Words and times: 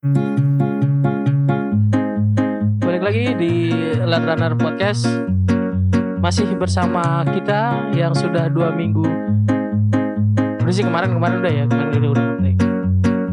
Balik 0.00 0.16
lagi 3.04 3.36
di 3.36 3.52
Late 4.00 4.32
Runner 4.32 4.56
Podcast. 4.56 5.04
Masih 6.24 6.48
bersama 6.56 7.20
kita 7.28 7.92
yang 7.92 8.16
sudah 8.16 8.48
dua 8.48 8.72
minggu. 8.72 9.04
Udah 10.64 10.72
sih 10.72 10.88
kemarin-kemarin 10.88 11.44
udah 11.44 11.52
ya 11.52 11.64
Kemarin 11.68 12.00
udah 12.00 12.12
udah 12.16 12.52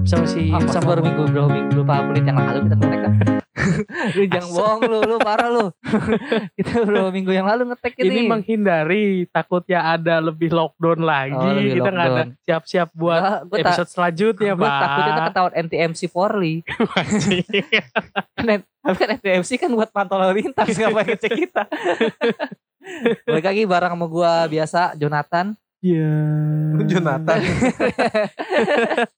Sama 0.03 0.27
si 0.27 0.51
masa 0.51 0.83
sama 0.83 0.99
minggu 0.99 1.31
berapa 1.31 1.47
minggu 1.55 1.87
berapa 1.87 2.03
menit 2.11 2.27
yang 2.27 2.35
lalu 2.35 2.67
kita 2.67 2.75
kan? 2.75 3.37
lu 4.17 4.23
jangan 4.25 4.49
bohong 4.49 4.81
lu, 4.83 4.97
lu 5.03 5.17
parah 5.17 5.49
lu. 5.49 5.65
kita 6.57 6.81
berapa 6.81 7.09
minggu 7.09 7.31
yang 7.31 7.45
lalu 7.45 7.69
ngetek 7.69 7.93
Ini 7.97 8.07
ini. 8.07 8.21
menghindari 8.25 9.05
takutnya 9.27 9.83
ada 9.87 10.19
lebih 10.19 10.49
lockdown 10.49 10.99
lagi 10.99 11.35
Oh, 11.35 11.53
lebih 11.53 11.77
Kita 11.77 11.89
nggak 11.89 12.07
ada 12.07 12.23
siap-siap 12.41 12.89
buat 12.91 13.19
Gua- 13.19 13.41
gua 13.45 13.57
episode 13.61 13.89
selanjutnya 13.89 14.53
Gue 14.53 14.63
Pak 14.63 14.79
takutnya 14.79 15.13
ketahuan 15.27 15.53
NTMC 15.59 16.01
Forli. 16.07 16.53
Tapi 18.77 18.95
kan 18.95 19.09
NTMC 19.15 19.49
kan 19.57 19.69
buat 19.69 19.89
pantau 19.91 20.15
lalu 20.15 20.41
lintas 20.41 20.67
ngapain 20.71 21.07
ngecek 21.07 21.31
kita. 21.35 21.63
Balik 23.25 23.45
lagi 23.45 23.63
bareng 23.65 23.93
sama 23.93 24.05
gua 24.07 24.31
biasa 24.45 24.95
Jonathan. 24.95 25.51
Iya 25.87 26.15
Jonathan. 26.83 27.39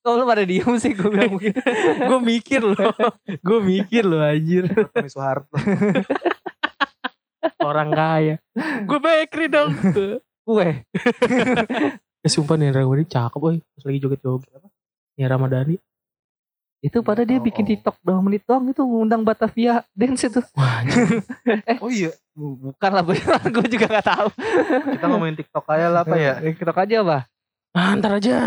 Kok 0.05 0.13
lu 0.19 0.23
pada 0.29 0.45
diem 0.45 0.73
sih 0.77 0.93
gue 0.93 1.09
bilang 1.09 1.33
begitu. 1.33 1.57
Gue 2.05 2.19
mikir 2.21 2.61
loh 2.61 2.93
Gue 3.41 3.59
mikir 3.63 4.05
loh 4.05 4.21
anjir 4.21 4.69
Tommy 4.93 5.09
Soeharto. 5.09 5.49
Orang 7.69 7.95
kaya 7.95 8.35
Gue 8.85 8.99
bakery 8.99 9.47
dong 9.49 9.73
Gue. 10.45 10.69
Eh 12.19 12.27
sumpah 12.27 12.59
nih 12.59 12.75
Ramadhani 12.75 13.07
cakep 13.07 13.39
woy 13.39 13.63
Pas 13.63 13.83
lagi 13.87 14.03
joget-joget 14.03 14.51
apa 14.51 14.67
Nia 15.15 15.31
Ramadhani 15.31 15.79
Itu 16.79 16.99
pada 16.99 17.21
dia 17.21 17.37
bikin 17.37 17.61
Oh. 17.61 17.69
TikTok 17.69 17.95
2 18.01 18.19
menit 18.21 18.41
doang 18.43 18.63
itu 18.65 18.79
ngundang 18.79 19.21
Batavia 19.21 19.83
dance 19.91 20.23
itu. 20.23 20.39
Wah 20.53 20.79
anjir. 20.79 21.23
Oh 21.83 21.91
iya, 21.91 22.11
Bukan 22.33 22.89
lah, 22.89 23.03
gue 23.53 23.65
juga 23.67 23.85
gak 23.89 24.07
tahu. 24.07 24.27
kita 24.89 25.05
ngomongin 25.05 25.35
TikTok 25.35 25.65
aja 25.67 25.87
lah 25.87 26.01
apa 26.01 26.15
ya? 26.15 26.33
TikTok 26.39 26.77
aja 26.77 26.97
bah. 27.01 27.21
ah, 27.71 27.91
Ntar 27.93 28.11
aja 28.15 28.37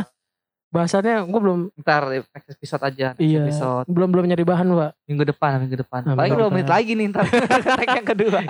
Bahasannya 0.69 1.28
gue 1.28 1.36
belum 1.39 1.61
Ntar 1.77 2.02
next 2.33 2.48
episode 2.50 2.80
aja. 2.83 3.12
Next 3.12 3.20
Iya 3.20 3.44
Episode 3.44 3.84
Belum 3.86 4.08
belum 4.08 4.24
nyari 4.24 4.41
bahan 4.41 4.64
pak 4.67 4.91
minggu 5.05 5.24
depan, 5.27 5.50
minggu 5.61 5.77
depan. 5.78 6.00
Ah, 6.02 6.17
Paling 6.17 6.33
dua 6.33 6.48
menit 6.48 6.64
lagi 6.67 6.96
nih 6.96 7.12
ntar. 7.12 7.28
Yang 8.00 8.06
kedua. 8.08 8.41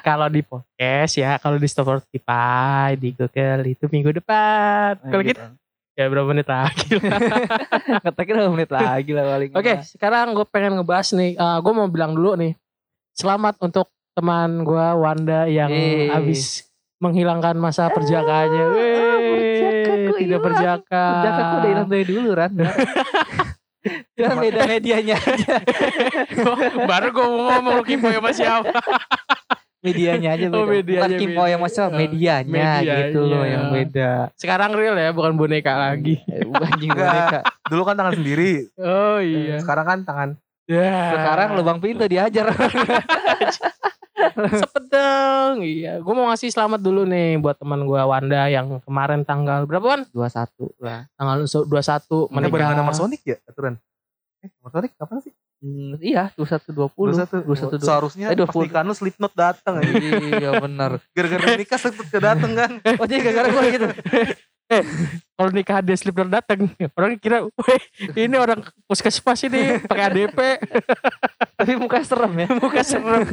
Kalau 0.00 0.30
di 0.30 0.40
podcast 0.40 1.18
ya 1.18 1.34
Kalau 1.36 1.58
di 1.58 1.66
Spotify 1.66 2.94
Di 2.94 3.10
Google 3.10 3.66
Itu 3.66 3.90
minggu 3.90 4.14
depan 4.14 5.02
Kalau 5.02 5.18
Gitu. 5.20 5.34
kita 5.34 5.50
Ya 5.96 6.12
berapa 6.12 6.28
menit 6.28 6.44
lagi 6.44 7.00
lah. 7.00 7.20
Ngeteknya 8.04 8.34
dua 8.36 8.52
menit 8.52 8.68
lagi 8.68 9.10
lah 9.16 9.24
paling. 9.32 9.50
Oke 9.56 9.80
sekarang 9.80 10.36
gue 10.36 10.44
pengen 10.44 10.76
ngebahas 10.76 11.16
nih 11.16 11.40
gue 11.40 11.72
mau 11.72 11.88
bilang 11.88 12.12
dulu 12.12 12.36
nih 12.36 12.52
Selamat 13.16 13.56
untuk 13.64 13.88
teman 14.12 14.60
gue 14.60 14.86
Wanda 15.00 15.48
Yang 15.48 15.72
Yeay. 15.72 16.08
habis 16.12 16.42
menghilangkan 17.00 17.56
masa 17.56 17.88
perjakaannya 17.88 18.64
Weh, 18.76 18.92
perjakaku 19.32 20.12
Tidak 20.20 20.40
perjaka 20.44 21.04
Jangan 21.24 21.40
aku 21.40 21.54
udah 21.56 21.70
hilang 21.72 21.88
dari 21.88 22.04
dulu 22.04 22.28
Ran. 22.36 22.52
Jangan 24.18 24.36
beda 24.42 24.60
medianya 24.66 25.16
aja. 25.16 25.56
Baru 26.90 27.08
gue 27.14 27.24
mau 27.24 27.40
ngomong 27.56 27.86
Kipo 27.88 28.12
sama 28.12 28.30
siapa 28.36 28.76
Medianya 29.86 30.28
aja 30.34 30.46
beda. 30.46 30.58
Oh, 30.58 30.66
medianya 30.66 31.00
Bukan 31.06 31.12
Kimpo 31.16 31.42
yang 31.46 31.60
Oh, 31.62 31.88
medianya, 31.88 32.50
medianya. 32.50 32.94
gitu 33.06 33.20
loh 33.22 33.44
yang 33.46 33.64
beda. 33.70 34.10
Sekarang 34.34 34.74
real 34.74 34.98
ya 34.98 35.14
bukan 35.14 35.38
boneka 35.38 35.72
lagi 35.72 36.18
Eh, 36.28 36.42
Anjing 36.42 36.90
Enggak. 36.90 37.06
boneka. 37.06 37.38
Dulu 37.66 37.82
kan 37.82 37.94
tangan 37.94 38.14
sendiri, 38.14 38.52
Oh 38.76 39.18
iya 39.18 39.62
sekarang 39.62 39.86
kan 39.86 39.98
tangan. 40.02 40.28
Ya. 40.66 41.14
Sekarang 41.14 41.48
lubang 41.54 41.78
pintu 41.78 42.04
diajar. 42.04 42.50
sepedeng 44.36 45.60
Iya 45.60 46.00
Gue 46.00 46.12
mau 46.12 46.28
ngasih 46.28 46.48
selamat 46.48 46.80
dulu 46.80 47.04
nih 47.04 47.36
Buat 47.36 47.56
teman 47.56 47.84
gue 47.84 48.00
Wanda 48.00 48.48
Yang 48.48 48.80
kemarin 48.82 49.22
tanggal 49.22 49.64
Berapa 49.64 49.86
kan? 49.86 50.00
21 50.08 50.82
lah. 50.82 51.00
Tanggal 51.14 51.36
21 51.44 52.32
Mana 52.32 52.48
barengan 52.48 52.74
menikah 52.74 52.80
sama 52.82 52.92
Sonic 52.92 53.20
ya 53.22 53.36
aturan? 53.44 53.76
Eh, 54.40 54.48
sama 54.50 54.68
Sonic 54.72 54.92
kapan 54.96 55.16
sih? 55.20 55.32
Hmm, 55.56 55.96
iya, 55.98 56.28
21 56.36 56.68
20. 56.68 57.16
21. 57.16 57.42
21 57.42 57.80
Seharusnya 57.80 58.26
Eh, 58.28 58.36
20. 58.36 58.44
pas 58.46 58.56
nikahan 58.60 58.84
lu 58.84 58.92
Slipknot 58.92 59.32
datang. 59.32 59.80
Iya 59.80 60.60
benar. 60.60 61.00
Gara-gara 61.16 61.56
nikah 61.56 61.78
Slipknot 61.78 62.08
ke 62.08 62.18
dateng 62.18 62.52
kan. 62.52 62.70
Oh 63.00 63.04
jadi 63.04 63.20
gara-gara 63.24 63.48
gue 63.48 63.62
gitu. 63.72 63.86
Kalau 65.38 65.54
nikah 65.54 65.78
dia 65.78 65.94
slipper 65.94 66.26
datang 66.26 66.66
Orang 66.98 67.14
kira 67.16 67.46
Weh 67.46 67.82
ini 68.18 68.34
orang 68.34 68.66
puskesmas 68.82 69.38
ini 69.46 69.78
pakai 69.78 70.10
ADP 70.10 70.38
Tapi 71.54 71.78
muka 71.78 72.02
serem 72.02 72.34
ya. 72.34 72.50
Muka 72.50 72.82
serem 72.82 73.30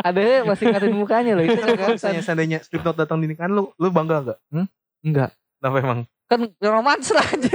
Ada 0.00 0.48
masih 0.48 0.72
ngatain 0.72 0.96
mukanya 0.96 1.36
loh 1.36 1.44
itu 1.44 1.60
kan. 1.60 1.92
misalnya 1.92 2.24
seandainya 2.24 2.58
Slipknot 2.64 2.96
datang 2.96 3.20
di 3.20 3.28
nikahan 3.28 3.52
lu, 3.52 3.68
lu 3.76 3.92
bangga 3.92 4.32
gak? 4.32 4.38
Enggak. 5.04 5.30
Kenapa 5.60 5.76
emang? 5.76 6.00
Kan 6.24 6.40
romantis 6.56 7.12
aja. 7.12 7.52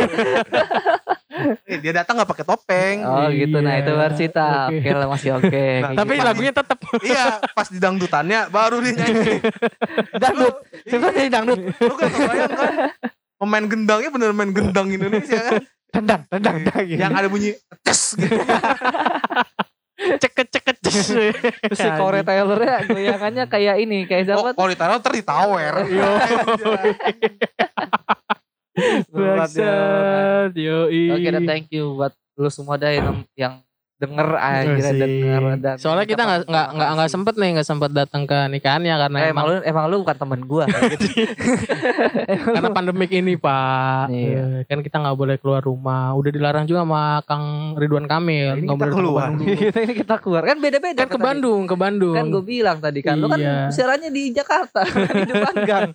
Eh, 1.64 1.78
dia 1.78 1.94
datang 1.94 2.16
gak 2.16 2.28
pakai 2.28 2.44
topeng. 2.44 2.98
Oh 3.02 3.28
gitu. 3.28 3.58
Nah 3.60 3.74
itu 3.76 3.90
Iya. 3.90 4.02
Bersita. 4.02 4.48
Oke. 4.68 4.78
Oke 4.78 4.90
lah 4.92 5.08
masih 5.08 5.30
oke. 5.34 5.50
Nah, 5.76 5.88
Kayak 5.88 5.98
Tapi 5.98 6.14
gitu. 6.14 6.26
lagunya 6.26 6.54
tetap 6.54 6.78
iya, 7.02 7.24
pas 7.52 7.68
di 7.68 7.78
dangdutannya 7.78 8.40
baru 8.50 8.78
dia 8.80 8.94
nyanyi. 8.94 9.34
dangdut. 10.24 10.56
Sebenarnya 10.84 11.24
dangdut. 11.30 11.60
Lu 11.62 11.94
gak 11.94 12.10
kebayang 12.10 12.52
kan? 12.52 12.74
Pemain 13.36 13.66
gendangnya 13.66 14.10
bener 14.10 14.30
main 14.32 14.52
gendang 14.52 14.88
Indonesia 14.88 15.38
kan? 15.38 15.62
Tendang 15.92 16.22
Tendang 16.28 16.56
Tendang 16.60 16.84
Yang 16.88 17.12
ada 17.14 17.28
bunyi 17.28 17.52
tes 17.82 18.00
gitu. 18.16 18.36
Ceket 19.96 20.48
ceket. 20.52 20.76
Terus 20.80 21.08
si 21.80 21.88
Corey 21.96 22.20
Taylor 22.22 22.60
ya 22.60 22.84
goyangannya 22.84 23.48
kayak 23.48 23.76
ini 23.80 24.04
kayak 24.04 24.28
Oh, 24.36 24.44
siapa? 24.44 24.50
kalau 24.54 24.70
ditaruh 24.70 24.96
ntar 25.00 25.14
ditawer. 25.14 25.76
Yo. 25.88 26.10
Bangsat 29.12 30.52
Yoi. 30.54 31.16
Oke 31.16 31.28
dan 31.32 31.44
thank 31.48 31.72
you 31.72 31.96
buat 31.96 32.14
lu 32.36 32.52
semua 32.52 32.76
dah 32.76 32.92
yang, 32.92 33.24
yang 33.40 33.54
denger 33.96 34.28
aja 34.34 34.68
Asik. 34.76 35.00
denger 35.00 35.44
dan 35.58 35.76
Soalnya 35.76 36.04
kita 36.04 36.22
nggak 36.22 36.42
nggak 36.46 36.68
nggak 36.70 36.90
nggak 36.94 37.10
sempet 37.10 37.34
nih 37.34 37.50
nggak 37.54 37.64
sempet 37.66 37.92
datang 37.92 38.24
ke 38.24 38.38
nikahannya 38.50 38.96
karena 38.98 39.18
Eh, 39.18 39.26
emang 39.26 39.32
emang 39.32 39.46
lu 39.48 39.56
emang 39.64 39.86
lu 39.88 39.96
bukan 40.02 40.18
temen 40.18 40.42
gua 40.44 40.64
karena 42.46 42.70
pandemik 42.70 43.12
ini 43.12 43.36
pak 43.36 44.08
Iya. 44.08 44.62
Eh, 44.62 44.64
kan 44.66 44.80
kita 44.82 45.00
nggak 45.00 45.16
boleh 45.16 45.36
keluar 45.38 45.62
rumah 45.62 46.12
udah 46.14 46.28
dilarang 46.28 46.66
juga 46.66 46.84
sama 46.84 47.24
Kang 47.24 47.46
Ridwan 47.76 48.06
Kamil 48.06 48.62
nggak 48.62 48.76
boleh 48.76 48.94
keluar. 48.94 49.28
ini 49.86 49.94
kita 49.96 50.20
keluar 50.20 50.44
kan 50.44 50.58
beda-beda 50.58 51.00
kan 51.00 51.08
ke. 51.08 51.18
Bandung 51.18 51.64
ke 51.64 51.76
Bandung 51.76 52.14
kan 52.14 52.28
gue 52.28 52.44
bilang 52.44 52.78
tadi 52.78 53.00
kan 53.00 53.16
lu 53.16 53.28
kan 53.28 53.38
Iya. 53.38 53.70
siarannya 53.70 54.10
di 54.10 54.32
Jakarta 54.32 54.84
di 55.16 55.26
depan 55.26 55.54
gang 55.64 55.90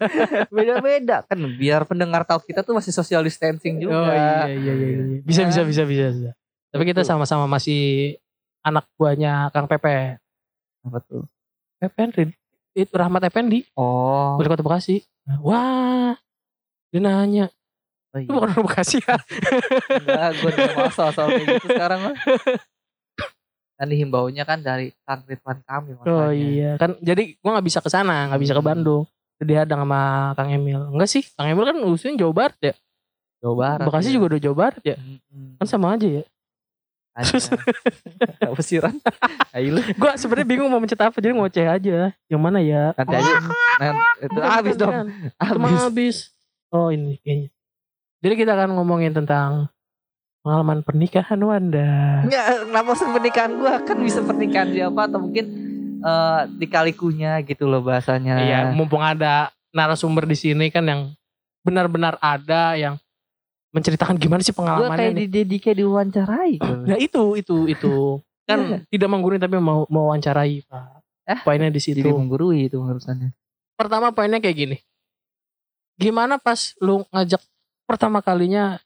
beda-beda 0.49 1.23
kan 1.23 1.39
biar 1.55 1.85
pendengar 1.85 2.23
tahu 2.23 2.41
kita 2.43 2.61
tuh 2.61 2.73
masih 2.73 2.91
social 2.91 3.21
distancing 3.21 3.77
juga 3.77 3.93
oh 3.95 4.09
iya 4.09 4.49
iya 4.49 4.73
iya, 4.73 4.89
iya. 4.89 5.21
bisa 5.21 5.45
bisa 5.45 5.63
bisa 5.63 5.83
bisa 5.85 6.07
bisa 6.11 6.31
tapi 6.71 6.83
kita 6.87 7.03
sama-sama 7.03 7.51
masih 7.51 8.15
anak 8.63 8.87
buahnya 8.95 9.51
Kang 9.51 9.67
Pepe. 9.67 10.23
Apa 10.87 10.99
tuh? 11.03 11.27
Pepe 11.83 12.31
itu 12.75 12.93
Rahmat 12.95 13.27
Effendi. 13.27 13.67
Oh. 13.75 14.39
Wali 14.39 14.47
kota 14.47 14.63
Bekasi. 14.63 15.03
Wah. 15.43 16.15
Dia 16.95 17.01
nanya. 17.03 17.47
Oh 18.11 18.19
lu 18.19 18.27
iya. 18.27 18.31
bukan 18.35 18.51
orang 18.51 18.65
Bekasi 18.67 18.97
ya? 18.99 19.17
Enggak 19.95 20.29
gue 20.43 20.51
udah 20.51 20.71
mau 20.79 20.91
soal 20.91 21.13
kayak 21.15 21.47
gitu 21.47 21.67
sekarang 21.71 22.01
mah 22.11 22.17
kan 23.81 23.89
dihimbaunya 23.89 24.45
kan 24.45 24.61
dari 24.61 24.93
Kang 25.09 25.25
Ridwan 25.25 25.65
Kamil 25.65 25.97
Oh 26.05 26.05
makanya. 26.05 26.35
iya. 26.37 26.71
Kan 26.77 27.01
jadi 27.01 27.39
gua 27.41 27.57
nggak 27.57 27.67
bisa 27.71 27.81
ke 27.81 27.89
sana 27.89 28.29
nggak 28.29 28.43
bisa 28.43 28.53
ke 28.53 28.63
Bandung. 28.63 29.07
Jadi 29.41 29.53
hadang 29.57 29.87
sama 29.89 30.35
Kang 30.37 30.53
Emil. 30.53 30.91
Enggak 30.91 31.09
sih 31.09 31.23
Kang 31.33 31.49
Emil 31.49 31.65
kan 31.65 31.79
usulnya 31.87 32.27
Jawa 32.27 32.35
Barat 32.35 32.59
ya? 32.61 32.75
Jawa 33.41 33.55
Barat 33.57 33.87
Bekasi 33.89 34.09
iya. 34.11 34.15
juga 34.21 34.27
udah 34.35 34.41
Jawa 34.43 34.57
Barat 34.59 34.83
ya? 34.85 34.97
Mm-mm. 35.01 35.57
kan 35.57 35.67
sama 35.71 35.97
aja 35.97 36.09
ya 36.11 36.23
Ada. 37.21 38.49
apa 38.51 38.61
sih 38.65 38.77
Ran? 38.81 38.97
Ayo 39.53 39.79
gua 40.01 40.17
sebenarnya 40.17 40.49
bingung 40.49 40.69
mau 40.73 40.81
mencet 40.81 40.99
apa 41.01 41.17
jadi 41.21 41.37
ngoceh 41.37 41.67
aja. 41.69 42.13
Yang 42.29 42.41
mana 42.41 42.59
ya? 42.65 42.97
Nanti 42.97 43.15
aja. 43.21 43.35
Nah, 43.81 43.93
itu 44.25 44.39
habis 44.41 44.75
dong. 44.77 44.93
habis. 45.37 45.81
Habis. 45.81 46.17
Oh 46.73 46.89
ini 46.89 47.21
kayaknya. 47.21 47.49
Jadi 48.21 48.35
kita 48.37 48.53
akan 48.57 48.77
ngomongin 48.77 49.13
tentang 49.13 49.69
pengalaman 50.41 50.81
pernikahan 50.81 51.41
Wanda. 51.41 52.25
Enggak, 52.25 52.47
kenapa 52.69 52.91
pernikahan 52.97 53.53
gua. 53.61 53.75
Kan 53.85 53.99
bisa 54.01 54.21
pernikahan 54.25 54.69
siapa 54.73 55.01
atau 55.09 55.21
mungkin 55.21 55.45
eh 56.01 56.41
dikalikunya 56.57 57.45
gitu 57.45 57.69
loh 57.69 57.85
bahasanya. 57.85 58.41
iya 58.41 58.59
mumpung 58.73 59.05
ada 59.05 59.53
narasumber 59.69 60.25
di 60.25 60.33
sini 60.33 60.73
kan 60.73 60.85
yang 60.89 61.13
benar-benar 61.61 62.17
ada 62.25 62.73
yang 62.73 62.97
menceritakan 63.71 64.19
gimana 64.19 64.43
sih 64.43 64.51
pengalamannya 64.51 65.15
kayak 65.15 65.31
nih. 65.31 65.47
di 65.47 65.57
kayak 65.59 65.77
diwawancarai. 65.79 66.55
Nah 66.91 66.99
itu 66.99 67.39
itu 67.39 67.57
itu 67.67 67.95
kan 68.45 68.59
Iya. 68.61 68.79
tidak 68.91 69.09
menggurui 69.09 69.39
tapi 69.39 69.57
mau 69.57 69.87
mau 69.87 70.11
wawancarai 70.11 70.67
pak. 70.67 71.03
Eh, 71.31 71.39
Poinnya 71.47 71.71
di 71.71 71.79
situ. 71.79 72.03
Jadi 72.03 72.11
menggurui 72.11 72.67
itu 72.67 72.83
urusannya. 72.83 73.31
Pertama 73.79 74.11
poinnya 74.11 74.43
kayak 74.43 74.57
gini. 74.59 74.77
Gimana 75.95 76.37
pas 76.37 76.75
lu 76.81 77.07
ngajak 77.09 77.39
pertama 77.87 78.19
kalinya 78.21 78.81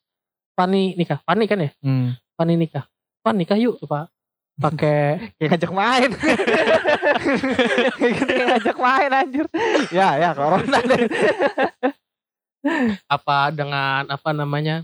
Pani 0.55 0.95
nikah? 0.95 1.19
Pani 1.25 1.51
kan 1.51 1.59
ya? 1.59 1.71
Hmm. 1.83 2.15
Pani 2.37 2.55
nikah. 2.55 2.87
Pan 3.25 3.35
nikah 3.35 3.59
yuk 3.59 3.81
Pak. 3.83 4.07
Pakai 4.55 5.19
Kayak 5.41 5.51
ngajak 5.57 5.73
main. 5.73 6.11
Kayak 7.99 8.15
kayak 8.29 8.47
ngajak 8.55 8.77
main 8.79 9.11
anjir. 9.11 9.47
Ya 9.91 10.15
ya 10.15 10.31
corona 10.31 10.79
deh. 10.79 11.01
apa 13.07 13.53
dengan 13.53 14.09
apa 14.09 14.31
namanya? 14.33 14.83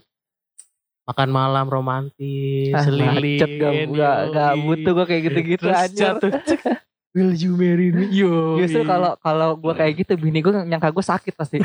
Makan 1.09 1.31
malam 1.33 1.67
romantis, 1.67 2.71
Ah, 2.71 2.87
lilin. 2.87 3.41
bacot 3.43 3.51
gak, 3.59 3.73
gak, 3.91 4.19
gak 4.31 4.53
yoi. 4.55 4.63
butuh 4.63 4.93
gue 4.95 5.07
kayak 5.11 5.23
gitu-gitu 5.27 5.67
jatuh. 5.91 6.31
Will 7.11 7.35
you 7.35 7.59
marry 7.59 7.91
me? 7.91 8.07
Yo. 8.07 8.55
Justru 8.63 8.87
kalau 8.87 9.19
kalau 9.19 9.59
gue 9.59 9.75
kayak 9.75 9.99
gitu 9.99 10.15
bini 10.15 10.39
gue 10.39 10.55
nyangka 10.55 10.95
gue 10.95 11.03
sakit 11.03 11.35
pasti. 11.35 11.59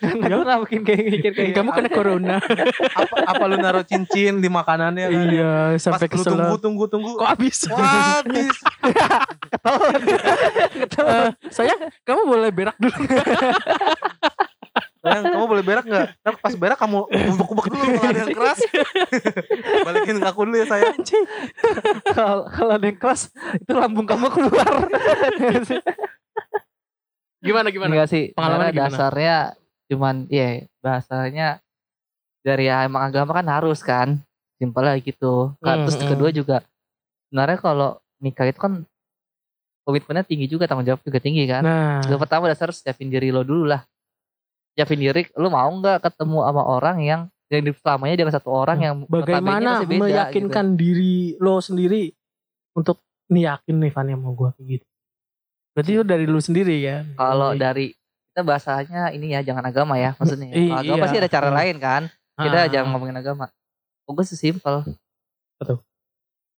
Karena 0.00 0.24
gue 0.24 0.46
gak 0.48 0.58
mungkin 0.64 0.80
kayak 0.88 1.02
mikir 1.04 1.32
kayak 1.36 1.52
kamu 1.52 1.70
kena 1.76 1.90
corona. 1.92 2.36
apa, 2.96 3.16
apa 3.28 3.42
lu 3.44 3.60
naruh 3.60 3.84
cincin 3.84 4.40
di 4.40 4.48
makanannya 4.48 5.12
kan? 5.12 5.20
iya, 5.28 5.52
Pas 5.76 5.84
sampai 5.84 6.08
lu 6.08 6.16
tunggu 6.16 6.48
kesel. 6.48 6.64
tunggu 6.64 6.84
tunggu. 6.88 7.10
Kok 7.20 7.28
habis? 7.28 7.58
Wah, 7.68 8.24
habis. 8.24 8.56
Eh, 10.98 11.30
sayang, 11.48 11.78
kamu 12.04 12.22
boleh 12.26 12.50
berak 12.50 12.76
dulu. 12.76 12.92
Sayang, 15.08 15.24
kamu 15.32 15.44
boleh 15.48 15.64
berak 15.64 15.84
nggak? 15.84 16.06
Ntar 16.20 16.34
pas 16.36 16.54
berak 16.54 16.78
kamu 16.78 16.98
ubek-ubek 17.08 17.66
dulu 17.68 17.84
kalau 17.96 18.10
ada 18.10 18.20
yang 18.20 18.36
keras. 18.36 18.58
Balikin 19.88 20.16
ke 20.20 20.28
aku 20.28 20.40
dulu 20.44 20.56
ya 20.56 20.66
sayang. 20.68 20.94
Anjing. 20.94 21.24
kalau 22.52 22.72
ada 22.76 22.86
yang 22.86 22.98
keras 22.98 23.32
itu 23.56 23.72
lambung 23.72 24.04
kamu 24.04 24.26
keluar. 24.28 24.68
Gimana 27.38 27.70
gimana? 27.70 27.90
Enggak 27.94 28.10
sih. 28.10 28.24
Pengalamannya 28.34 28.72
Pengalaman 28.74 28.90
gimana? 28.90 28.98
dasarnya 28.98 29.36
cuman 29.88 30.14
ya 30.28 30.48
bahasanya 30.84 31.48
dari 32.44 32.68
ya, 32.68 32.84
emang 32.84 33.08
agama 33.08 33.32
kan 33.32 33.46
harus 33.48 33.80
kan. 33.80 34.18
Simpel 34.58 34.82
lah 34.82 34.98
gitu. 34.98 35.54
Kan, 35.62 35.82
Hmm, 35.82 35.84
Terus 35.86 35.96
hmm. 36.02 36.10
kedua 36.10 36.30
juga 36.34 36.56
sebenarnya 37.30 37.58
kalau 37.62 37.90
nikah 38.18 38.50
itu 38.50 38.58
kan 38.58 38.82
komitmennya 39.86 40.26
tinggi 40.26 40.50
juga 40.50 40.66
tanggung 40.66 40.84
jawab 40.84 41.00
juga 41.00 41.22
tinggi 41.22 41.46
kan. 41.46 41.62
Nah, 41.62 42.02
Yang 42.04 42.20
pertama 42.26 42.50
dasar 42.50 42.68
harus 42.68 42.82
siapin 42.82 43.08
diri 43.08 43.30
lo 43.30 43.46
dulu 43.46 43.70
lah. 43.70 43.86
Siapin 44.78 45.02
diri, 45.02 45.26
lo 45.34 45.50
mau 45.50 45.66
nggak 45.66 45.98
ketemu 46.00 46.38
sama 46.40 46.62
orang 46.62 46.96
yang 47.02 47.20
yang 47.50 47.66
di 47.66 47.74
selamanya 47.74 48.14
dengan 48.14 48.30
satu 48.30 48.46
orang 48.46 48.78
yang 48.78 48.94
bagaimana 49.04 49.82
beda, 49.82 49.90
gitu. 49.90 50.02
meyakinkan 50.06 50.66
diri 50.78 51.34
lo 51.36 51.58
sendiri 51.58 52.14
untuk 52.72 53.02
nih 53.26 53.50
yakin 53.50 53.74
nih 53.74 53.90
Fanny 53.90 54.14
sama 54.14 54.30
gue 54.30 54.48
kayak 54.54 54.66
gitu. 54.70 54.86
Berarti 55.74 55.90
itu 55.90 56.02
dari 56.04 56.24
lu 56.24 56.38
sendiri 56.38 56.76
gitu. 56.78 57.02
Kalau 57.14 57.50
Iya. 57.50 57.60
dari 57.60 57.86
kita 58.30 58.40
bahasanya 58.44 59.02
ini 59.10 59.34
ya 59.34 59.42
jangan 59.42 59.66
agama 59.66 59.98
ya 59.98 60.14
maksudnya. 60.14 60.46
I- 60.52 60.68
Kalau 60.68 60.78
agama 60.78 60.94
iya. 60.94 61.02
pasti 61.02 61.16
ada 61.18 61.30
cara 61.32 61.48
lain 61.50 61.76
kan. 61.78 62.02
Kita 62.38 62.58
Ah. 62.60 62.68
jangan 62.70 62.88
ngomongin 62.94 63.18
agama. 63.18 63.50
Oh, 64.06 64.14
gue 64.14 64.22
sesimpel. 64.22 64.86
Betul. 65.58 65.82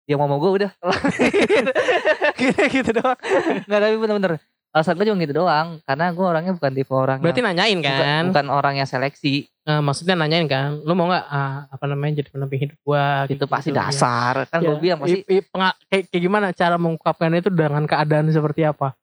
Dia 0.05 0.21
mau 0.21 0.29
mau 0.29 0.37
gue 0.37 0.61
udah. 0.61 0.71
gitu, 2.41 2.61
gitu 2.69 2.91
doang. 2.93 3.17
Enggak 3.65 3.81
tapi 3.81 3.97
bener-bener. 3.97 4.33
Alasan 4.71 4.95
gue 4.95 5.07
cuma 5.07 5.19
gitu 5.19 5.35
doang. 5.35 5.83
Karena 5.83 6.15
gue 6.15 6.23
orangnya 6.23 6.53
bukan 6.55 6.71
tipe 6.71 6.93
orang 6.95 7.19
Berarti 7.19 7.43
yang, 7.43 7.49
nanyain 7.51 7.79
bukan, 7.79 7.91
kan? 7.99 8.23
bukan 8.31 8.47
orang 8.49 8.75
yang 8.79 8.87
seleksi. 8.87 9.51
Nah, 9.61 9.83
maksudnya 9.83 10.15
nanyain 10.15 10.47
kan? 10.47 10.79
Lu 10.83 10.95
mau 10.95 11.11
nggak 11.11 11.27
ah, 11.27 11.67
apa 11.67 11.85
namanya 11.85 12.23
jadi 12.23 12.31
pendamping 12.31 12.61
hidup 12.65 12.79
gua? 12.81 13.27
Itu 13.27 13.35
kayak 13.41 13.51
pasti 13.51 13.71
gitu, 13.71 13.77
ya. 13.77 13.87
dasar. 13.87 14.35
Kan 14.47 14.59
Ya, 14.61 14.67
gue 14.71 14.77
bilang 14.79 14.99
pasti 14.99 15.19
i- 15.21 15.27
i- 15.29 15.45
penga- 15.45 15.77
kayak, 15.87 16.05
kayak 16.09 16.23
gimana 16.23 16.47
cara 16.51 16.77
mengungkapkan 16.79 17.31
itu 17.35 17.51
dengan 17.51 17.83
keadaan 17.85 18.31
seperti 18.31 18.63
apa? 18.63 18.95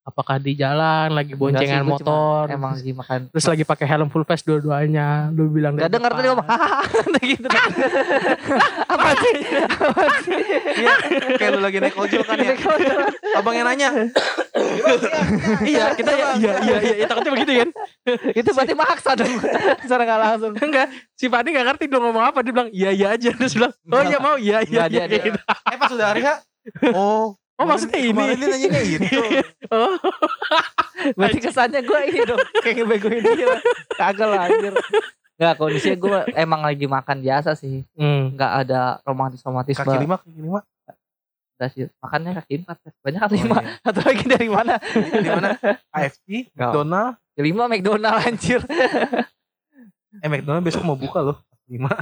Apakah 0.00 0.40
di 0.40 0.56
jalan 0.56 1.12
lagi 1.12 1.36
sih, 1.36 1.38
boncengan 1.38 1.84
motor, 1.84 2.48
emang 2.48 2.72
lagi 2.72 2.96
makan. 2.96 3.28
terus 3.36 3.44
lagi 3.44 3.68
pakai 3.68 3.84
helm 3.84 4.08
full 4.08 4.24
face 4.24 4.40
dua-duanya, 4.48 5.28
lu 5.28 5.52
bilang 5.52 5.76
Gak 5.76 5.92
denger 5.92 6.08
tadi 6.16 6.26
ngomong 6.32 6.48
gitu. 7.20 7.48
Apa 8.96 9.10
sih? 9.20 9.34
Apa 9.68 10.04
sih? 10.24 10.40
Iya, 10.80 10.94
kayak 11.36 11.50
lu 11.52 11.60
lagi 11.60 11.78
naik 11.84 12.00
ojol 12.00 12.24
kan 12.24 12.40
ya. 12.40 12.56
Abang 13.36 13.52
yang 13.52 13.68
nanya. 13.68 13.92
iya 15.68 15.92
kita 15.92 16.10
ya 16.16 16.26
iya 16.36 16.52
iya 16.64 16.76
iya 16.80 16.94
iya, 17.04 17.06
takutnya 17.06 17.32
begitu 17.36 17.52
kan 17.60 17.70
itu 18.32 18.50
berarti 18.56 18.74
maksa 18.74 19.10
dong. 19.20 19.36
Secara 19.84 20.02
nggak 20.08 20.20
langsung. 20.20 20.52
enggak 20.56 20.88
si 21.12 21.28
Fadi 21.28 21.52
nggak 21.52 21.66
ngerti 21.76 21.84
dong 21.92 22.08
ngomong 22.08 22.24
apa 22.24 22.40
dia 22.40 22.52
bilang 22.56 22.72
iya 22.72 22.88
iya 22.88 23.06
aja 23.20 23.36
terus 23.36 23.52
bilang 23.52 23.72
oh 23.92 24.00
iya 24.00 24.18
mau 24.18 24.40
iya 24.40 24.64
iya 24.64 24.84
iya. 24.88 25.04
Eh 25.44 25.76
pas 25.76 25.92
udah 25.92 26.08
hari 26.08 26.24
ha? 26.24 26.40
Oh. 26.96 27.36
Oh 27.60 27.66
maksudnya 27.68 28.00
ini 28.00 28.10
Kemarin 28.10 28.36
dia 28.36 28.48
nanyanya 28.48 28.80
gitu. 28.82 29.20
oh 29.76 29.94
Berarti 31.16 31.38
kesannya 31.38 31.80
gue 31.80 32.00
ini 32.08 32.20
dong 32.24 32.40
kayak 32.64 32.74
ngebegoin 32.76 33.20
dia. 33.22 33.56
Kagak 33.94 34.28
lah 34.28 34.48
anjir. 34.48 34.72
Enggak 35.36 35.54
kondisinya 35.56 35.96
gue 35.96 36.18
emang 36.34 36.60
lagi 36.60 36.84
makan 36.84 37.20
biasa 37.20 37.56
sih. 37.56 37.84
hmm. 37.96 38.36
Enggak 38.36 38.52
ada 38.64 38.80
romantis 39.04 39.40
romantis 39.40 39.76
Kaki 39.76 39.96
lima, 39.96 40.16
kaki 40.16 40.36
lima. 40.36 40.60
sih. 41.72 41.88
Makannya 42.00 42.40
kaki 42.40 42.54
empat. 42.60 42.76
Banyak 43.00 43.20
Oh, 43.20 43.32
lima. 43.32 43.56
iya. 43.60 43.72
Satu 43.80 44.00
lagi 44.00 44.24
dari 44.24 44.48
mana? 44.48 44.74
Di 44.96 45.28
mana? 45.28 45.48
AFC. 45.92 46.28
McDonald. 46.52 47.16
Lima 47.36 47.64
McDonald 47.64 48.16
anjir. 48.20 48.60
Eh 50.20 50.28
McDonald 50.28 50.60
besok 50.60 50.84
mau 50.84 50.96
buka 50.96 51.20
loh. 51.22 51.36
Lima. 51.64 51.88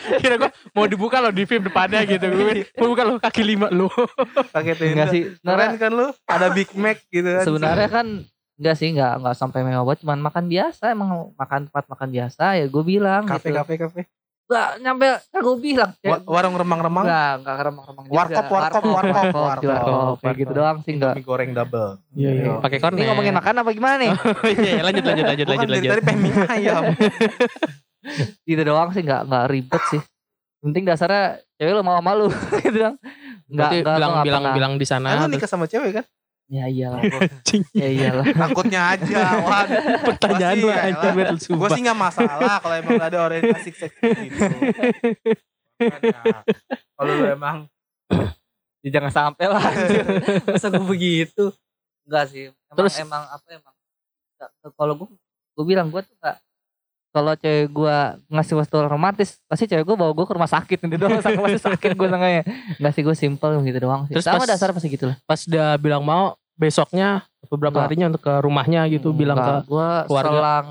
kira 0.22 0.34
gua 0.36 0.50
mau 0.70 0.84
dibuka 0.84 1.18
loh 1.18 1.30
di 1.30 1.44
film 1.44 1.62
depannya 1.62 2.00
gitu 2.04 2.26
gue 2.26 2.66
mau 2.74 2.88
buka 2.88 3.02
loh 3.02 3.16
kaki 3.16 3.42
lima 3.42 3.68
lo 3.68 3.88
Pakai 4.54 4.72
tenda. 4.72 4.92
Enggak 4.94 5.08
sih. 5.10 5.22
Keren 5.22 5.36
Sebenarnya, 5.36 5.76
kan 5.76 5.90
lu? 5.92 6.06
Ada 6.24 6.46
Big 6.50 6.70
Mac 6.74 6.98
gitu 7.06 7.28
kan. 7.28 7.42
sebenarnya 7.42 7.88
kan 7.88 8.06
enggak 8.54 8.76
sih 8.76 8.88
enggak 8.88 9.12
enggak 9.16 9.34
sampai 9.34 9.60
mewah 9.62 9.82
banget 9.82 10.00
cuman 10.02 10.20
makan 10.20 10.44
biasa 10.46 10.84
emang 10.88 11.08
makan 11.32 11.60
tempat 11.66 11.84
makan 11.86 12.08
biasa 12.10 12.44
ya 12.54 12.66
gue 12.66 12.82
bilang 12.82 13.24
kafe 13.24 13.48
gitu. 13.48 13.56
kafe 13.56 13.74
kafe. 13.78 14.00
Enggak 14.44 14.70
nyampe 14.78 15.06
kan 15.24 15.40
gue 15.40 15.56
bilang 15.58 15.90
Wa- 16.02 16.24
Warung 16.26 16.54
remang-remang. 16.54 17.04
Enggak, 17.04 17.32
enggak 17.38 17.56
remang-remang 17.62 18.04
juga. 18.04 18.16
Warkop, 18.16 18.46
warkop, 18.50 18.82
warkop, 18.82 19.14
warkop. 19.30 19.70
warkop, 19.70 20.14
kayak 20.18 20.36
gitu 20.36 20.52
doang 20.52 20.78
sih 20.80 20.92
enggak. 20.92 21.14
Goreng 21.22 21.50
double. 21.50 21.90
iya 22.12 22.30
iya 22.30 22.42
Iya. 22.42 22.52
pakai 22.58 22.78
kornet 22.78 22.98
Ini 22.98 23.04
ngomongin 23.06 23.32
makan 23.32 23.54
apa 23.56 23.70
gimana 23.70 23.94
nih? 23.96 24.10
iya 24.52 24.70
iya, 24.72 24.82
lanjut 24.82 25.04
lanjut 25.04 25.24
lanjut 25.24 25.46
Bukan 25.46 25.54
lanjut 25.56 25.70
dari 25.70 25.78
lanjut 25.78 25.92
tadi 25.92 26.02
pengen 26.02 26.32
ayam. 26.50 26.82
gitu 28.48 28.62
doang 28.62 28.90
sih 28.90 29.02
enggak 29.02 29.24
enggak 29.24 29.44
ribet 29.46 29.82
sih. 29.88 30.00
Penting 30.60 30.84
dasarnya 30.84 31.24
cewek 31.56 31.72
lo 31.72 31.82
mau 31.82 31.96
sama 31.96 32.12
lu 32.14 32.28
gitu 32.60 32.78
dong. 32.78 32.96
Bilang 33.46 33.72
gua 33.80 33.94
nggak 33.96 34.24
bilang 34.24 34.42
pernah. 34.42 34.54
bilang 34.54 34.72
di 34.74 34.84
Kan 34.84 34.92
sana 34.96 35.08
terus 35.18 35.30
nikah 35.30 35.48
sama 35.48 35.64
cewek 35.64 35.92
kan? 35.94 36.04
Ya 36.50 36.66
iyalah. 36.66 36.98
ya 37.72 37.88
iyalah. 37.88 38.26
Takutnya 38.42 38.80
aja. 38.90 39.38
Wan. 39.38 39.66
pertanyaan 40.02 40.56
lu 40.58 40.68
aja 40.68 41.08
Gue 41.14 41.38
sumpah. 41.38 41.70
sih 41.70 41.80
gak 41.80 41.94
masalah 41.96 42.58
kalau 42.58 42.74
emang 42.74 42.98
ada 42.98 43.18
orientasi 43.22 43.70
seks 43.70 43.94
gitu. 43.94 44.44
Kalau 46.92 47.12
lu 47.12 47.26
emang 47.26 47.56
Ya, 48.80 48.96
jangan 48.96 49.12
sampai 49.12 49.44
lah. 49.46 49.60
Masa 50.42 50.72
gue 50.72 50.80
begitu? 50.82 51.52
Enggak 52.02 52.32
sih. 52.32 52.48
Emang, 52.48 52.76
Terus- 52.80 52.96
emang 52.98 53.22
apa 53.28 53.46
emang 53.46 53.74
nggak- 54.34 54.52
kalau 54.72 54.92
gue 54.96 55.08
gue 55.54 55.64
bilang 55.64 55.86
gue 55.86 56.00
tuh 56.00 56.16
enggak 56.16 56.36
kalau 57.10 57.34
cewek 57.34 57.74
gue 57.74 57.96
ngasih 58.30 58.54
wastafel 58.54 58.86
romantis 58.86 59.42
pasti 59.50 59.66
cewek 59.66 59.82
gue 59.82 59.96
bawa 59.98 60.14
gue 60.14 60.26
ke 60.26 60.34
rumah 60.34 60.50
sakit. 60.50 60.78
Nanti 60.86 60.96
doang 60.96 61.18
sakit 61.18 61.38
pasti 61.42 61.60
sakit 61.60 61.90
gue 61.98 62.06
sangkanya 62.06 62.42
enggak 62.78 62.92
sih 62.94 63.02
gue 63.02 63.16
simple 63.18 63.52
gitu 63.66 63.78
doang 63.82 64.06
sih. 64.06 64.14
Terus 64.14 64.26
sama 64.26 64.42
pas- 64.46 64.50
dasar 64.50 64.70
pasti 64.70 64.88
gitu 64.88 65.10
lah. 65.10 65.16
pas 65.26 65.40
dia 65.42 65.74
bilang 65.76 66.02
mau 66.06 66.38
besoknya 66.54 67.26
beberapa 67.50 67.80
Enggak. 67.80 67.86
harinya 67.90 68.06
untuk 68.14 68.22
ke 68.22 68.34
rumahnya 68.44 68.80
gitu 68.92 69.10
bilang 69.10 69.38
ke 69.38 69.52
gue 69.66 69.88
keluarga. 70.06 70.30
selang 70.30 70.68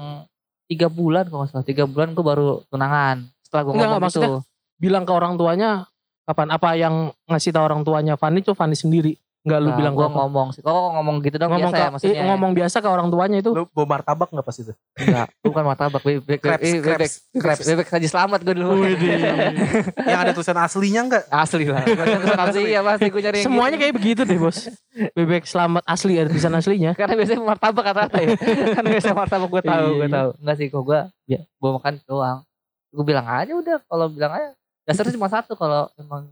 tiga 0.69 0.87
bulan 0.87 1.23
kalau 1.27 1.39
nggak 1.43 1.51
salah. 1.51 1.65
Tiga 1.65 1.83
bulan 1.89 2.07
gue 2.13 2.23
baru 2.23 2.49
tunangan. 2.69 3.17
Setelah 3.43 3.63
gue 3.65 3.73
ngomong 3.73 3.97
enggak, 3.99 4.13
gitu 4.15 4.33
bilang 4.79 5.03
ke 5.03 5.11
orang 5.11 5.35
tuanya 5.35 5.89
kapan 6.23 6.47
apa 6.55 6.69
yang 6.77 6.95
ngasih 7.27 7.51
tahu 7.51 7.63
orang 7.67 7.81
tuanya 7.83 8.13
Fanny 8.15 8.39
tuh 8.39 8.55
Fanny 8.55 8.77
sendiri 8.77 9.17
nggak 9.39 9.59
lu 9.63 9.69
Nah, 9.71 9.77
bilang 9.79 9.93
gue 9.95 10.03
ke 10.03 10.19
ngomong 10.19 10.47
sih. 10.51 10.61
Kok 10.61 10.99
ngomong 10.99 11.15
gitu 11.23 11.35
dong? 11.39 11.49
Ngomong 11.55 11.71
biasa 11.71 11.79
ke, 11.79 11.83
ya 11.87 11.89
maksudnya 11.95 12.15
eh, 12.19 12.27
ngomong 12.27 12.51
biasa 12.51 12.77
ke 12.83 12.89
orang 12.91 13.07
tuanya 13.07 13.37
itu. 13.39 13.51
Lu 13.55 13.63
bawa 13.71 13.87
martabak 13.95 14.29
gak 14.35 14.43
pas 14.43 14.57
itu? 14.59 14.73
enggak 14.99 15.27
bukan 15.39 15.63
martabak. 15.63 16.01
Bebek 16.03 16.39
Crepes, 16.43 16.71
bebek 16.75 16.83
bebek 16.83 17.11
crepes, 17.39 17.65
bebek, 17.71 17.87
saji 17.87 18.07
selamat 18.11 18.39
gue 18.43 18.53
dulu. 18.59 18.83
Yang 20.11 20.19
ada 20.19 20.31
tulisan 20.35 20.57
aslinya 20.59 21.01
enggak? 21.07 21.23
asli 21.31 21.65
lah. 21.71 21.83
Gua 21.87 22.05
tulisan 22.19 22.41
asli 22.43 22.61
ya 22.67 22.81
pasti 22.83 23.07
gue 23.07 23.21
nyari 23.23 23.37
yang 23.39 23.47
semuanya 23.47 23.75
gitu. 23.79 23.83
kayak 23.87 23.95
begitu 23.95 24.21
deh 24.27 24.37
bos. 24.39 24.57
Bebek 25.15 25.43
selamat 25.47 25.83
asli 25.87 26.13
ada 26.19 26.27
tulisan 26.27 26.53
aslinya. 26.59 26.91
Karena 26.99 27.13
biasanya 27.15 27.39
martabak 27.39 27.83
kata-kata 27.87 28.17
ya. 28.19 28.29
Kan 28.75 28.83
biasanya 28.83 29.15
martabak 29.15 29.49
gue 29.55 29.63
tahu 29.63 29.87
gue 30.03 30.07
iya. 30.11 30.15
tahu. 30.19 30.29
Enggak 30.43 30.55
sih 30.59 30.67
kok 30.67 30.83
gue 30.83 30.99
ya 31.31 31.39
gue 31.47 31.69
makan 31.79 31.93
doang. 32.03 32.39
Gue 32.91 33.05
bilang 33.07 33.23
aja 33.23 33.51
udah 33.55 33.77
kalau 33.87 34.11
bilang 34.11 34.35
aja. 34.35 34.51
Dasarnya 34.83 35.15
cuma 35.15 35.31
satu 35.31 35.55
kalau 35.55 35.87
emang 35.95 36.27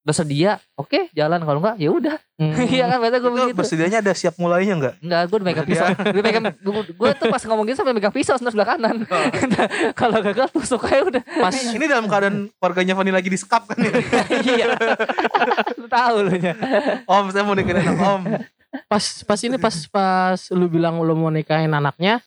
udah 0.00 0.16
sedia 0.16 0.56
oke 0.80 1.12
jalan 1.12 1.44
kalau 1.44 1.60
enggak 1.60 1.76
ya 1.76 1.90
udah 1.92 2.16
Hmm. 2.40 2.56
iya 2.72 2.88
kan 2.88 3.04
biasa 3.04 3.20
gue 3.20 3.28
Itu 3.28 3.36
begitu 3.36 3.52
bersedianya 3.52 3.98
ada 4.00 4.16
siap 4.16 4.40
mulainya 4.40 4.72
enggak? 4.72 4.94
Enggak, 5.04 5.20
gue 5.28 5.36
udah 5.36 5.46
megang 5.52 5.66
pisau. 5.68 5.86
Gue 5.92 6.22
megang 6.24 6.44
gue 6.64 7.10
tuh 7.20 7.26
pas 7.28 7.42
ngomong 7.44 7.64
gitu 7.68 7.76
sampai 7.76 7.92
megang 7.92 8.14
pisau 8.16 8.40
sebelah 8.40 8.64
kanan. 8.64 9.04
Kalau 10.00 10.24
gagal 10.24 10.48
tusuk 10.48 10.88
aja 10.88 11.04
udah. 11.04 11.20
pas 11.20 11.52
Ini 11.52 11.84
dalam 11.84 12.08
keadaan 12.08 12.48
keluarganya 12.56 12.96
Fanny 12.96 13.12
lagi 13.12 13.28
di 13.28 13.36
sekap 13.36 13.68
kan 13.68 13.76
ya? 13.76 13.92
iya. 14.56 14.72
lu 15.76 15.84
tahu 15.84 16.16
lu 16.24 16.32
nya. 16.40 16.56
Om 17.04 17.24
saya 17.28 17.44
mau 17.44 17.52
nikahin 17.52 17.84
anak 17.84 18.00
om. 18.00 18.22
pas 18.88 19.04
pas 19.28 19.40
ini 19.44 19.60
pas 19.60 19.76
pas 19.92 20.40
lu 20.56 20.64
bilang 20.64 20.96
lu 21.04 21.12
mau 21.12 21.28
nikahin 21.28 21.76
anaknya 21.76 22.24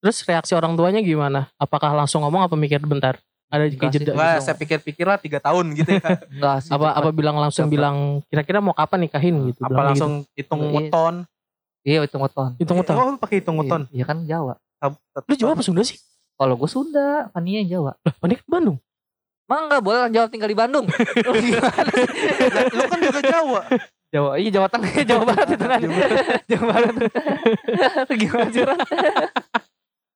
terus 0.00 0.24
reaksi 0.24 0.56
orang 0.56 0.74
tuanya 0.74 1.04
gimana 1.04 1.52
apakah 1.60 1.92
langsung 1.92 2.24
ngomong 2.24 2.48
apa 2.48 2.56
mikir 2.56 2.80
bentar 2.80 3.20
Ada 3.50 3.62
kayak 3.68 3.92
jeda. 3.92 4.12
Gitu. 4.14 4.40
saya 4.40 4.54
pikir-pikir 4.54 5.04
lah 5.04 5.18
tiga 5.18 5.38
tahun 5.38 5.74
gitu 5.74 5.90
ya. 5.90 6.00
Enggak 6.32 6.56
sih. 6.62 6.70
Apa 6.70 6.94
apa 6.94 7.10
bilang 7.10 7.34
langsung 7.34 7.66
Cepet. 7.66 7.74
bilang 7.74 7.96
kira-kira 8.26 8.58
mau 8.58 8.70
kapan 8.70 9.04
nikahin 9.04 9.50
gitu. 9.50 9.60
Apa 9.60 9.80
langsung 9.84 10.22
hitung 10.32 10.62
Iya. 10.62 10.72
weton? 10.72 11.14
Iya 11.80 11.98
itu 12.04 12.14
ngoton. 12.14 12.48
gitu. 12.54 12.62
Hitung 12.62 12.78
utang. 12.78 12.96
Oh, 12.96 13.04
lu 13.10 13.18
pakai 13.18 13.36
hitung 13.42 13.56
weton. 13.58 13.82
Iya 13.90 14.04
kan 14.04 14.22
Jawa. 14.22 14.54
Lu 15.26 15.34
Jawa 15.34 15.52
apa 15.52 15.62
Sunda 15.62 15.82
sih? 15.82 15.98
Kalau 16.34 16.54
gue 16.54 16.68
Sunda, 16.68 17.28
Fania 17.30 17.60
yang 17.60 17.68
Jawa. 17.68 17.92
Lah, 18.00 18.14
panik 18.16 18.40
Bandung. 18.46 18.78
Emang 19.44 19.66
enggak 19.66 19.82
boleh 19.82 19.98
orang 20.00 20.14
Jawa 20.14 20.26
tinggal 20.26 20.46
di 20.46 20.56
Bandung. 20.56 20.86
Lu 20.86 21.32
gimana 21.36 21.90
sih? 21.90 22.06
Lu 22.70 22.82
kan 22.86 22.98
juga 23.02 23.20
Jawa. 23.20 23.60
Jawa, 24.10 24.30
iya 24.38 24.50
Jawa 24.50 24.66
Tengah, 24.66 24.90
Jawa 25.04 25.22
Barat 25.22 25.48
itu 25.48 25.64
kan. 25.64 25.80
Jawa 26.46 26.64
Barat. 26.66 26.94
Lu 28.06 28.14
gimana 28.22 28.48
sih? 28.48 28.62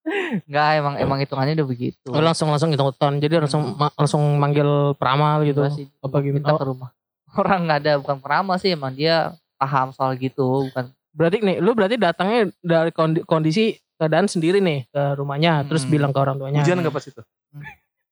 Enggak, 0.05 0.69
emang 0.77 0.95
emang 0.97 1.19
hitungannya 1.19 1.57
udah 1.57 1.67
begitu. 1.67 2.09
Oh, 2.09 2.21
langsung 2.21 2.49
langsung 2.49 2.69
hitung 2.69 2.89
utang. 2.89 3.17
Jadi 3.17 3.41
langsung 3.41 3.73
ma- 3.75 3.93
langsung 3.95 4.23
manggil 4.37 4.69
peramal 4.95 5.41
gitu. 5.43 5.65
Enggak 5.65 5.77
sih. 5.77 5.87
Apa 5.99 6.17
gitu. 6.21 6.37
Minta 6.37 6.53
Oh, 6.53 6.59
ke 6.59 6.67
rumah. 6.67 6.91
Orang 7.41 7.67
nggak 7.67 7.79
ada, 7.81 7.93
bukan 7.99 8.17
peramal 8.19 8.57
sih, 8.57 8.71
emang 8.71 8.93
dia 8.93 9.33
paham 9.55 9.91
soal 9.91 10.15
gitu, 10.15 10.69
bukan 10.69 10.93
berarti 11.15 11.39
nih 11.41 11.57
lu 11.57 11.73
berarti 11.73 11.95
datangnya 11.95 12.51
dari 12.59 12.91
kondi- 12.91 13.23
kondisi 13.23 13.71
keadaan 13.95 14.27
sendiri 14.27 14.59
nih 14.59 14.83
ke 14.85 15.03
rumahnya 15.15 15.63
terus 15.63 15.87
Hmm. 15.87 15.95
bilang 15.95 16.11
ke 16.11 16.19
orang 16.19 16.37
tuanya. 16.37 16.61
Hujan 16.61 16.83
enggak 16.83 16.91
pas 16.91 17.07
itu? 17.07 17.23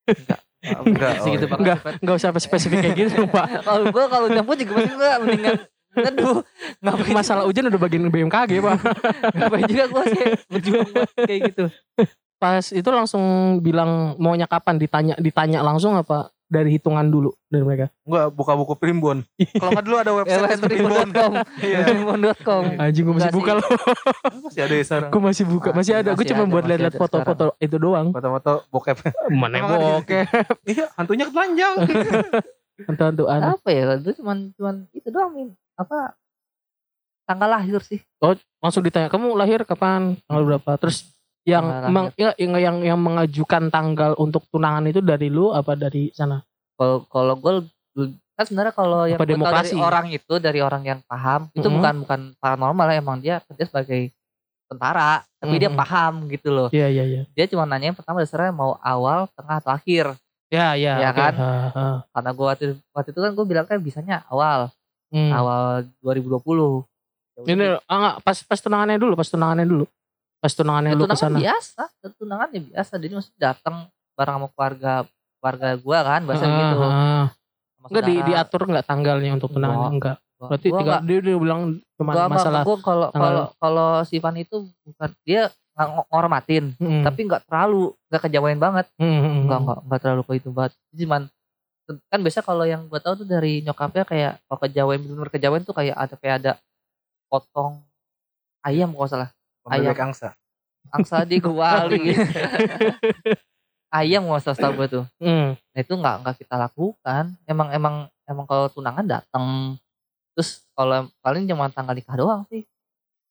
enggak. 0.07 0.41
Enggak, 0.63 1.13
oh, 1.13 1.23
segitu 1.27 1.45
iya. 1.45 1.57
Enggak, 1.59 1.79
enggak 1.99 2.15
usah 2.17 2.31
spesifik 2.33 2.79
kayak 2.81 2.97
gitu, 2.97 3.27
Pak. 3.27 3.47
Kalau 3.67 3.85
gue 3.85 4.05
kalau 4.07 4.27
jemput 4.31 4.55
juga 4.55 4.73
pasti 4.79 4.95
gue 4.95 5.11
mendingan 5.19 5.55
Aduh, 5.93 6.41
ngapain 6.81 7.13
Masalah 7.21 7.45
hujan 7.45 7.69
udah 7.69 7.81
bagian 7.81 8.09
BMKG, 8.09 8.65
Pak. 8.65 8.77
ngapain 9.37 9.65
juga 9.69 9.85
gue 9.89 10.05
sih 10.09 10.25
berjuang 10.49 10.89
kayak 11.29 11.41
gitu. 11.53 11.65
Pas 12.41 12.65
itu 12.73 12.89
langsung 12.91 13.23
bilang 13.63 14.19
maunya 14.19 14.51
kapan 14.51 14.81
ditanya 14.81 15.15
ditanya 15.21 15.63
langsung 15.63 15.95
apa 15.95 16.33
dari 16.53 16.77
hitungan 16.77 17.09
dulu 17.09 17.33
dari 17.49 17.65
mereka. 17.65 17.87
Enggak, 18.05 18.27
buka 18.37 18.53
buku 18.53 18.75
primbon. 18.77 19.25
Kalau 19.57 19.73
enggak 19.73 19.85
dulu 19.89 19.97
ada 19.97 20.13
website 20.21 20.61
primbon. 20.61 21.09
Primbon.com 21.09 21.33
Iya. 21.65 21.79
Primbon.com 21.89 22.63
Anjing 22.77 23.05
gue 23.09 23.15
masih 23.17 23.33
buka 23.33 23.53
loh. 23.57 23.69
Masih 24.45 24.61
ada 24.61 24.75
ya 24.77 24.85
sekarang. 24.85 25.11
Gue 25.13 25.23
masih 25.25 25.45
buka, 25.49 25.69
masih 25.73 25.93
ada. 25.97 26.11
Gue 26.13 26.27
cuma 26.29 26.45
buat 26.45 26.65
lihat-lihat 26.69 26.97
foto-foto 27.01 27.57
itu 27.57 27.77
doang. 27.81 28.13
Foto-foto 28.13 28.69
bokep. 28.69 28.97
Mana 29.33 29.65
bokeh. 29.65 30.25
Iya, 30.69 30.93
hantunya 30.99 31.25
telanjang. 31.33 31.75
Hantu-hantuan. 32.85 33.41
Apa 33.57 33.69
ya 33.73 33.97
itu 33.97 34.11
cuman 34.21 34.53
cuman 34.57 34.75
itu 34.93 35.09
doang 35.09 35.33
Min. 35.33 35.49
Apa 35.83 36.15
tanggal 37.27 37.49
lahir 37.49 37.81
sih 37.83 38.01
Langsung 38.63 38.87
ditanya, 38.87 39.11
"Kamu 39.11 39.35
lahir 39.35 39.67
kapan? 39.67 40.15
Tanggal 40.31 40.45
berapa?" 40.47 40.71
Terus 40.79 41.11
yang 41.43 41.67
Tanggal 41.67 41.91
meng, 41.91 42.07
ya, 42.15 42.31
yang, 42.39 42.55
yang 42.55 42.77
yang 42.95 42.99
mengajukan 43.03 43.67
tanggal 43.75 44.15
untuk 44.15 44.47
tunangan 44.47 44.87
itu 44.87 45.03
dari 45.03 45.27
lu 45.27 45.51
apa 45.51 45.75
dari 45.75 46.15
sana? 46.15 46.39
kalau 46.79 47.05
kalau 47.07 47.35
gue 47.39 47.53
kan 48.35 48.45
sebenarnya 48.49 48.75
kalau 48.75 49.07
yang 49.07 49.21
dari 49.21 49.71
orang 49.77 50.07
itu 50.11 50.35
dari 50.43 50.59
orang 50.59 50.83
yang 50.83 51.01
paham 51.07 51.47
itu 51.55 51.69
Mhm. 51.69 51.75
bukan 51.79 51.95
bukan 52.03 52.21
paranormal 52.43 52.87
ya 52.91 52.97
emang 52.99 53.19
dia 53.23 53.39
kerja 53.45 53.71
sebagai 53.71 54.11
tentara 54.67 55.23
tapi 55.39 55.61
dia 55.63 55.71
Mhm. 55.71 55.79
paham 55.79 56.15
gitu 56.33 56.49
loh 56.51 56.69
Iya, 56.73 56.89
iya, 56.91 57.05
iya. 57.05 57.23
dia 57.37 57.47
cuma 57.47 57.69
nanya 57.69 57.93
yang 57.93 57.99
pertama 57.99 58.25
dasarnya 58.25 58.51
mau 58.51 58.81
awal 58.81 59.29
tengah 59.37 59.61
atau 59.63 59.71
akhir 59.71 60.17
Ya, 60.53 60.77
ya, 60.77 61.01
Ya 61.01 61.11
oke. 61.13 61.17
kan? 61.17 61.33
Ha, 61.33 61.51
ha. 61.73 61.87
karena 62.13 62.31
gue 62.37 62.45
waktu, 62.45 62.65
waktu 62.93 63.09
itu 63.17 63.21
kan 63.25 63.33
gue 63.33 63.47
bilang 63.49 63.65
kan 63.65 63.81
bisanya 63.81 64.21
awal 64.29 64.69
Hmm. 65.13 65.29
awal 65.31 65.85
2020 66.01 66.89
Ya 67.33 67.49
Ini 67.49 67.65
ah, 67.85 67.97
enggak, 67.97 68.17
pas 68.21 68.39
pas 68.45 68.61
tunangannya 68.61 68.97
dulu, 68.97 69.17
pas 69.17 69.25
tunangannya 69.25 69.65
dulu. 69.65 69.85
Pas 70.37 70.53
tunangannya 70.53 70.93
lu 70.93 71.05
ke 71.05 71.15
tunangan 71.15 71.39
biasa 71.39 71.83
tunangannya 72.19 72.61
biasa. 72.67 72.93
Dia 72.99 73.09
mesti 73.15 73.33
datang 73.39 73.77
bareng 74.13 74.37
sama 74.37 74.49
keluarga 74.53 74.93
keluarga 75.39 75.69
gua 75.79 75.99
kan 76.03 76.21
bahasa 76.27 76.45
Ah, 76.45 76.53
gitu. 76.53 76.77
ah. 76.83 77.27
Sama 77.73 77.87
Enggak 77.89 78.03
di, 78.05 78.15
diatur 78.27 78.61
enggak 78.69 78.85
tanggalnya 78.85 79.31
untuk 79.33 79.51
tunangan 79.51 79.91
Enggak. 79.93 80.17
Berarti 80.43 80.67
gua 80.69 80.81
nggak- 80.83 81.03
dia, 81.07 81.19
dia 81.23 81.37
bilang 81.39 81.61
cuma 81.95 82.11
gua 82.13 82.27
masalah 82.27 82.63
gua 82.67 82.77
kalau 82.83 83.09
kalau 83.15 83.45
kalau 83.57 83.89
si 84.03 84.19
Van 84.19 84.37
itu 84.37 84.57
bukan 84.83 85.11
dia 85.23 85.43
nggak 85.73 85.89
ng- 85.89 86.09
ngormatin 86.13 86.65
Hmm, 86.77 87.01
tapi 87.01 87.21
nggak 87.25 87.49
terlalu 87.49 87.97
nggak 88.13 88.23
kejawain 88.29 88.61
banget. 88.61 88.87
Hmm, 88.99 89.09
hmm, 89.09 89.23
hmm. 89.23 89.43
nggak 89.47 89.59
nggak 89.63 89.79
nggak 89.89 90.01
terlalu 90.03 90.23
ke 90.27 90.33
itu 90.37 90.49
banget. 90.53 90.73
Jadi 90.91 90.97
cuman 91.07 91.23
kan 92.09 92.21
biasa 92.23 92.41
kalau 92.41 92.65
yang 92.65 92.87
gua 92.87 93.01
tahu 93.03 93.25
tuh 93.25 93.29
dari 93.29 93.61
nyokapnya 93.67 94.05
kayak 94.07 94.33
kalau 94.47 94.59
kejawain 94.63 95.01
bener 95.03 95.29
kejawain 95.29 95.63
tuh 95.67 95.75
kayak 95.75 95.97
ada 95.97 96.15
kayak 96.17 96.37
ada 96.45 96.53
potong 97.27 97.83
ayam 98.63 98.93
kalau 98.95 99.05
nggak 99.05 99.13
salah 99.13 99.31
Ayam. 99.69 99.95
Angsa. 99.95 100.35
angsa 100.91 101.23
di 101.23 101.39
kuali 101.39 102.11
ayam 104.01 104.25
nggak 104.27 104.43
salah 104.43 104.57
setahu 104.57 104.73
gua 104.79 104.89
tuh 104.89 105.05
Hmm. 105.21 105.55
Nah 105.55 105.79
itu 105.81 105.93
nggak 105.97 106.15
nggak 106.25 106.37
kita 106.45 106.55
lakukan. 106.61 107.25
Emang 107.49 107.69
emang 107.73 107.95
emang 108.29 108.45
kalau 108.49 108.69
tunangan 108.73 109.05
datang. 109.05 109.77
Terus 110.37 110.65
kalau 110.73 111.09
paling 111.21 111.45
cuma 111.49 111.69
tanggal 111.69 111.97
nikah 111.97 112.17
doang 112.17 112.43
sih. 112.49 112.65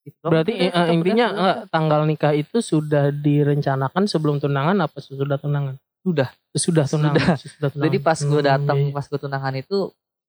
Gitu. 0.02 0.26
Berarti 0.26 0.54
eh, 0.58 0.74
udah, 0.74 0.90
intinya 0.90 1.26
enggak, 1.30 1.58
tanggal 1.70 2.02
nikah 2.10 2.34
itu 2.34 2.58
sudah 2.58 3.14
direncanakan 3.14 4.10
sebelum 4.10 4.42
tunangan 4.42 4.78
apa 4.82 4.98
sesudah 4.98 5.38
tunangan? 5.38 5.78
Sudah. 6.02 6.30
Sudah 6.54 6.86
tunangan. 6.86 7.38
Sudah 7.38 7.70
tunangan. 7.70 7.86
Jadi 7.88 7.98
pas 7.98 8.20
gue 8.20 8.36
Hmm, 8.38 8.50
datang 8.50 8.78
iya. 8.78 8.92
pas 8.92 9.06
gue 9.06 9.20
tunangan 9.20 9.54
itu 9.56 9.78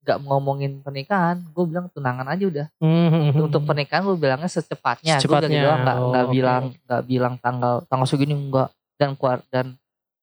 nggak 0.02 0.18
ngomongin 0.20 0.72
pernikahan. 0.80 1.36
Gue 1.48 1.64
bilang 1.64 1.86
tunangan 1.88 2.26
aja 2.26 2.44
udah. 2.44 2.66
Hmm, 2.78 3.08
hmm, 3.08 3.22
hmm. 3.32 3.42
Untuk 3.42 3.62
pernikahan 3.62 4.02
gue 4.02 4.16
bilangnya 4.16 4.46
secepatnya. 4.46 5.16
Gue 5.16 5.24
bilang 5.24 5.42
Secepatnya. 5.42 5.50
gitu 5.52 5.64
doang 5.64 5.80
nggak 5.80 5.96
Oh, 5.96 6.08
nggak 6.08 6.24
oke. 6.24 6.32
bilang 6.32 6.62
nggak 6.80 7.02
bilang 7.04 7.34
tanggal 7.38 7.74
tanggal 7.86 8.06
segini 8.06 8.34
enggak 8.34 8.68
dan 8.96 9.14
keluar 9.14 9.38
dan 9.48 9.66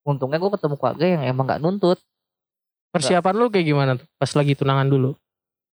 untungnya 0.01 0.37
gue 0.37 0.51
ketemu 0.51 0.75
keluarga 0.75 1.05
yang 1.05 1.21
emang 1.23 1.45
nggak 1.45 1.59
nuntut. 1.59 1.99
persiapan 2.89 3.33
lu 3.35 3.45
kayak 3.47 3.67
gimana 3.67 3.91
tuh 3.93 4.07
pas 4.17 4.31
lagi 4.33 4.53
tunangan 4.53 4.87
dulu? 4.87 5.13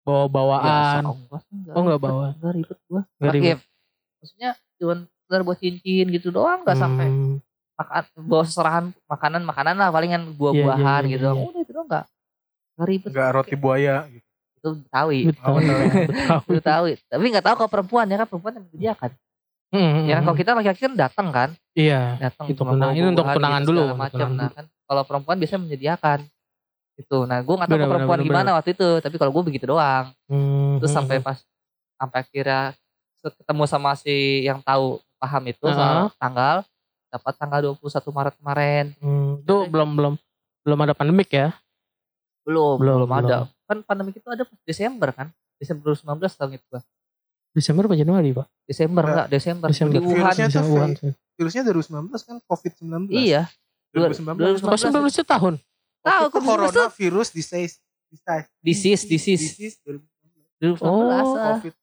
Bawa 0.03 0.27
bawaan. 0.27 1.03
Biasa, 1.07 1.07
oh, 1.07 1.17
Oh, 1.73 1.83
ribet, 1.87 2.01
bawa. 2.03 2.27
Enggak 2.35 2.53
ribet 2.59 2.79
gue. 2.85 3.01
Nggak 3.23 3.59
maksudnya 4.19 4.51
cuma 4.75 4.95
sekedar 5.07 5.41
buat 5.41 5.59
cincin 5.59 6.07
gitu 6.11 6.29
doang 6.29 6.61
nggak 6.61 6.75
sampai 6.75 7.07
Hmm. 7.07 7.37
Makan 7.75 8.03
bawa 8.23 8.45
serahan 8.47 8.85
makanan 9.05 9.43
makanan 9.43 9.75
lah 9.75 9.89
palingan 9.91 10.23
buah-buahan 10.35 11.03
Iya, 11.05 11.11
iya, 11.11 11.11
iya, 11.11 11.15
gitu. 11.19 11.27
iya. 11.27 11.45
udah 11.51 11.61
itu 11.61 11.73
doang 11.75 11.87
nggak 11.91 12.05
nggak 12.75 12.87
ribet 12.89 13.11
Enggak 13.11 13.31
roti 13.33 13.55
buaya. 13.55 13.97
Gitu. 14.07 14.27
itu 14.55 14.69
tawi 14.89 15.19
Betawi. 15.29 15.63
Betawi. 16.09 16.45
itu 16.49 16.61
tawi 16.63 16.91
tapi 17.05 17.25
nggak 17.29 17.45
tahu 17.45 17.55
kalau 17.59 17.71
perempuan 17.71 18.07
ya 18.07 18.17
kan? 18.17 18.27
Perempuan 18.27 18.53
yang 18.55 18.67
menyediakan 18.67 19.11
Hmm, 19.75 20.07
ya 20.07 20.15
kan? 20.15 20.23
Hmm. 20.23 20.27
kalau 20.31 20.37
kita 20.39 20.51
laki-laki 20.55 20.81
kan 20.87 20.95
datang 20.95 21.27
kan? 21.29 21.51
Iya. 21.75 22.01
datang 22.23 22.47
Itu 22.47 22.63
bawa 22.63 22.95
ini 22.95 23.11
untuk 23.11 23.27
tunangan 23.27 23.63
gitu, 23.63 23.71
dulu, 23.75 23.83
macam 23.93 24.29
nah 24.33 24.49
kan? 24.49 24.65
Kalau 24.87 25.03
perempuan 25.03 25.37
biasanya 25.37 25.63
menyediakan 25.67 26.19
itu 26.95 27.19
nah 27.27 27.43
gue 27.43 27.55
nggak 27.59 27.67
tahu 27.67 27.75
Benar, 27.75 27.83
kalau 27.83 27.95
perempuan 27.99 28.19
benar, 28.23 28.29
gimana 28.31 28.49
waktu 28.55 28.71
itu 28.71 28.89
tapi 29.03 29.17
kalau 29.19 29.35
gue 29.35 29.43
begitu 29.45 29.67
doang. 29.67 30.15
Hmm, 30.31 30.79
terus 30.79 30.95
hmm, 30.95 30.99
sampai 31.03 31.17
pas 31.19 31.39
sampai 31.99 32.19
akhirnya 32.23 32.61
ketemu 33.19 33.65
sama 33.67 33.91
si 33.99 34.15
yang 34.47 34.63
tahu 34.63 35.03
paham 35.19 35.43
itu 35.45 35.67
soal 35.67 36.07
tanggal 36.23 36.63
dapat 37.15 37.33
tanggal 37.39 37.79
21 37.79 38.11
Maret 38.11 38.35
kemarin 38.43 38.85
hmm. 38.99 39.47
Itu 39.47 39.57
belum 39.71 39.89
belum 39.95 40.15
belum 40.67 40.79
ada 40.83 40.95
pandemik 40.99 41.31
ya? 41.31 41.55
belum 42.45 42.77
Belum, 42.77 43.07
belum, 43.07 43.11
ada 43.15 43.49
kan 43.65 43.81
pandemi 43.87 44.13
itu 44.13 44.29
ada 44.29 44.45
pas 44.45 44.59
Desember 44.67 45.09
kan 45.15 45.33
Desember 45.59 45.95
2019 45.95 46.39
tahun 46.39 46.53
itu. 46.61 46.67
Desember 47.55 47.87
apa 47.87 47.95
Januari, 47.95 48.31
Pak? 48.35 48.47
Desember 48.67 49.03
Enggak. 49.07 49.15
enggak 49.15 49.29
Desember, 49.31 49.69
Desember. 49.71 49.95
di 49.95 50.01
Wuhan 50.03 50.19
Virusnya 50.19 50.47
Desember, 50.51 50.59
tuh 50.59 50.75
Wuhan. 50.75 50.91
Virusnya 51.35 51.63
2019 51.71 52.29
kan 52.29 52.37
COVID-19. 52.51 52.93
iya 53.15 53.43
2019. 53.95 54.59
2019. 54.59 54.67
Oh, 54.67 55.07
19 55.07 55.15
itu 55.15 55.25
tahun. 55.25 55.55
tahu 56.05 56.25
Itu 56.29 56.39
corona 56.43 56.85
virus 56.91 57.29
disease. 57.31 57.79
Disease. 58.11 58.47
disease 58.63 59.03
disease 59.07 59.45
Disease 59.55 59.77
2019 59.87 60.79
2019. 60.83 60.83
Oh. 60.83 61.39
COVID. 61.39 61.75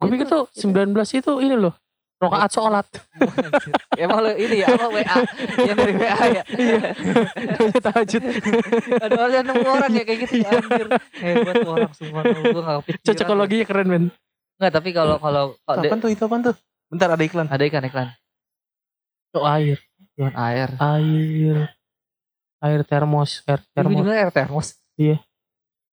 Gue 0.00 0.08
pikir 0.16 0.26
tuh 0.26 0.42
19 0.56 1.20
itu 1.20 1.32
ini 1.44 1.56
loh. 1.60 1.74
Rokaat 2.20 2.50
sholat. 2.52 2.84
emang 4.02 4.20
lo 4.20 4.30
ini 4.36 4.60
ya 4.60 4.68
apa 4.76 4.92
WA 4.92 5.16
yang 5.64 5.76
dari 5.76 5.94
WA 5.96 6.24
ya 6.36 6.42
Tahajud. 7.88 8.22
ada 9.00 9.16
orang 9.16 9.44
nemu 9.48 9.64
orang 9.64 9.90
ya 9.96 10.04
kayak 10.04 10.18
gitu 10.28 10.44
anjir 10.44 10.86
hebat 11.16 11.54
tuh 11.64 11.70
orang 11.72 11.92
semua 11.96 12.20
tuh 12.20 12.40
gue 12.44 12.60
gak 12.60 12.76
kepikiran 12.84 13.04
Cocokologinya 13.08 13.64
keren, 13.64 13.88
men. 13.88 14.04
enggak 14.60 14.72
tapi 14.76 14.88
kalau 14.92 15.16
kalau 15.16 15.56
Apaan 15.64 15.96
tuh 15.96 16.12
itu 16.12 16.20
apaan 16.28 16.44
tuh? 16.44 16.56
Bentar 16.92 17.08
ada 17.08 17.24
iklan. 17.24 17.48
ada 17.48 17.64
ikan 17.64 17.84
iklan 17.88 18.08
Tuh 19.30 19.46
air. 19.46 19.78
Jualan 20.18 20.34
air 20.36 20.68
Air. 20.76 21.56
Air 22.60 22.80
termos. 22.84 23.40
Air 23.46 23.62
termos. 23.72 23.96
juga 23.96 24.12
air 24.12 24.30
termos 24.34 24.76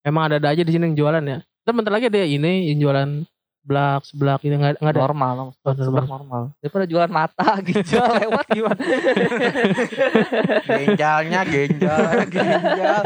Emang 0.03 0.27
ada-ada 0.27 0.51
aja 0.51 0.63
di 0.63 0.71
sini 0.71 0.91
yang 0.91 0.97
jualan 0.97 1.23
ya. 1.23 1.39
Dan 1.67 1.73
bentar 1.75 1.91
lagi 1.91 2.07
ada 2.07 2.23
ini 2.23 2.71
yang 2.71 2.79
jualan 2.83 3.09
seblak 3.67 4.01
seblak 4.07 4.39
itu 4.47 4.55
nggak 4.55 4.79
nggak 4.79 4.93
ada. 4.95 5.01
Normal 5.03 5.31
Oh, 5.35 5.43
normal. 5.43 5.75
normal. 5.75 6.05
normal 6.07 6.43
daripada 6.63 6.85
jualan 6.87 7.11
mata 7.11 7.49
gitu 7.67 7.99
lewat 7.99 8.45
gimana? 8.47 8.79
Genjalnya 10.63 11.41
genjal, 11.43 11.99
genjal, 12.31 13.03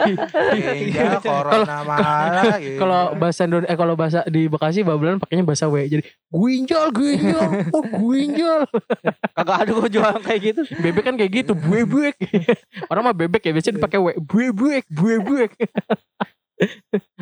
genjal, 0.54 1.18
corona 1.18 1.78
malah. 1.82 2.62
gitu. 2.62 2.78
kalau 2.82 3.18
bahasa 3.18 3.50
eh 3.50 3.74
kalau 3.74 3.94
bahasa 3.98 4.22
di 4.30 4.46
Bekasi 4.46 4.86
babelan 4.86 5.18
pakainya 5.18 5.42
bahasa 5.42 5.66
W. 5.66 5.82
Jadi 5.90 6.06
guinjal 6.30 6.94
guinjal 6.94 7.50
oh 7.74 7.82
guinjal 7.82 8.62
kagak 9.42 9.58
ada 9.66 9.72
gue 9.74 9.90
jualan 9.90 10.22
kayak 10.22 10.42
gitu. 10.46 10.62
Bebek 10.78 11.04
kan 11.04 11.16
kayak 11.18 11.32
gitu 11.34 11.58
bebek 11.58 12.22
orang 12.86 13.04
mah 13.04 13.16
bebek 13.18 13.42
ya 13.42 13.52
biasanya 13.52 13.82
dipakai 13.82 13.98
W. 13.98 14.14
Bebek 14.22 14.86
bebek 14.94 15.52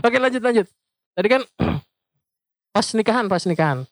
oke 0.03 0.17
lanjut 0.19 0.43
lanjut. 0.43 0.67
Tadi 1.15 1.27
kan 1.27 1.41
pas 2.69 2.85
nikahan 2.89 3.25
pas 3.25 3.43
nikahan. 3.43 3.83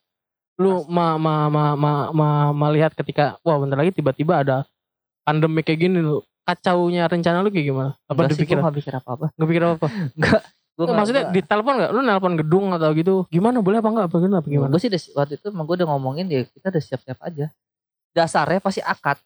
Lu 0.57 0.85
ma, 0.87 1.15
ma, 1.15 1.45
ma, 1.47 1.63
ma, 1.73 1.91
ma- 2.09 2.53
melihat 2.55 2.93
ketika 2.93 3.37
wah 3.41 3.57
bentar 3.57 3.77
lagi 3.77 3.93
tiba-tiba 3.93 4.41
ada 4.41 4.65
pandemi 5.21 5.61
kayak 5.61 5.79
gini 5.79 5.99
lu 5.99 6.19
kacaunya 6.41 7.05
rencana 7.05 7.41
lu 7.41 7.49
kayak 7.49 7.65
gimana? 7.67 7.91
Apa 8.05 8.25
Enggak 8.25 8.31
dipikir 8.33 8.57
gak 8.57 8.73
pikir 8.73 8.93
apa-apa. 8.95 9.25
Nggak 9.35 9.47
pikir 9.47 9.61
apa 9.61 9.73
apa 9.75 9.87
Gua 10.77 10.85
nggak- 10.85 10.93
maksudnya 10.95 11.23
di 11.27 11.41
telepon 11.41 11.73
nggak? 11.75 11.91
Lu 11.91 11.99
nelpon 12.01 12.33
gedung 12.37 12.65
atau 12.71 12.89
gitu? 12.93 13.15
Gimana 13.27 13.57
boleh 13.59 13.77
apa 13.77 13.89
enggak 13.89 14.05
apa 14.07 14.15
gimana 14.15 14.37
apa 14.39 14.47
gimana? 14.47 14.69
Gue 14.69 14.81
sih 14.81 14.89
udah, 14.89 15.01
waktu 15.15 15.33
itu 15.35 15.47
emang 15.49 15.65
gue 15.65 15.75
udah 15.77 15.87
ngomongin 15.89 16.25
ya 16.27 16.41
kita 16.45 16.67
udah 16.69 16.83
siap-siap 16.83 17.19
aja. 17.19 17.45
Dasarnya 18.13 18.57
pasti 18.57 18.81
akad. 18.81 19.17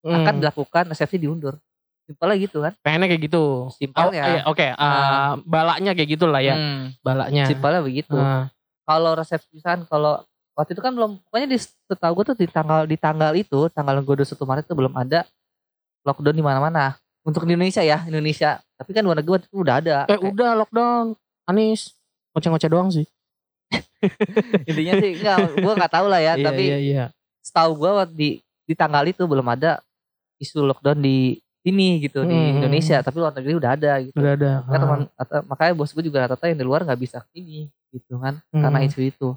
Akad 0.00 0.32
Hmm, 0.32 0.40
dilakukan, 0.40 0.84
resepsi 0.88 1.18
diundur. 1.18 1.58
Simpelnya 2.06 2.36
gitu 2.40 2.58
kan. 2.58 2.72
pengennya 2.80 3.06
kayak 3.06 3.22
gitu. 3.22 3.42
Oh, 3.66 3.70
Simpelnya. 3.70 4.24
iya, 4.24 4.42
oke 4.42 4.66
ah, 4.72 5.38
balaknya 5.44 5.94
kayak 5.94 6.10
gitu 6.10 6.26
lah 6.26 6.40
ya. 6.40 6.54
Hmm, 6.54 6.90
balaknya. 7.02 7.44
Simpelnya 7.46 7.82
begitu. 7.82 8.16
Ah. 8.16 8.50
Kalau 8.90 9.14
resepsi 9.14 9.62
kan 9.62 9.86
kalau 9.86 10.18
waktu 10.58 10.74
itu 10.74 10.82
kan 10.82 10.90
belum 10.90 11.22
pokoknya 11.22 11.46
di 11.46 11.58
setahu 11.62 12.12
gue 12.18 12.24
tuh 12.34 12.36
di 12.36 12.46
tanggal 12.50 12.82
di 12.84 12.98
tanggal 12.98 13.30
itu, 13.32 13.70
tanggal 13.70 14.02
gue 14.02 14.14
21 14.18 14.42
Maret 14.42 14.64
itu 14.66 14.74
belum 14.74 14.94
ada 14.98 15.22
lockdown 16.02 16.34
di 16.34 16.42
mana-mana. 16.42 16.98
Untuk 17.22 17.46
di 17.46 17.54
Indonesia 17.54 17.84
ya, 17.84 18.02
Indonesia. 18.02 18.58
Tapi 18.74 18.90
kan 18.90 19.06
luar 19.06 19.22
negeri 19.22 19.38
waktu 19.38 19.46
itu 19.46 19.58
udah 19.62 19.74
ada. 19.78 19.96
eh 20.04 20.18
Kayak- 20.18 20.32
udah 20.34 20.50
lockdown 20.58 21.04
Anis 21.46 21.94
ngoceh-ngoceh 22.30 22.70
doang 22.70 22.90
sih 22.90 23.06
intinya 24.70 24.94
sih 24.98 25.10
enggak, 25.18 25.38
gue 25.58 25.72
nggak 25.78 25.92
tahu 25.92 26.06
lah 26.10 26.18
ya, 26.18 26.34
iya, 26.34 26.42
tapi 26.42 26.64
iya 26.66 26.78
iya 26.78 27.04
setahu 27.42 27.74
gue 27.76 27.90
di 28.10 28.28
di 28.64 28.74
tanggal 28.74 29.02
itu 29.06 29.22
belum 29.26 29.46
ada 29.46 29.78
isu 30.38 30.62
lockdown 30.64 30.98
di 30.98 31.38
sini 31.60 32.00
gitu 32.00 32.22
di 32.22 32.32
Hmm. 32.32 32.56
Indonesia 32.56 32.98
tapi 33.00 33.16
luar 33.16 33.32
negeri 33.32 33.52
udah 33.54 33.70
ada 33.74 33.92
gitu 34.00 34.16
udah 34.16 34.32
ada 34.32 34.50
makanya 34.62 34.76
Ah. 34.76 34.80
teman 34.80 35.00
makanya 35.46 35.72
bos 35.74 35.90
gue 35.90 36.02
juga 36.02 36.18
rata-rata 36.24 36.46
yang 36.46 36.56
di 36.56 36.64
luar 36.64 36.80
nggak 36.82 36.96
bisa 36.98 37.20
ini 37.32 37.68
gitu 37.90 38.16
kan 38.16 38.40
Hmm. 38.48 38.62
karena 38.62 38.78
isu 38.82 39.00
itu 39.02 39.28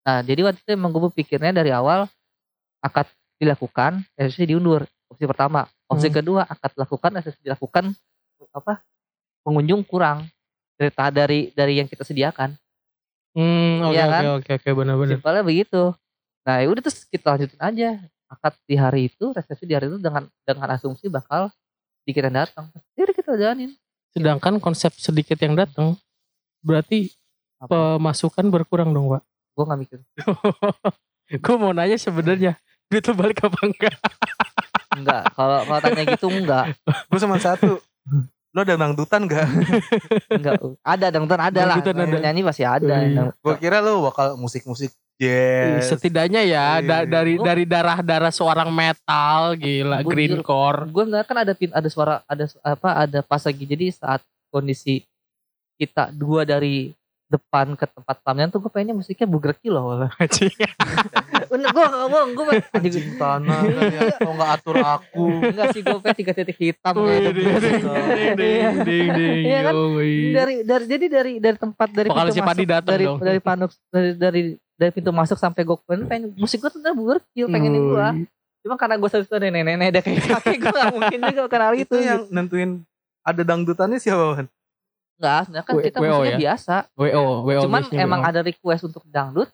nah 0.00 0.18
jadi 0.20 0.40
waktu 0.42 0.58
itu 0.58 0.70
emang 0.70 0.90
gue 0.90 1.12
pikirnya 1.14 1.52
dari 1.52 1.70
awal 1.70 2.10
akad 2.80 3.06
dilakukan 3.36 4.02
resepsi 4.14 4.44
diundur 4.46 4.82
opsi 5.06 5.24
pertama 5.24 5.64
opsi 5.86 6.06
Hmm. 6.06 6.16
kedua 6.16 6.42
akad 6.44 6.74
dilakukan 6.74 7.10
resepsi 7.16 7.40
dilakukan 7.42 7.94
apa 8.50 8.82
pengunjung 9.40 9.82
kurang 9.82 10.26
dari 10.74 10.90
dari 11.12 11.40
dari 11.50 11.72
yang 11.76 11.86
kita 11.86 12.02
sediakan 12.02 12.56
Hmm, 13.30 13.86
oke 13.86 13.94
Iya 13.94 14.02
oke 14.02 14.10
kan? 14.10 14.22
oke 14.34 14.50
oke 14.58 14.70
benar-benar. 14.74 15.10
simpelnya 15.14 15.42
begitu 15.44 15.94
nah 16.40 16.58
ya 16.58 16.66
udah 16.66 16.82
terus 16.82 17.04
kita 17.04 17.26
lanjutin 17.30 17.60
aja 17.60 17.88
akad 18.26 18.54
di 18.64 18.74
hari 18.74 19.06
itu 19.06 19.30
resepsi 19.30 19.64
di 19.64 19.74
hari 19.76 19.86
itu 19.86 19.98
dengan 19.98 20.26
dengan 20.42 20.66
asumsi 20.72 21.06
bakal 21.06 21.46
sedikit 22.02 22.22
yang 22.24 22.36
datang 22.38 22.64
jadi 22.92 23.12
kita 23.12 23.32
jalanin 23.34 23.72
Sedangkan 24.10 24.58
konsep 24.58 24.90
sedikit 24.92 25.38
yang 25.38 25.54
datang 25.54 25.94
berarti 26.60 27.14
apa 27.56 27.94
pemasukan 27.94 28.42
berkurang 28.48 28.90
dong, 28.90 29.06
Pak. 29.08 29.22
gue 29.52 29.64
nggak 29.64 29.78
mikir 29.78 29.98
Gue 31.38 31.56
mau 31.56 31.70
nanya 31.70 31.94
sebenarnya 31.94 32.58
duit 32.86 33.04
lu 33.04 33.14
balik 33.14 33.38
apa 33.40 33.54
enggak? 33.62 33.94
enggak 34.98 35.22
kalau 35.30 35.62
kalau 35.62 35.78
tanya 35.80 36.02
gitu 36.04 36.26
enggak 36.26 36.74
Gue 37.06 37.18
cuma 37.18 37.38
satu. 37.38 37.78
Lo 38.50 38.60
ada 38.60 38.74
dangdutan 38.74 39.30
gak? 39.30 39.46
enggak 40.28 40.58
ada 40.82 41.06
dangdutan 41.08 41.38
ada 41.40 41.60
lah 41.62 41.76
Dangdutan 41.78 42.02
ada. 42.02 42.18
nyanyi 42.20 42.42
pasti 42.42 42.64
ada 42.64 42.94
Iya. 42.98 43.14
Dang- 43.14 43.34
Gue 43.36 43.54
kira 43.56 43.78
lo 43.78 44.02
bakal 44.02 44.34
musik-musik 44.34 44.90
jazz. 45.20 45.84
Setidaknya 45.86 46.40
ya 46.40 46.80
da- 46.80 47.04
Iya. 47.04 47.12
dari 47.12 47.34
Oh. 47.34 47.44
dari 47.44 47.64
darah-darah 47.64 48.30
seorang 48.30 48.68
metal 48.68 49.54
gila 49.54 50.00
Gua 50.00 50.10
green 50.10 50.40
core. 50.40 50.88
gue 50.88 51.04
enggak 51.04 51.24
kan 51.26 51.36
ada 51.38 51.52
pin 51.52 51.68
ada 51.70 51.86
suara 51.86 52.24
ada 52.24 52.44
su- 52.44 52.58
apa 52.58 52.88
ada 52.98 53.20
pas 53.20 53.40
lagi 53.40 53.62
jadi 53.62 53.90
saat 53.90 54.20
kondisi 54.48 55.04
kita 55.76 56.08
dua 56.10 56.42
dari 56.42 56.96
depan 57.26 57.72
ke 57.72 57.86
tempat 57.86 58.18
pelaminan 58.18 58.50
tuh 58.50 58.58
gue 58.58 58.66
pengennya 58.68 58.90
musiknya 58.92 59.22
buger 59.24 59.54
loh. 59.64 60.02
Bener 61.46 61.68
gue 61.68 61.84
gak 61.84 62.08
bohong 62.08 62.32
gue 62.32 62.44
anjing 62.72 63.14
Tanah 63.14 63.60
kalian 63.62 64.14
kalau 64.16 64.34
nggak 64.34 64.50
atur 64.52 64.76
aku. 64.78 65.24
enggak 65.44 65.66
sih 65.70 65.80
gue 65.80 65.94
pengen 65.96 66.16
tiga 66.16 66.32
titik 66.32 66.58
hitam 66.58 66.94
ding, 66.98 67.22
ding, 68.34 68.74
ding, 68.82 69.08
ding, 69.08 69.40
Iya 69.44 69.60
kan? 69.62 69.74
dari 70.32 70.54
dari 70.62 70.84
jadi 70.86 71.06
dari 71.06 71.32
dari 71.38 71.56
tempat 71.56 71.88
dari 71.88 72.08
Vokalis 72.08 72.34
pintu 72.34 72.36
si 72.36 72.42
Padi 72.44 72.58
masuk 72.58 72.70
datang 72.72 72.92
dari 72.92 73.04
dong. 73.04 73.18
dari 73.20 73.40
panuk 73.40 73.70
dari 73.88 74.10
dari 74.12 74.42
dari 74.80 74.90
pintu 74.90 75.12
masuk 75.12 75.36
sampai 75.36 75.60
gue 75.60 75.76
pengen, 75.84 76.02
pengen 76.06 76.24
musik 76.34 76.56
gue 76.58 76.70
tuh 76.70 76.80
buger 76.90 77.20
kill 77.30 77.46
pengen 77.46 77.68
gue 77.70 77.92
Woi. 77.92 78.24
cuma 78.60 78.74
karena 78.74 78.96
gue 78.96 79.08
satu 79.08 79.28
ada 79.30 79.44
nenek-nenek 79.44 79.86
ada 79.88 80.00
kayak 80.00 80.20
kakek 80.32 80.56
gue 80.58 80.72
gak 80.72 80.88
mungkin 80.90 81.18
juga 81.28 81.44
kenal 81.46 81.72
itu 81.74 81.84
Itu 81.86 81.96
yang 82.00 82.20
nentuin 82.28 82.70
ada 83.20 83.42
dangdutannya 83.42 83.96
siapa 83.96 84.24
Wan? 84.34 84.46
enggak 85.14 85.38
sebenarnya 85.44 85.62
kan 85.62 85.74
W- 85.76 85.82
kita 85.82 85.98
musiknya 85.98 86.24
ya? 86.26 86.38
biasa 86.40 86.74
WO, 86.94 87.24
WO 87.44 87.60
cuman 87.62 87.80
biasanya 87.82 88.00
emang 88.00 88.20
WO. 88.20 88.28
ada 88.30 88.40
request 88.40 88.82
untuk 88.82 89.02
dangdut 89.06 89.48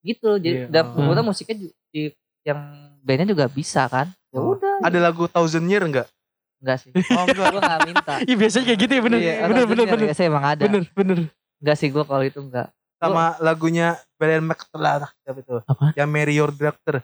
gitu 0.00 0.30
jadi 0.36 0.56
Iya. 0.64 0.72
dan 0.72 0.84
Hmm. 0.90 1.20
musiknya 1.22 1.56
di, 1.92 2.02
yang 2.40 2.58
bandnya 2.98 3.28
juga 3.28 3.44
bisa 3.46 3.84
kan 3.84 4.08
ya 4.26 4.40
Oh. 4.40 4.56
udah 4.56 4.80
Ada 4.80 4.98
lagu 4.98 5.24
Thousand 5.26 5.68
Year 5.68 5.84
enggak? 5.84 6.08
enggak 6.56 6.76
sih 6.78 6.90
Oh 7.12 7.24
enggak. 7.26 7.52
gue 7.52 7.60
gak 7.62 7.80
minta 7.84 8.14
Iya 8.18 8.34
biasanya 8.34 8.64
kayak 8.66 8.78
gitu 8.78 8.92
ya 8.94 9.02
bener 9.02 9.18
Iya, 9.18 9.34
bener 9.42 9.64
bener 9.66 9.84
bener 9.86 10.06
biasa 10.08 10.20
emang 10.22 10.44
ada 10.46 10.62
bener 10.62 10.82
bener. 10.90 11.18
enggak 11.60 11.76
sih 11.76 11.88
gue 11.88 12.00
kalau 12.02 12.20
itu 12.22 12.40
enggak 12.40 12.72
Sama 13.00 13.40
lagunya 13.40 13.96
Brian 14.20 14.44
McTellah 14.44 15.08
siapa 15.24 15.40
itu? 15.40 15.56
Apa? 15.64 15.96
Yang 15.96 16.08
Marry 16.12 16.34
Your 16.36 16.52
Director. 16.52 17.00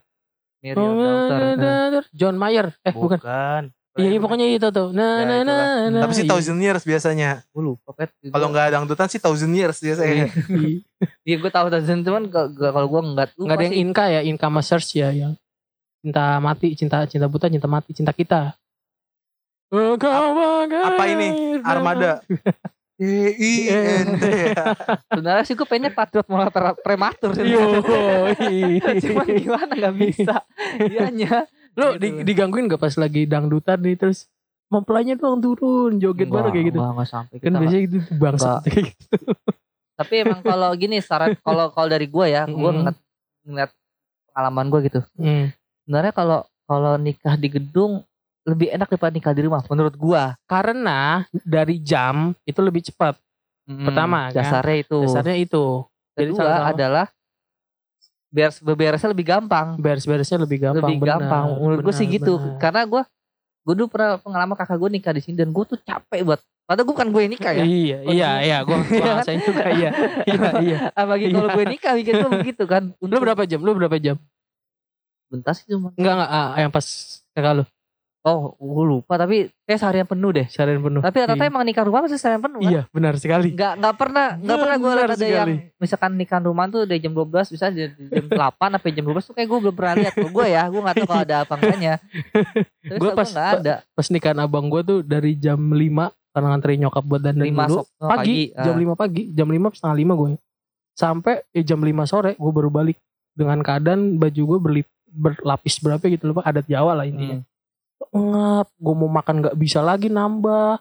Mirip 0.61 0.77
Daughter 0.77 2.05
John 2.13 2.37
Mayer. 2.37 2.77
Eh 2.85 2.93
bukan. 2.93 3.73
Iya, 3.97 4.13
iya 4.13 4.21
pokoknya 4.21 4.45
itu 4.53 4.69
tuh. 4.69 4.93
Nah, 4.93 5.25
Ya, 5.25 5.25
nah, 5.25 5.41
nah, 5.41 5.89
nah. 5.89 6.01
Tapi 6.05 6.13
sih 6.13 6.29
Iya. 6.29 6.37
Thousand 6.37 6.61
Years 6.61 6.85
biasanya. 6.85 7.41
gue 7.49 7.63
lupa 7.65 7.97
pet 7.97 8.13
Kalau 8.29 8.53
nggak 8.53 8.77
dangdutan 8.77 9.09
sih 9.09 9.17
Thousand 9.17 9.57
Years 9.57 9.81
biasanya. 9.81 10.29
Iya. 10.53 10.85
Iya 11.25 11.37
gue 11.41 11.49
tahu 11.49 11.67
Thousand 11.73 12.05
cuman 12.05 12.29
kalau 12.29 12.87
gue 12.93 13.01
enggak 13.01 13.29
lupa 13.41 13.47
Nggak 13.49 13.57
ada 13.57 13.65
yang. 13.65 13.77
Inka 13.89 14.05
ya, 14.13 14.21
Inka 14.21 14.49
Masters 14.53 14.93
ya 14.93 15.09
yang 15.17 15.33
cinta 16.05 16.37
mati, 16.39 16.77
cinta 16.77 17.09
cinta 17.09 17.25
buta, 17.25 17.49
cinta 17.49 17.65
mati, 17.65 17.91
cinta 17.97 18.13
kita. 18.13 18.53
Apa 19.73 21.05
ini? 21.09 21.57
Armada. 21.65 22.21
E 22.97 23.13
I 23.31 23.53
N 23.69 24.07
T. 24.17 24.25
Sebenarnya 25.07 25.45
sih 25.45 25.53
gue 25.53 25.65
pengennya 25.65 25.93
patriot 25.93 26.25
malah 26.27 26.49
pre- 26.49 26.81
prematur. 26.81 27.37
Yo, 27.39 27.85
cuman 29.05 29.27
gimana 29.29 29.69
nggak 29.69 29.95
bisa. 29.95 30.41
Dianya. 30.81 31.45
Lo 31.77 31.95
di- 31.95 32.25
digangguin 32.25 32.67
gak 32.67 32.81
pas 32.81 32.97
lagi 32.97 33.29
dangdutan 33.29 33.77
nih 33.79 33.95
terus 33.95 34.33
mempelainya 34.67 35.15
doang 35.15 35.39
turun 35.39 36.01
joget 36.01 36.27
bareng 36.27 36.49
kayak 36.51 36.73
gitu. 36.73 36.79
Enggak, 36.81 36.93
enggak 36.97 37.09
sampai 37.09 37.37
Kan 37.37 37.53
biasanya 37.55 37.83
gitu 37.85 37.97
bangsa 38.17 38.51
kayak 38.65 38.83
gitu. 38.91 39.17
Tapi 39.97 40.15
emang 40.19 40.41
kalau 40.41 40.71
gini 40.73 40.97
saran 40.99 41.37
kalau 41.39 41.69
kalau 41.71 41.89
dari 41.89 42.09
gue 42.09 42.27
ya, 42.27 42.45
gue 42.45 42.57
Mm. 42.57 42.77
ngeliat, 42.81 42.97
ngeliat 43.45 43.71
pengalaman 44.29 44.67
gue 44.69 44.81
gitu. 44.85 45.01
Hmm. 45.17 45.53
Sebenarnya 45.85 46.13
kalau 46.13 46.39
kalau 46.65 46.93
nikah 46.97 47.37
di 47.37 47.49
gedung 47.49 48.09
lebih 48.47 48.71
enak 48.71 48.87
daripada 48.87 49.11
nikah 49.11 49.35
di 49.35 49.43
rumah 49.43 49.61
menurut 49.67 49.95
gua. 49.95 50.39
Karena 50.47 51.27
dari 51.43 51.83
jam 51.83 52.31
itu 52.47 52.61
lebih 52.63 52.87
cepat. 52.87 53.19
Pertama, 53.67 54.31
kan? 54.31 54.39
dasarnya 54.39 54.77
itu. 54.81 54.99
Dasarnya 55.03 55.37
itu. 55.37 55.65
Jadi 56.15 56.31
Kedua 56.31 56.39
sama-sama 56.39 56.71
adalah 56.71 57.07
beres 58.27 58.57
beberesnya 58.61 59.11
lebih 59.11 59.27
gampang. 59.27 59.67
beres-beresnya 59.77 60.39
lebih 60.39 60.59
gampang. 60.63 60.83
lebih 60.87 60.97
benar, 61.03 61.19
gampang. 61.19 61.45
Menurut 61.59 61.81
gue 61.83 61.95
sih 61.95 62.07
gitu. 62.07 62.39
benar. 62.39 62.59
Karena 62.63 62.81
gue 62.87 63.03
gue 63.67 63.75
dulu 63.75 63.89
pernah 63.91 64.23
pengalaman 64.23 64.55
kakak 64.55 64.79
gue 64.79 64.91
nikah 64.95 65.11
di 65.11 65.23
sini 65.23 65.35
dan 65.35 65.51
gue 65.51 65.65
tuh 65.67 65.79
capek 65.83 66.23
buat. 66.23 66.39
Padahal 66.67 66.87
gue 66.87 66.97
kan 66.99 67.09
gue 67.11 67.21
yang 67.23 67.33
nikah 67.35 67.53
ya. 67.55 67.63
Iya, 67.63 67.97
Oh, 68.03 68.11
iya, 68.11 68.31
dulu. 68.31 68.43
iya, 68.43 68.57
gua 68.63 68.77
Iya 68.79 68.87
gua 68.87 68.87
kan? 68.87 69.03
ngerasain 69.03 69.41
juga 69.43 69.65
iya. 69.71 69.91
Iya, 70.31 70.49
iya. 70.63 70.79
Apalagi 70.95 71.25
kalau 71.31 71.49
Iya. 71.49 71.55
gue 71.55 71.65
nikah 71.67 71.93
mikir 71.95 72.13
gue 72.17 72.31
begitu 72.39 72.65
kan. 72.67 72.83
Lu 72.99 73.17
berapa 73.19 73.43
jam? 73.43 73.61
Lu 73.63 73.73
berapa 73.75 73.97
jam? 73.99 74.17
Bentar 75.27 75.53
sih 75.55 75.67
cuma. 75.67 75.91
Enggak 75.99 76.15
enggak 76.23 76.31
ah, 76.31 76.49
yang 76.57 76.71
pas 76.71 76.87
kakak 77.35 77.53
lu 77.59 77.65
Oh, 78.27 78.51
gue 78.53 78.85
lupa 78.89 79.15
tapi 79.15 79.37
kayak 79.63 79.79
seharian 79.79 80.03
penuh 80.03 80.35
deh. 80.35 80.47
seharian 80.47 80.83
penuh. 80.83 80.99
Tapi 80.99 81.15
rata-rata 81.17 81.47
emang 81.47 81.63
nikah 81.63 81.87
rumah 81.87 82.03
pasti 82.03 82.19
seharian 82.19 82.43
penuh 82.43 82.59
kan? 82.59 82.67
Iya, 82.69 82.83
benar 82.91 83.15
sekali. 83.17 83.55
Nggak 83.55 83.73
nggak 83.79 83.95
pernah 83.95 84.27
nggak 84.35 84.57
pernah 84.59 84.77
gue 84.77 84.93
lihat 84.93 85.11
ada 85.13 85.27
yang 85.29 85.49
misalkan 85.79 86.11
nikah 86.13 86.41
rumah 86.41 86.67
tuh 86.67 86.83
dari 86.85 86.99
jam 86.99 87.15
12 87.15 87.31
bisa 87.47 87.71
dari 87.71 87.95
jam 87.95 88.27
8 88.27 88.35
sampai 88.75 88.91
jam 88.91 89.05
12 89.05 89.23
tuh 89.23 89.33
kayak 89.33 89.47
gue 89.47 89.59
belum 89.63 89.75
pernah 89.75 89.95
lihat. 89.97 90.13
Kalau 90.13 90.31
gue 90.33 90.47
ya, 90.49 90.63
gue 90.67 90.81
nggak 90.81 90.97
tahu 90.97 91.07
kalau 91.07 91.23
ada 91.23 91.37
apa 91.41 91.53
enggaknya. 91.55 91.95
Setahu 92.99 93.15
pas- 93.15 93.31
nggak 93.31 93.49
ada. 93.57 93.75
Pas 93.89 94.07
nikahan 94.09 94.39
abang 94.41 94.67
gua 94.67 94.83
tuh 94.83 94.99
dari 95.01 95.33
jam 95.35 95.59
5 95.61 95.79
karena 96.33 96.47
nganterin 96.51 96.79
nyokap 96.83 97.05
buat 97.05 97.23
dandan 97.23 97.47
dulu. 97.47 97.75
sok- 97.79 97.89
oh, 97.97 98.11
pagi, 98.11 98.51
pagi, 98.51 98.59
jam 98.59 98.75
ah. 98.75 98.83
5 98.85 98.95
pagi, 98.97 99.23
jam 99.31 99.49
5 99.49 99.71
setengah 99.73 99.97
5 99.97 100.13
gue. 100.17 100.31
sampai 100.93 101.45
eh, 101.51 101.61
jam 101.61 101.79
5 101.79 101.93
sore 102.05 102.35
gue 102.35 102.51
baru 102.51 102.69
balik 102.69 102.97
dengan 103.31 103.61
keadaan 103.61 104.17
baju 104.17 104.43
gue 104.43 104.59
berlip, 104.59 104.89
berlapis 105.07 105.79
berapa 105.79 106.01
gitu 106.03 106.27
loh 106.27 106.41
Pak. 106.41 106.49
adat 106.49 106.67
Jawa 106.67 106.93
lah 106.93 107.05
intinya 107.05 107.39
Hmm. 107.39 107.55
Ngap 108.07 108.69
gue 108.73 108.95
mau 108.95 109.11
makan 109.11 109.35
nggak 109.41 109.57
bisa 109.57 109.81
lagi 109.81 110.07
nambah 110.07 110.79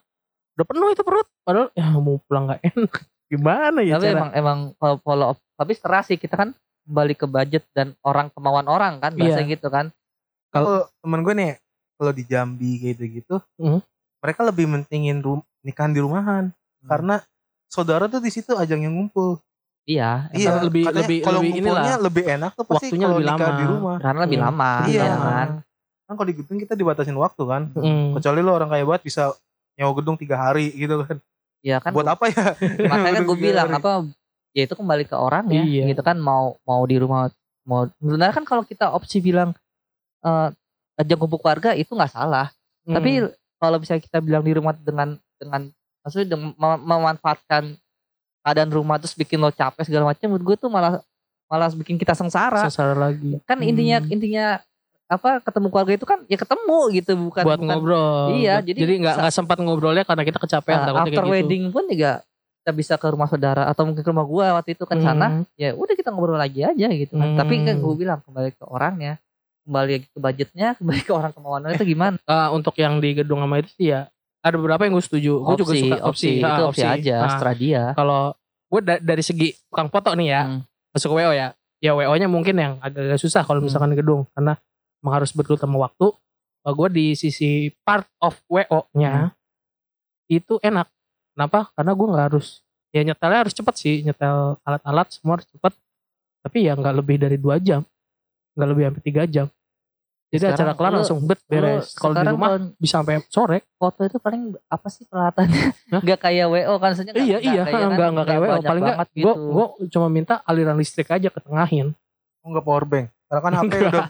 udah 0.55 0.65
penuh 0.65 0.89
itu 0.89 1.01
perut 1.01 1.27
padahal 1.41 1.67
ya 1.71 1.87
mau 1.93 2.19
pulang 2.21 2.47
nggak 2.47 2.61
enak 2.65 2.93
gimana 3.31 3.79
ya 3.81 3.95
tapi 3.95 4.05
cara 4.05 4.13
emang 4.13 4.31
emang 4.33 4.59
kalau 4.73 4.95
follow 4.99 5.27
up 5.29 5.39
tapi 5.53 5.71
setelah 5.71 6.01
sih 6.01 6.15
kita 6.15 6.35
kan 6.35 6.49
kembali 6.83 7.13
ke 7.13 7.25
budget 7.25 7.63
dan 7.71 7.97
orang 8.01 8.29
kemauan 8.29 8.65
orang 8.65 8.99
kan 8.99 9.11
bahasa 9.11 9.41
Iya. 9.41 9.51
gitu 9.51 9.67
kan 9.69 9.89
Kalau 10.47 10.87
temen 10.95 11.19
gue 11.19 11.33
nih, 11.33 11.51
kalau 11.93 12.11
di 12.11 12.23
Jambi 12.23 12.79
kayak 12.79 12.95
gitu-gitu, 12.95 13.35
Mhm. 13.57 13.83
mereka 14.17 14.39
lebih 14.41 14.65
mentingin 14.65 15.19
rum 15.19 15.43
nikahan 15.59 15.91
di 15.91 15.99
rumahan 15.99 16.47
Hmm. 16.47 16.87
karena 16.87 17.15
saudara 17.67 18.05
tuh 18.05 18.17
di 18.17 18.29
situ 18.29 18.53
ajang 18.53 18.79
yang 18.79 18.93
ngumpul. 18.93 19.43
iya 19.83 20.31
Iya, 20.31 20.63
lebih- 20.63 20.87
lebih- 20.87 21.21
kalau 21.21 21.43
lebih 21.43 21.59
inilah. 21.59 21.99
lebih 21.99 22.23
enak 22.25 22.51
tuh 22.53 22.63
pasti 22.63 22.87
Waktunya 22.87 23.03
kalau 23.03 23.17
lebih 23.17 23.27
nikah 23.29 23.43
lama. 23.45 23.59
di 23.59 23.65
rumah. 23.67 23.97
karena 23.99 24.19
lebih 24.21 24.37
Hmm. 24.37 24.47
lama 24.47 24.71
Iya. 24.85 25.03
ya 25.03 25.15
kan 25.19 25.47
Kan 26.05 26.13
kalau 26.13 26.27
di 26.27 26.35
gedung 26.35 26.57
kita 26.57 26.73
dibatasin 26.73 27.13
waktu 27.13 27.43
kan. 27.43 27.63
Mm. 27.73 28.13
Kecuali 28.13 28.39
lo 28.39 28.51
orang 28.53 28.69
kaya 28.69 28.83
banget 28.83 29.03
bisa 29.03 29.33
nyewa 29.73 29.91
gedung 29.93 30.15
tiga 30.15 30.37
hari 30.39 30.69
gitu 30.71 31.01
kan. 31.01 31.17
Iya 31.59 31.77
kan 31.79 31.91
Buat 31.91 32.09
apa 32.11 32.29
ya? 32.29 32.45
makanya 32.91 33.13
kan 33.15 33.23
gue 33.25 33.37
bilang 33.39 33.67
hari. 33.67 33.79
apa 33.79 33.91
ya 34.51 34.63
itu 34.63 34.73
kembali 34.73 35.03
ke 35.03 35.15
orang 35.15 35.43
ya 35.49 35.61
Iya. 35.61 35.83
gitu 35.89 35.99
kan 35.99 36.15
mau 36.15 36.55
mau 36.61 36.79
di 36.83 36.95
rumah 36.95 37.27
mau 37.65 37.89
sebenarnya 37.91 38.31
kan 38.31 38.45
kalau 38.45 38.61
kita 38.61 38.87
opsi 38.87 39.19
bilang 39.19 39.51
eh 40.21 40.47
ajang 40.95 41.19
kumpul 41.19 41.37
keluarga 41.37 41.73
itu 41.73 41.89
nggak 41.89 42.07
salah 42.09 42.47
Mm. 42.83 42.93
tapi 42.93 43.11
kalau 43.57 43.77
bisa 43.77 43.97
kita 43.97 44.21
bilang 44.21 44.39
di 44.39 44.53
rumah 44.53 44.71
dengan 44.71 45.17
dengan 45.35 45.67
maksudnya 45.99 46.27
dengan 46.29 46.53
mem- 46.55 46.85
memanfaatkan 46.85 47.73
keadaan 48.39 48.69
rumah 48.69 48.95
terus 48.95 49.11
bikin 49.11 49.35
lo 49.37 49.49
capek 49.49 49.81
segala 49.81 50.07
macam 50.07 50.29
menurut 50.29 50.45
gue 50.45 50.57
tuh 50.57 50.69
malah 50.69 51.01
malah 51.45 51.67
bikin 51.73 51.97
kita 51.97 52.13
sengsara 52.13 52.63
sesara 52.63 52.93
lagi 52.93 53.41
kan 53.43 53.57
intinya 53.59 53.99
Hmm. 53.99 54.13
intinya 54.13 54.45
apa 55.05 55.37
ketemu 55.39 55.67
keluarga 55.69 55.93
itu 55.93 56.05
kan 56.05 56.19
ya 56.25 56.33
ketemu 56.33 56.77
gitu 56.91 57.11
bukan 57.29 57.43
buat 57.45 57.57
bukan 57.57 57.67
ngobrol 57.69 58.25
Iya, 58.33 58.57
jadi 58.59 58.79
jadi 58.79 58.93
nggak 58.99 59.15
nggak 59.21 59.33
sempat 59.33 59.57
ngobrolnya 59.59 60.01
karena 60.01 60.23
kita 60.23 60.41
kecapean 60.41 60.81
Nah, 60.81 60.97
after 60.97 61.05
kayak 61.05 61.21
gitu. 61.21 61.29
wedding 61.31 61.63
pun 61.69 61.85
juga 61.85 62.25
kita 62.57 62.71
bisa 62.73 62.93
ke 62.95 63.05
rumah 63.05 63.29
saudara 63.29 63.69
atau 63.69 63.85
mungkin 63.85 64.01
ke 64.01 64.09
rumah 64.09 64.25
gua 64.25 64.45
waktu 64.55 64.73
itu 64.73 64.81
kan 64.83 64.97
sana 64.97 65.27
Hmm. 65.31 65.45
ya 65.53 65.71
udah 65.71 65.93
kita 65.93 66.09
ngobrol 66.09 66.33
lagi 66.35 66.61
aja 66.61 66.87
gitu 66.89 67.13
kan 67.13 67.37
tapi 67.37 67.61
kan 67.61 67.77
Hmm. 67.77 67.83
gue 67.83 67.93
bilang 67.95 68.19
kembali 68.19 68.49
ke 68.51 68.65
orangnya 68.65 69.13
kembali 69.61 69.89
lagi 69.91 70.07
ke 70.07 70.17
budgetnya 70.17 70.67
kembali 70.81 71.01
ke 71.01 71.11
orang 71.11 71.31
kemauannya 71.31 71.77
itu 71.77 71.85
gimana 71.87 72.17
Ah, 72.25 72.49
untuk 72.49 72.73
yang 72.73 72.97
di 72.97 73.13
gedung 73.13 73.37
sama 73.39 73.61
itu 73.61 73.69
sih 73.71 73.87
ya 73.87 74.09
ada 74.41 74.57
beberapa 74.57 74.81
yang 74.81 74.93
gue 74.93 75.05
setuju 75.05 75.33
gue 75.39 75.55
juga 75.55 75.73
suka 75.75 75.95
opsi, 76.03 76.29
itu 76.35 76.41
Ah, 76.43 76.65
opsi, 76.65 76.81
aja 76.81 77.17
Ah, 77.19 77.29
setelah 77.29 77.53
dia 77.53 77.83
kalau 77.93 78.33
gue 78.65 78.79
dari 78.81 79.21
segi 79.21 79.53
tukang 79.69 79.93
foto 79.93 80.09
nih 80.11 80.27
ya 80.27 80.41
Hmm. 80.43 80.61
masuk 80.89 81.13
ke 81.13 81.15
WO 81.15 81.31
ya 81.31 81.47
ya 81.77 81.91
WO 81.93 82.13
nya 82.15 82.25
mungkin 82.25 82.57
yang 82.57 82.73
agak-agak 82.81 83.21
susah 83.21 83.45
kalau 83.45 83.61
Hmm. 83.61 83.69
misalkan 83.69 83.93
di 83.93 84.01
gedung 84.01 84.25
karena 84.33 84.57
emang 84.99 85.13
harus 85.15 85.31
betul 85.31 85.55
sama 85.55 85.79
waktu 85.81 86.11
gue 86.65 86.89
di 86.89 87.05
sisi 87.13 87.69
part 87.81 88.09
of 88.17 88.33
WO 88.49 88.89
nya 88.93 89.29
itu 90.25 90.57
enak. 90.59 90.89
Kenapa? 91.31 91.69
Karena 91.77 91.91
gue 91.93 92.07
nggak 92.09 92.25
harus 92.33 92.47
ya 92.89 93.03
nyetelnya 93.03 93.39
harus 93.45 93.53
cepet 93.53 93.75
sih 93.75 93.95
nyetel 94.01 94.57
alat-alat 94.63 95.07
semua 95.13 95.37
harus 95.37 95.45
cepet. 95.45 95.73
Tapi 96.41 96.57
ya 96.63 96.73
nggak 96.73 96.95
lebih 96.95 97.17
dari 97.17 97.37
dua 97.37 97.57
jam 97.57 97.85
nggak 98.55 98.69
lebih 98.71 98.83
sampai 98.87 99.03
tiga 99.03 99.23
jam. 99.27 99.47
Jadi 100.33 100.41
Sekarang 100.41 100.57
acara 100.57 100.71
kelar 100.73 100.89
lu- 100.89 100.97
langsung 100.99 101.19
bet 101.21 101.39
beres. 101.45 101.85
Kalau 101.93 102.13
di 102.17 102.25
rumah 102.25 102.49
kalau 102.49 102.73
bisa 102.75 102.93
sampai 102.97 103.15
sore. 103.29 103.57
foto 103.77 104.01
itu 104.01 104.17
paling 104.17 104.41
apa 104.65 104.87
sih 104.89 105.05
peralatannya? 105.05 105.63
Nggak 106.01 106.19
kayak 106.19 106.45
WO 106.49 106.73
kan 106.75 106.87
maksudnya 106.91 107.13
nggak- 107.13 107.27
iya 107.29 107.37
iya. 107.37 107.61
kayak 107.61 107.77
kan, 107.77 107.89
nggak 107.93 108.09
nggak 108.09 108.25
kayak 108.25 108.41
WO 108.41 108.49
paling 108.49 108.63
nggak 108.81 108.97
banget 108.97 109.07
gue 109.13 109.21
gitu. 109.21 109.43
gue 109.53 109.65
cuma 109.93 110.07
minta 110.09 110.41
aliran 110.41 110.75
listrik 110.75 111.07
aja 111.07 111.29
ketengahin 111.29 111.93
Oh, 112.41 112.49
enggak 112.49 112.65
power 112.65 112.85
bank. 112.85 113.05
Karena 113.25 113.41
kan 113.41 113.53
HP 113.55 113.71
udah 113.85 114.05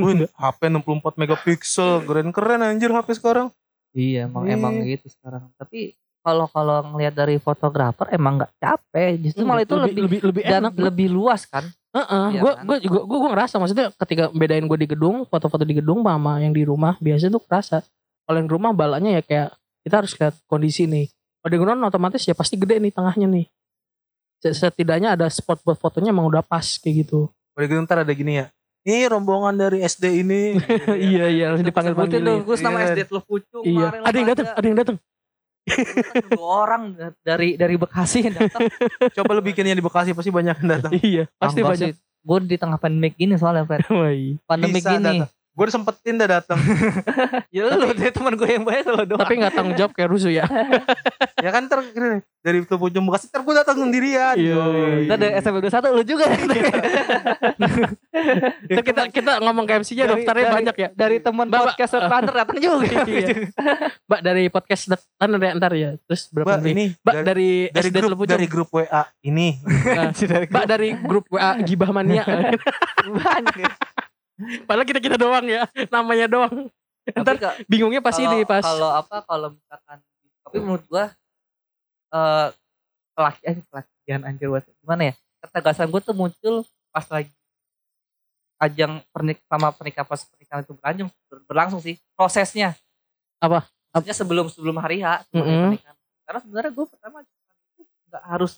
Wih, 0.00 0.26
HP 0.32 0.60
64 0.68 1.20
megapiksel, 1.20 2.04
keren-keren 2.04 2.60
anjir 2.64 2.90
HP 2.90 3.20
sekarang. 3.20 3.52
Iya 3.90 4.30
emang 4.30 4.44
Iya. 4.46 4.54
emang 4.54 4.74
gitu 4.86 5.06
sekarang. 5.10 5.50
Tapi 5.58 5.94
kalau 6.20 6.46
kalau 6.52 6.84
ngelihat 6.94 7.14
dari 7.16 7.36
fotografer 7.40 8.12
emang 8.12 8.38
nggak 8.38 8.52
capek. 8.60 9.18
Justru 9.24 9.42
malah 9.42 9.64
itu 9.64 9.74
lebih, 9.74 10.04
lebih 10.06 10.20
lebih 10.20 10.42
dan 10.44 10.68
enak 10.68 10.72
lebih 10.76 11.08
luas 11.10 11.48
kan. 11.48 11.64
Heeh, 11.90 12.26
Iya 12.36 12.40
gue 12.46 12.52
kan? 12.54 12.64
gue 12.70 12.76
juga 12.86 13.00
gue 13.02 13.18
gue 13.18 13.30
ngerasa 13.34 13.54
maksudnya 13.58 13.86
ketika 13.98 14.30
bedain 14.30 14.62
gue 14.62 14.78
di 14.78 14.86
gedung 14.86 15.26
foto-foto 15.26 15.66
di 15.66 15.74
gedung 15.74 16.06
sama 16.06 16.38
yang 16.38 16.54
di 16.54 16.62
rumah 16.62 16.94
biasanya 17.02 17.34
tuh 17.34 17.42
kerasa 17.42 17.82
kalau 18.22 18.38
yang 18.38 18.46
di 18.46 18.54
rumah 18.54 18.70
balanya 18.70 19.18
ya 19.18 19.22
kayak 19.26 19.50
kita 19.82 19.94
harus 19.98 20.14
lihat 20.14 20.38
kondisi 20.46 20.86
nih 20.86 21.10
kalau 21.42 21.50
di 21.50 21.58
gedung 21.58 21.82
otomatis 21.82 22.22
ya 22.22 22.38
pasti 22.38 22.54
gede 22.54 22.78
nih 22.78 22.94
tengahnya 22.94 23.26
nih 23.26 23.46
setidaknya 24.38 25.18
ada 25.18 25.26
spot 25.26 25.66
buat 25.66 25.82
fotonya 25.82 26.14
emang 26.14 26.30
udah 26.30 26.46
pas 26.46 26.62
kayak 26.78 27.02
gitu 27.02 27.26
Udah 27.58 27.66
gitu 27.66 27.80
ntar 27.82 28.06
ada 28.06 28.14
gini 28.14 28.38
ya. 28.38 28.46
Ini 28.80 29.12
rombongan 29.12 29.54
dari 29.54 29.84
SD 29.84 30.24
ini. 30.24 30.56
iya 31.12 31.28
iya 31.28 31.44
harus 31.52 31.60
dipanggil 31.60 31.92
Sebutin 31.92 32.16
panggil 32.16 32.22
tuh, 32.24 32.36
gue 32.48 32.56
nama 32.64 32.78
Iya. 32.80 32.86
SD 32.88 33.00
Teluk 33.12 33.24
Pucung. 33.28 33.62
iya 33.62 33.86
kemarin 33.92 34.00
ada 34.08 34.16
yang 34.16 34.28
datang 34.32 34.46
ada. 34.56 34.66
yang 34.66 34.78
datang 34.80 34.96
Dua 36.32 36.48
orang 36.66 36.82
dari 37.20 37.54
dari 37.54 37.76
Bekasi 37.76 38.18
yang 38.26 38.34
datang. 38.34 38.66
Coba 39.20 39.30
lu 39.36 39.42
bikinnya 39.44 39.76
di 39.76 39.84
Bekasi 39.84 40.16
pasti 40.16 40.32
banyak 40.32 40.56
yang 40.64 40.68
datang. 40.68 40.92
iya 41.04 41.24
pasti 41.36 41.60
banyak 41.60 41.94
Gue 42.20 42.36
di 42.44 42.60
tengah 42.60 42.76
pandemik 42.76 43.16
gini 43.16 43.32
soalnya, 43.40 43.64
Fred. 43.64 43.80
Iya. 43.88 44.36
Pandemik 44.44 44.84
Bisa 44.84 44.92
gini. 44.96 45.24
Gue 45.50 45.66
udah 45.66 45.74
sempetin 45.74 46.14
dah 46.14 46.28
datang. 46.38 46.58
Ya 47.50 47.66
lu 47.74 47.90
deh 47.90 48.14
teman 48.14 48.38
gue 48.38 48.46
yang 48.46 48.62
banyak 48.62 48.86
lo 48.86 49.02
doang. 49.02 49.26
tapi 49.26 49.42
nggak 49.42 49.50
tanggung 49.50 49.74
jawab 49.74 49.90
kayak 49.90 50.14
rusuh 50.14 50.30
ya 50.30 50.46
ya 51.44 51.50
kan 51.50 51.66
ntar 51.66 51.82
gini, 51.82 52.22
dari 52.46 52.62
Teluk 52.62 52.94
Bekasi 52.94 53.26
ntar 53.26 53.42
gue 53.42 53.54
datang 53.58 53.74
sendirian. 53.82 54.38
Iya. 54.38 54.54
Yoi. 54.54 55.10
Kita 55.10 55.16
dari 55.18 55.32
SMP 55.42 55.56
21 55.66 55.96
lu 55.98 56.02
juga. 56.06 56.24
itu 58.70 58.80
kita 58.86 59.02
kita 59.10 59.32
ngomong 59.42 59.64
ke 59.66 59.72
MC 59.82 59.90
nya 59.98 60.04
Dari- 60.06 60.22
daftarnya 60.22 60.44
dari- 60.46 60.54
banyak 60.62 60.76
ya 60.78 60.88
dari 60.94 61.16
teman 61.18 61.46
podcast 61.50 61.92
Runner 61.98 62.34
datang 62.38 62.58
juga. 62.62 62.86
Iya. 63.02 63.26
Mbak 64.06 64.20
dari 64.22 64.44
podcast 64.46 64.82
kan 65.18 65.28
ada 65.34 65.48
ntar 65.58 65.72
ya 65.74 65.90
terus 66.06 66.30
berapa 66.30 66.62
Mbak 66.62 66.70
ini 66.70 66.84
Mbak 67.02 67.14
dari, 67.26 67.26
dari, 67.26 67.48
dari 67.74 67.88
SD 67.90 67.96
grup 68.06 68.20
dari 68.30 68.46
grup 68.46 68.68
WA 68.70 69.02
ini. 69.26 69.48
Nah, 69.66 70.14
Mbak 70.46 70.64
dari 70.70 70.88
grup 71.02 71.26
WA 71.34 71.58
Gibah 71.66 71.90
Mania. 71.90 72.22
Banyak 73.02 73.56
ya. 73.58 73.70
Padahal 74.64 74.86
kita 74.86 75.00
kita 75.00 75.16
doang 75.16 75.44
ya, 75.44 75.68
namanya 75.88 76.26
doang. 76.26 76.68
Ntar 77.10 77.36
bingungnya 77.66 77.98
pasti 78.00 78.22
kalau, 78.22 78.32
di 78.34 78.46
pas. 78.46 78.62
kalau 78.62 78.90
apa 78.92 79.16
kalau 79.24 79.48
misalkan 79.50 79.98
tapi 80.40 80.56
menurut 80.60 80.84
gua 80.86 81.04
eh 82.10 82.48
kelaki 83.14 83.40
eh 83.46 83.56
kelakian 83.66 84.20
anjir 84.22 84.46
buat 84.48 84.64
gimana 84.82 85.02
ya 85.10 85.14
ketegasan 85.40 85.88
gua 85.88 86.00
tuh 86.02 86.14
muncul 86.14 86.62
pas 86.90 87.06
lagi 87.08 87.32
ajang 88.60 89.00
pernik 89.10 89.40
sama 89.48 89.72
pernikahan 89.72 90.04
pas 90.04 90.20
pernikahan 90.20 90.60
itu 90.62 90.72
berlanjung 90.76 91.08
ber- 91.32 91.44
berlangsung 91.48 91.80
sih 91.80 91.96
prosesnya 92.12 92.76
Apa? 93.40 93.64
Maksudnya 93.90 94.14
sebelum 94.14 94.46
sebelum 94.52 94.76
hari 94.78 95.00
H 95.00 95.24
sebelum 95.26 95.40
hari 95.40 95.50
Mm-mm. 95.50 95.64
pernikahan. 95.72 95.96
karena 96.28 96.38
sebenarnya 96.44 96.70
gue 96.76 96.86
pertama 96.86 97.16
nggak 98.10 98.24
harus 98.28 98.52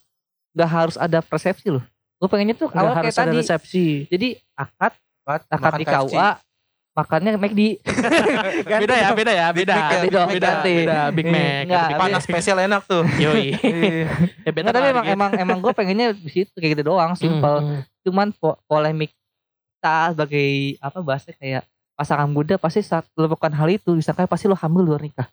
nggak 0.52 0.70
harus 0.70 0.96
ada 0.98 1.18
persepsi 1.22 1.68
loh 1.70 1.84
gue 2.18 2.28
pengennya 2.28 2.56
tuh 2.58 2.68
awal 2.74 2.92
harus 2.92 3.14
kayak 3.14 3.16
ada 3.16 3.22
tadi 3.30 3.36
resepsi. 3.46 3.84
jadi 4.10 4.28
akad 4.58 4.92
akad 5.24 5.48
makan 5.52 5.78
di. 5.78 5.86
KUA 5.86 6.30
makannya 6.92 7.30
McD 7.36 7.60
Beda 8.82 8.94
ya, 8.94 9.08
beda 9.10 9.32
ya, 9.32 9.46
Big 9.48 9.64
beda. 9.64 9.74
Mac 9.74 9.88
ya, 9.88 10.00
beda, 10.02 10.20
Big 10.20 10.34
beda, 10.34 10.50
Mac. 10.52 10.62
beda, 10.62 10.98
Big 11.08 11.26
Mac. 11.26 11.62
Enggak, 11.64 11.88
Panas 11.96 12.22
spesial 12.22 12.58
enak 12.60 12.82
tuh. 12.84 13.02
Yoi. 13.22 13.56
Iya. 13.56 14.06
Ya 14.44 14.50
beda 14.50 14.68
tapi 14.70 14.86
emang 14.90 15.06
emang 15.06 15.30
emang 15.34 15.58
gue 15.58 15.72
pengennya 15.72 16.12
di 16.12 16.28
situ 16.28 16.52
kayak 16.52 16.76
gitu 16.76 16.84
doang 16.86 17.14
simple 17.14 17.58
Hmm, 17.58 17.68
hmm. 17.78 17.82
cuman 18.02 18.28
po- 18.32 18.58
polemik 18.66 19.14
kita 19.78 20.12
sebagai 20.12 20.48
apa 20.78 20.98
bahasa 21.00 21.30
kayak 21.32 21.62
pasangan 21.92 22.26
muda 22.26 22.54
pasti 22.56 22.80
saat 22.80 23.06
melakukan 23.14 23.52
hal 23.52 23.68
itu 23.68 23.94
disangka 23.94 24.26
pasti 24.26 24.46
lo 24.46 24.54
hamil 24.54 24.82
luar 24.84 25.00
nikah 25.00 25.30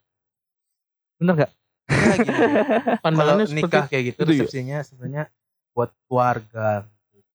bener 1.18 1.36
gak? 1.36 1.52
Ya. 1.90 2.16
Kalau 2.16 3.02
Pandangannya 3.02 3.46
seperti 3.46 3.60
nikah 3.60 3.84
kayak 3.86 4.04
gitu 4.08 4.20
itu 4.20 4.32
ya? 4.32 4.38
resepsinya 4.40 4.78
sebenarnya 4.80 5.24
buat 5.74 5.90
keluarga. 6.06 6.88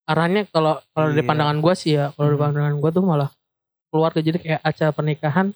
Arahnya 0.04 0.44
kalau 0.46 0.76
kalau 0.90 1.06
dari 1.10 1.20
Iya. 1.20 1.28
pandangan 1.28 1.58
gua 1.58 1.74
sih 1.74 1.92
ya, 1.92 2.12
kalau 2.12 2.26
dari 2.26 2.36
Hmm. 2.36 2.44
pandangan 2.46 2.74
gua 2.76 2.90
tuh 2.90 3.02
malah 3.02 3.30
keluarga 3.88 4.18
jadi 4.18 4.38
kayak 4.38 4.60
acara 4.60 4.90
pernikahan 4.90 5.46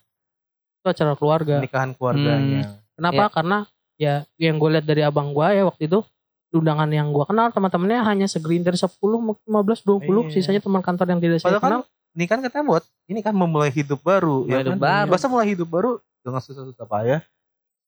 itu 0.74 0.87
acara 0.87 1.12
keluarga. 1.14 1.56
Nikahan 1.58 1.90
keluarganya. 1.92 2.78
Kenapa? 2.94 3.24
Karena 3.30 3.58
ya 3.94 4.14
yang 4.37 4.56
gue 4.56 4.70
lihat 4.70 4.87
dari 4.87 5.02
abang 5.02 5.30
gua 5.30 5.50
ya 5.50 5.62
waktu 5.62 5.87
itu 5.87 6.00
undangan 6.48 6.88
yang 6.88 7.11
gua 7.11 7.24
kenal 7.24 7.50
teman-temannya 7.50 8.00
hanya 8.00 8.26
segelintir 8.26 8.72
10, 8.72 8.94
mungkin 9.18 9.42
15, 9.44 9.82
20, 9.82 10.24
Iya. 10.24 10.32
sisanya 10.32 10.61
teman 10.61 10.80
kantor 10.80 11.06
yang 11.08 11.20
tidak 11.20 11.38
saya 11.38 11.58
kan 11.58 11.61
kenal. 11.61 11.82
ini 12.11 12.24
kan 12.24 12.38
katanya 12.40 12.64
buat 12.66 12.84
ini 13.04 13.20
kan 13.20 13.34
memulai 13.34 13.68
hidup 13.68 14.00
baru 14.00 14.42
Mulai 14.42 14.50
ya 14.50 14.58
hidup 14.62 14.72
kan? 14.72 14.80
baru. 14.80 15.11
Masa 15.11 15.26
mulai 15.26 15.46
hidup 15.46 15.68
baru 15.68 15.90
dengan 16.20 16.40
susah-susah 16.40 16.87
payah. 16.87 17.20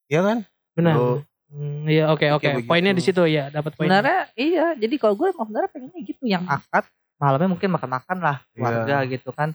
Iya 0.07 0.21
kan? 0.21 0.39
Benar. 0.75 0.95
Tuh. 0.95 1.17
Hmm, 1.51 1.83
Iya 1.91 2.15
oke 2.15 2.27
oke. 2.39 2.49
Poinnya 2.71 2.95
di 2.95 3.03
situ 3.03 3.27
ya, 3.27 3.51
dapat 3.51 3.75
poinnya. 3.75 3.99
sebenarnya 3.99 4.21
iya 4.39 4.67
jadi 4.79 4.95
kalau 5.03 5.19
gue 5.19 5.35
emang 5.35 5.51
sebenarnya 5.51 5.71
pengennya 5.75 6.01
gitu 6.07 6.23
yang 6.31 6.47
akad 6.47 6.87
malamnya 7.19 7.51
mungkin 7.51 7.69
makan-makan 7.75 8.19
lah 8.23 8.37
keluarga 8.55 8.97
gitu 9.11 9.31
kan. 9.35 9.51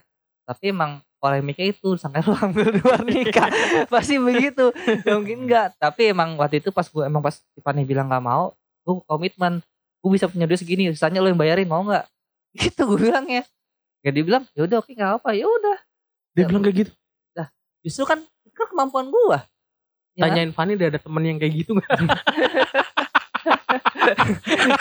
Tapi 0.46 0.76
emang 0.76 1.00
polemiknya 1.24 1.72
itu 1.72 1.96
sampai 1.96 2.22
lu 2.22 2.36
ambil 2.36 2.70
dua 2.76 3.00
nikah 3.02 3.48
pasti 3.94 4.20
begitu. 4.20 4.76
Ya 5.08 5.16
mungkin 5.16 5.48
enggak 5.48 5.80
tapi 5.80 6.12
emang 6.12 6.36
waktu 6.36 6.60
itu 6.60 6.70
pas 6.76 6.84
gue 6.86 7.04
emang 7.08 7.24
pas 7.24 7.40
Tiffany 7.56 7.88
bilang 7.88 8.12
gak 8.12 8.22
mau 8.22 8.52
gue 8.86 8.94
komitmen 9.08 9.64
gue 10.06 10.12
bisa 10.14 10.30
punya 10.30 10.46
duit 10.46 10.62
segini 10.62 10.94
sisanya 10.94 11.24
lo 11.24 11.32
yang 11.32 11.40
bayarin 11.40 11.66
mau 11.66 11.82
nggak? 11.82 12.06
Gitu 12.62 12.82
gue 12.86 13.00
bilang 13.08 13.26
ya. 13.26 13.42
Ya 14.04 14.12
dia 14.12 14.24
bilang 14.28 14.44
ya 14.52 14.68
udah 14.68 14.78
oke 14.84 14.92
nggak 14.92 15.12
apa 15.24 15.30
ya 15.32 15.48
udah. 15.48 15.78
Dia 16.36 16.44
bilang 16.46 16.62
kayak 16.62 16.78
gitu. 16.86 16.94
justru 17.86 18.02
kan 18.02 18.18
itu 18.42 18.58
kan 18.58 18.66
kemampuan 18.74 19.14
gue 19.14 19.38
ya, 20.16 20.28
Tanyain 20.28 20.52
Fanny 20.56 20.74
dia 20.80 20.88
ada 20.90 21.00
temen 21.00 21.24
yang 21.24 21.38
kayak 21.38 21.54
gitu 21.64 21.78
gak? 21.80 21.86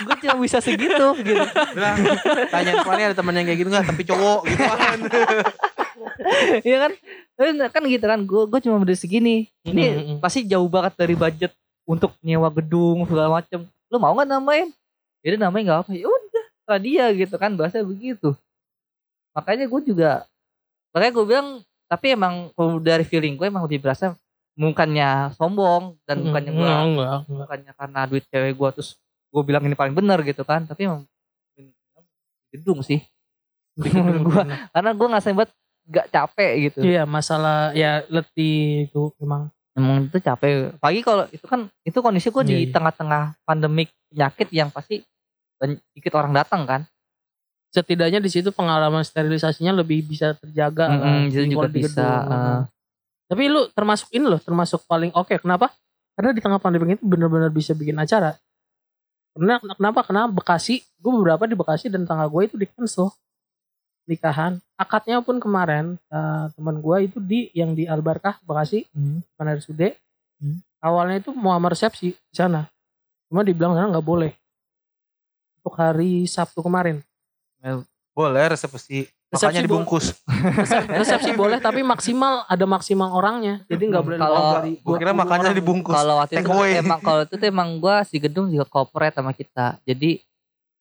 gue 0.04 0.16
cuma 0.24 0.36
bisa 0.40 0.58
segitu 0.60 1.06
gitu. 1.20 1.44
Bilang, 1.74 1.96
tanyain 2.52 2.80
Fanny 2.84 3.02
ada 3.08 3.16
temen 3.16 3.34
yang 3.36 3.46
kayak 3.48 3.58
gitu 3.64 3.70
nggak? 3.72 3.86
Tapi 3.88 4.02
cowok 4.06 4.40
gitu 4.48 4.64
kan. 4.64 4.98
Iya 6.62 6.88
kan? 6.88 6.92
Tapi 7.34 7.50
kan 7.70 7.82
gitu 7.90 8.04
kan? 8.06 8.20
Gue 8.26 8.42
gue 8.46 8.60
cuma 8.62 8.82
berdiri 8.82 8.98
segini. 8.98 9.36
Ini 9.66 9.84
Mm-mm. 9.94 10.18
pasti 10.22 10.46
jauh 10.46 10.66
banget 10.70 10.94
dari 10.94 11.14
budget 11.18 11.52
untuk 11.84 12.14
nyewa 12.22 12.48
gedung 12.54 13.06
segala 13.06 13.40
macem. 13.40 13.66
Lu 13.90 13.98
mau 13.98 14.14
nggak 14.14 14.30
namain 14.30 14.68
jadi 15.24 15.40
namain 15.40 15.64
nggak 15.64 15.88
apa 15.88 15.90
ya 15.96 16.04
udah 16.04 16.28
terserah 16.28 16.80
dia 16.80 17.04
gitu 17.16 17.34
kan? 17.40 17.56
Bahasa 17.56 17.80
begitu. 17.80 18.36
Makanya 19.32 19.66
gue 19.66 19.80
juga 19.82 20.10
makanya 20.94 21.12
gue 21.16 21.24
bilang 21.26 21.48
tapi 21.90 22.06
emang 22.14 22.34
dari 22.84 23.02
feeling 23.02 23.34
gue 23.34 23.50
emang 23.50 23.66
lebih 23.66 23.82
berasa 23.82 24.14
bukannya 24.54 25.08
sombong 25.34 25.98
dan 26.04 26.22
bukannya 26.22 26.50
gue 26.50 26.62
Enggak, 26.62 26.80
enggak, 26.80 27.10
enggak. 27.20 27.38
bukannya 27.42 27.72
karena 27.74 28.00
duit 28.06 28.24
cewek 28.24 28.52
gue 28.52 28.68
terus 28.72 28.90
gue 29.28 29.42
bilang 29.42 29.62
ini 29.62 29.74
paling 29.74 29.92
benar 29.92 30.22
gitu 30.22 30.42
kan 30.42 30.62
tapi 30.62 30.86
emang 30.86 31.02
gedung 32.50 32.80
sih 32.80 33.02
Bener, 33.74 34.22
gue 34.22 34.40
karena 34.70 34.90
gue 34.92 35.06
ngerasain 35.08 35.34
banget 35.34 35.50
gak 35.84 36.06
capek 36.08 36.52
gitu 36.64 36.78
Iya 36.80 37.02
masalah 37.04 37.74
ya 37.74 38.06
letih 38.06 38.86
itu 38.86 39.10
emang. 39.18 39.50
emang 39.74 40.06
itu 40.06 40.16
capek 40.16 40.70
pagi 40.78 41.02
kalau 41.02 41.26
itu 41.28 41.42
kan 41.42 41.66
itu 41.82 41.98
kondisi 41.98 42.30
gue 42.30 42.44
di 42.44 42.54
Iya, 42.54 42.62
iya. 42.62 42.72
tengah-tengah 42.72 43.22
pandemik 43.42 43.90
penyakit 44.06 44.48
yang 44.48 44.70
pasti 44.70 45.02
banyak- 45.56 45.82
dikit 45.90 46.14
orang 46.14 46.30
datang 46.32 46.62
kan 46.64 46.82
Setidaknya 47.68 48.22
di 48.22 48.30
situ 48.30 48.54
pengalaman 48.54 49.02
sterilisasinya 49.02 49.74
lebih 49.74 50.06
bisa 50.06 50.38
terjaga. 50.38 50.94
Lah, 50.94 51.26
itu 51.26 51.42
di 51.42 51.58
juga 51.58 51.66
bisa, 51.66 52.06
gedung. 52.22 52.70
Tapi 53.24 53.48
lu 53.48 53.66
termasuk 53.72 54.12
ini 54.12 54.28
loh, 54.28 54.40
termasuk 54.40 54.84
paling 54.84 55.10
oke. 55.16 55.40
Kenapa? 55.40 55.72
Karena 56.14 56.30
di 56.30 56.40
tengah 56.44 56.60
pandemi 56.60 56.94
itu 56.94 57.04
benar-benar 57.04 57.50
bisa 57.50 57.74
bikin 57.74 57.96
acara. 57.98 58.36
Karena 59.34 59.58
kenapa? 59.58 60.00
Karena 60.06 60.30
Bekasi, 60.30 60.84
gue 61.02 61.12
beberapa 61.12 61.42
di 61.48 61.58
Bekasi 61.58 61.90
dan 61.90 62.06
tangga 62.06 62.30
gue 62.30 62.42
itu 62.46 62.54
di 62.54 62.70
cancel 62.70 63.10
nikahan. 64.06 64.60
Akadnya 64.78 65.18
pun 65.24 65.40
kemarin 65.40 65.98
eh, 66.12 66.44
teman 66.54 66.78
gue 66.78 66.96
itu 67.10 67.18
di 67.18 67.50
yang 67.56 67.74
di 67.74 67.88
Albarkah 67.88 68.38
Bekasi, 68.46 68.86
bukan 69.34 69.46
RSUD. 69.58 69.82
Hmm. 70.38 70.60
Awalnya 70.84 71.24
itu 71.24 71.30
mau 71.32 71.56
sama 71.56 71.72
resepsi 71.72 72.12
di 72.14 72.34
sana. 72.36 72.68
Cuma 73.26 73.42
dibilang 73.42 73.74
sana 73.74 73.90
nggak 73.90 74.06
boleh. 74.06 74.30
Untuk 75.58 75.74
hari 75.80 76.28
Sabtu 76.28 76.60
kemarin. 76.60 77.00
Boleh 78.14 78.54
resepsi. 78.54 79.08
Resepsi 79.34 79.44
Makanya 79.44 79.62
dibungkus. 79.62 80.06
Resep- 80.54 80.88
resepsi 80.94 81.30
boleh 81.32 81.58
tapi 81.58 81.80
maksimal 81.80 82.46
ada 82.46 82.64
maksimal 82.64 83.10
orangnya. 83.10 83.66
Jadi 83.66 83.82
nggak 83.84 84.02
boleh 84.02 84.16
Kalau- 84.16 84.62
Gue 84.62 84.96
kira 84.96 85.10
20 85.10 85.18
makannya 85.18 85.44
orang. 85.44 85.58
dibungkus. 85.58 85.94
kalau 85.94 86.14
waktu 86.16 86.34
itu 86.36 86.48
away. 86.48 86.72
emang 86.78 87.00
kalau 87.00 87.20
itu 87.22 87.34
tuh 87.34 87.46
emang 87.46 87.68
gue 87.76 87.96
si 88.04 88.16
gedung 88.16 88.46
juga 88.46 88.64
corporate 88.64 89.14
sama 89.14 89.30
kita 89.30 89.82
jadi 89.82 90.22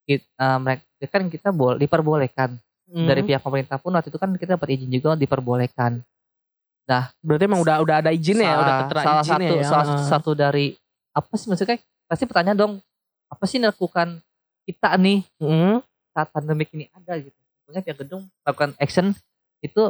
kita, 0.03 0.47
mereka 0.59 0.83
kan 1.09 1.23
kita 1.27 1.49
boleh 1.49 1.77
diperbolehkan 1.77 2.59
Hmm. 2.85 3.07
dari 3.07 3.23
pihak 3.23 3.39
pemerintah 3.39 3.75
pun 3.75 3.89
waktu 3.89 4.07
itu 4.07 4.17
kan 4.17 4.29
kita 4.31 4.53
dapat 4.53 4.69
izin 4.71 4.91
juga 4.91 5.15
diperbolehkan 5.15 6.03
Berarti 7.17 7.43
emang 7.43 7.63
udah 7.63 7.79
udah 7.79 7.95
ada 7.97 8.11
izinnya 8.11 8.43
ya, 8.45 8.55
udah 8.55 8.75
ketera 8.83 9.01
salah 9.01 9.23
izinnya 9.23 9.47
satu 9.47 9.55
ya. 9.55 9.63
salah 9.65 9.85
satu 10.03 10.31
dari 10.33 10.65
apa 11.09 11.33
sih 11.33 11.47
maksudnya 11.47 11.77
pasti 12.05 12.23
pertanyaan 12.23 12.59
dong 12.59 12.73
apa 13.25 13.43
sih 13.43 13.55
yang 13.55 13.71
dilakukan 13.71 14.19
kita 14.63 14.89
nih 14.95 15.23
Hmm. 15.39 15.79
saat 16.11 16.27
pandemik 16.29 16.69
ini 16.69 16.85
ada 16.91 17.17
gitu 17.17 17.33
pokoknya 17.63 17.81
pihak 17.83 17.97
gedung 18.05 18.23
melakukan 18.43 18.71
action 18.77 19.15
itu 19.63 19.83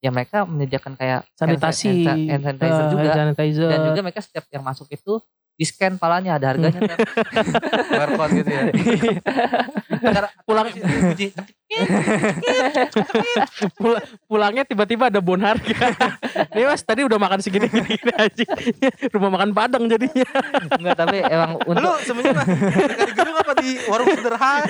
ya 0.00 0.10
mereka 0.10 0.48
menyediakan 0.48 0.96
kayak 0.96 1.28
sanitasi, 1.36 2.08
hand, 2.08 2.42
sanitizer 2.42 2.84
juga 2.88 3.08
hand 3.12 3.20
sanitizer. 3.36 3.68
dan 3.68 3.80
juga 3.92 4.00
mereka 4.00 4.20
setiap 4.24 4.44
yang 4.50 4.64
masuk 4.64 4.88
itu 4.90 5.20
di 5.60 5.68
scan 5.68 6.00
palanya 6.00 6.40
ada 6.40 6.56
harganya 6.56 6.80
kan. 6.88 6.98
Barcode 8.00 8.32
gitu 8.40 8.48
ya. 8.48 8.64
pulang 10.48 10.72
Pula- 13.76 14.00
pulangnya 14.24 14.64
tiba-tiba 14.64 15.12
ada 15.12 15.20
bon 15.20 15.36
harga. 15.36 15.92
Nih 16.56 16.64
mas 16.64 16.80
tadi 16.80 17.04
udah 17.04 17.20
makan 17.20 17.44
segini 17.44 17.68
gini, 17.68 17.92
gini 17.92 18.12
aja. 18.16 18.48
Rumah 19.12 19.30
makan 19.36 19.50
Padang 19.52 19.84
jadinya. 19.84 20.24
enggak 20.80 20.96
tapi 20.96 21.20
emang 21.28 21.60
Lu 21.68 21.76
untuk 21.76 22.08
sebenarnya 22.08 22.44
nikah 22.48 23.04
di 23.04 23.12
gedung 23.12 23.36
apa 23.36 23.52
di 23.60 23.70
warung 23.84 24.08
sederhana? 24.16 24.64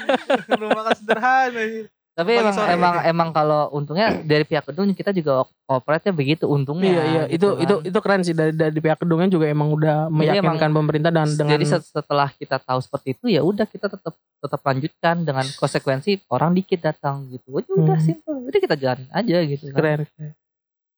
Rumah 0.56 0.70
makan 0.80 0.94
sederhana. 0.96 1.64
Tapi 2.12 2.36
emang 2.36 2.52
sore. 2.52 2.70
emang 2.70 2.94
emang 3.02 3.28
kalau 3.30 3.68
untungnya 3.70 4.12
dari 4.22 4.44
pihak 4.44 4.64
gedung 4.64 4.92
kita 4.92 5.10
juga 5.10 5.42
operate 5.64 6.10
begitu 6.10 6.44
untungnya 6.44 6.86
Iya 6.86 7.02
iya 7.04 7.22
itu 7.26 7.40
gitu 7.48 7.48
itu 7.58 7.74
kan. 7.74 7.88
itu 7.88 7.98
keren 7.98 8.22
sih 8.22 8.32
dari 8.32 8.52
dari 8.52 8.76
pihak 8.76 8.98
gedungnya 8.98 9.28
juga 9.28 9.46
emang 9.46 9.72
udah 9.72 10.06
Jadi 10.06 10.16
meyakinkan 10.38 10.70
pemerintah 10.70 11.10
dan 11.10 11.26
dengan 11.26 11.52
jadi 11.52 11.64
set- 11.66 11.88
setelah 11.88 12.28
kita 12.30 12.56
tahu 12.58 12.78
seperti 12.78 13.16
itu 13.16 13.26
ya 13.28 13.40
udah 13.40 13.64
kita 13.64 13.88
tetap 13.88 14.12
tetap 14.12 14.60
lanjutkan 14.60 15.16
dengan 15.22 15.46
konsekuensi 15.50 16.28
orang 16.28 16.52
dikit 16.52 16.80
datang 16.82 17.26
gitu 17.28 17.56
Udah, 17.56 17.70
udah 17.70 17.96
Hmm. 17.96 18.04
simple 18.04 18.36
udah 18.44 18.60
kita 18.60 18.76
jalanin 18.76 19.08
aja 19.08 19.36
gitu 19.42 19.64
kan. 19.68 19.76
keren. 19.78 20.00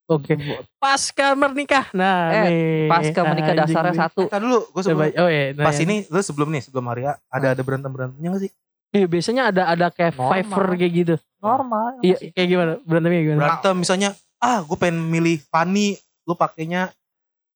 Oke. 0.04 0.36
Pasca 0.76 1.32
menikah. 1.32 1.88
Nah, 1.90 2.28
Eh, 2.30 2.42
nih. 2.44 2.88
pasca 2.92 3.20
menikah 3.24 3.56
Anjing 3.56 3.72
dasarnya 3.72 3.94
satu 3.98 4.28
Ntar 4.28 4.36
dulu, 4.36 4.60
gue 4.68 4.82
sebelum 4.82 5.00
oh 5.16 5.28
iya, 5.28 5.44
nah 5.52 5.64
pas 5.64 5.72
ya. 5.72 5.80
ini 5.80 6.04
lu 6.04 6.20
sebelum 6.20 6.48
nih 6.50 6.60
sebelum 6.60 6.84
hari 6.84 7.02
A, 7.04 7.16
ada 7.26 7.56
ada 7.56 7.62
berantem 7.62 7.88
berantemnya 7.88 8.28
gak 8.30 8.42
sih? 8.42 8.52
Iya, 8.94 9.06
biasanya 9.10 9.42
ada 9.50 9.62
ada 9.66 9.86
kayak 9.90 10.14
Normal. 10.14 10.30
Fiverr 10.38 10.68
kayak 10.78 10.92
gitu. 10.94 11.14
normal 11.42 11.98
Iya, 12.00 12.16
kayak 12.30 12.48
gimana? 12.48 12.72
Berantemnya 12.86 13.20
gimana? 13.20 13.40
Berantem 13.42 13.74
misalnya, 13.76 14.10
ah 14.38 14.62
gue 14.62 14.76
pengen 14.78 15.10
milih 15.10 15.42
Fanny, 15.50 15.98
lu 16.24 16.38
pakainya 16.38 16.94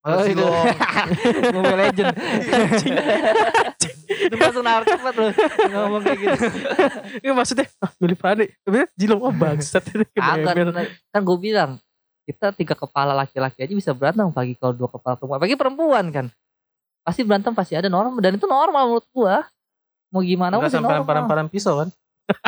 Oh, 0.08 0.24
itu. 0.24 0.40
Mobile 1.58 1.78
Legend 1.90 2.14
itu 4.08 4.34
langsung 4.40 4.64
naruh 4.64 4.86
cepat 4.86 5.14
lu 5.14 5.26
ngomong 5.68 6.02
kayak 6.06 6.18
gitu 6.22 6.38
Iya 7.22 7.32
maksudnya 7.34 7.66
ah, 7.82 7.90
milih 8.00 8.16
Fani. 8.18 8.46
Tapi 8.64 8.88
jilong 8.96 9.20
oh 9.20 9.34
bangsat 9.34 9.84
ini 9.94 10.06
kan 11.12 11.20
gue 11.20 11.38
bilang 11.38 11.70
kita 12.28 12.52
tiga 12.52 12.76
kepala 12.76 13.16
laki-laki 13.16 13.64
aja 13.64 13.72
bisa 13.72 13.90
berantem 13.96 14.28
pagi 14.32 14.52
kalau 14.56 14.76
dua 14.76 14.88
kepala 14.88 15.16
perempuan 15.16 15.40
pagi 15.40 15.56
perempuan 15.56 16.04
kan 16.12 16.26
pasti 17.00 17.24
berantem 17.24 17.52
pasti 17.56 17.72
ada 17.72 17.88
normal 17.88 18.20
dan 18.20 18.36
itu 18.36 18.44
normal 18.44 18.84
menurut 18.84 19.08
gua 19.16 19.48
mau 20.08 20.22
gimana 20.22 20.56
Enggak 20.56 20.72
sampai 20.72 20.98
normal 21.00 21.06
paran-paran 21.06 21.46
pisau 21.48 21.80
kan? 21.80 21.88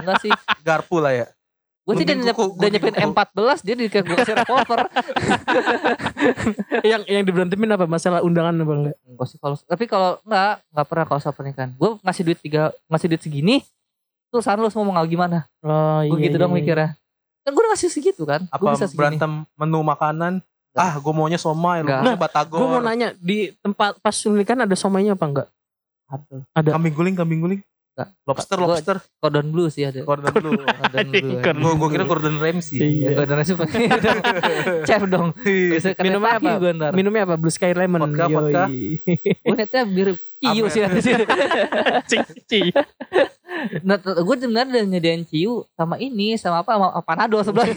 enggak 0.01 0.17
sih 0.21 0.33
Garpu 0.67 1.01
lah 1.01 1.13
ya. 1.15 1.27
gue 1.81 1.95
sih 1.97 2.05
udah, 2.07 2.69
nyepin 2.71 2.95
kuku. 2.95 3.03
M14 3.03 3.59
dia 3.67 3.75
di 3.75 3.91
kayak 3.91 4.05
gue 4.07 4.17
kasih 4.21 4.37
revolver 4.39 4.79
yang 6.85 7.03
yang 7.09 7.25
diberantemin 7.25 7.71
apa? 7.75 7.85
Masalah 7.89 8.21
undangan 8.23 8.55
apa 8.55 8.73
enggak? 8.73 8.97
enggak 9.03 9.27
sih 9.27 9.39
kalau 9.41 9.57
tapi 9.65 9.85
kalau 9.89 10.11
enggak 10.23 10.63
enggak 10.71 10.87
pernah 10.87 11.05
kalau 11.09 11.21
soal 11.21 11.35
pernikahan 11.35 11.71
gue 11.75 11.91
ngasih 12.05 12.23
duit 12.23 12.39
tiga 12.39 12.63
ngasih 12.87 13.07
duit 13.11 13.23
segini 13.25 13.57
tuh 14.31 14.39
saran 14.39 14.63
lu 14.63 14.71
semua 14.71 14.87
mau 14.87 15.03
gimana 15.03 15.49
Oh 15.65 16.05
gue 16.07 16.19
gitu 16.23 16.39
dong 16.39 16.55
mikirnya 16.55 16.95
kan 17.41 17.51
gue 17.51 17.63
udah 17.65 17.73
ngasih 17.75 17.91
segitu 17.91 18.23
kan 18.23 18.47
Apa 18.53 18.77
bisa 18.77 18.87
segini 18.87 18.97
berantem 19.19 19.33
menu 19.57 19.81
makanan? 19.83 20.45
Ah 20.71 20.95
gue 21.03 21.11
maunya 21.11 21.35
somai, 21.35 21.83
lu 21.83 21.91
maunya 21.91 22.15
batagor. 22.15 22.63
Gue 22.63 22.69
mau 22.71 22.79
nanya 22.79 23.11
di 23.19 23.51
tempat 23.59 23.99
pas 23.99 24.15
nikahan 24.15 24.71
ada 24.71 24.77
somainya 24.79 25.19
apa 25.19 25.27
enggak? 25.27 25.49
Ada. 26.11 26.71
Kambing 26.75 26.95
guling, 26.95 27.15
kambing 27.15 27.41
guling. 27.41 27.61
Enggak. 27.91 28.09
Lobster, 28.23 28.57
lobster. 28.57 28.97
cordon 29.19 29.47
bleu 29.51 29.67
sih 29.67 29.83
ada 29.83 30.01
Gordon 30.07 30.31
Blue. 30.33 30.57
cordon 30.63 31.07
bleu 31.11 31.37
Cordon 31.37 31.57
Gue 31.61 31.73
gue 31.75 31.89
kira 31.91 32.05
Gordon 32.07 32.37
Ramsay. 32.39 32.79
Iya. 32.79 33.09
Ya, 33.13 33.17
cordon 33.19 33.39
bleu 33.43 33.67
chef 34.89 35.03
dong 35.05 35.29
Bisa 35.43 35.89
kata 35.93 36.07
Minumnya 36.07 36.35
apa? 36.39 36.51
gua 36.57 36.71
ntar. 36.73 36.93
Minumnya 36.95 37.23
apa? 37.27 37.35
Blue 37.37 37.51
Sky 37.51 37.75
Lemon. 37.75 38.01
Vodka, 38.01 38.25
Yoi. 38.25 38.33
vodka. 38.33 38.65
Gue 39.45 39.55
netnya 39.55 39.83
bir 39.85 40.09
ciu 40.41 40.65
sih 40.67 40.81
ada 40.81 40.99
sih. 41.03 41.13
Cing, 42.11 42.25
cing. 42.49 42.67
Nah, 43.85 44.01
gue 44.01 44.37
sebenarnya 44.39 44.71
udah 44.73 44.85
nyediain 44.89 45.23
ciu 45.23 45.69
sama 45.69 46.01
ini 46.01 46.39
sama 46.41 46.65
apa 46.65 46.73
sama 46.73 46.89
panado 47.05 47.37
sebelahnya. 47.45 47.77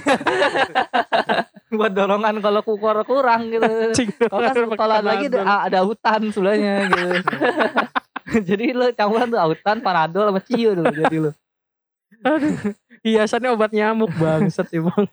Buat 1.67 1.91
dorongan 1.91 2.37
kalau 2.39 2.61
kukur 2.61 3.01
kurang 3.03 3.49
gitu. 3.49 3.67
Kalau 4.29 4.45
kan- 4.45 4.77
kalau 4.77 4.93
ada 4.95 5.07
lagi 5.09 5.25
ada, 5.27 5.67
ada 5.67 5.79
hutan 5.81 6.29
sebelahnya 6.29 6.87
gitu. 6.87 7.07
jadi 8.49 8.65
lo 8.73 8.85
campuran 8.95 9.27
tuh 9.29 9.39
hutan 9.39 9.77
panado 9.79 10.19
sama 10.23 10.41
ciu 10.41 10.69
dulu 10.75 10.91
jadi 10.91 11.17
lo. 11.29 11.31
Hiasannya 13.03 13.49
obat 13.51 13.71
nyamuk 13.75 14.11
bangsat 14.15 14.71
emang. 14.71 15.07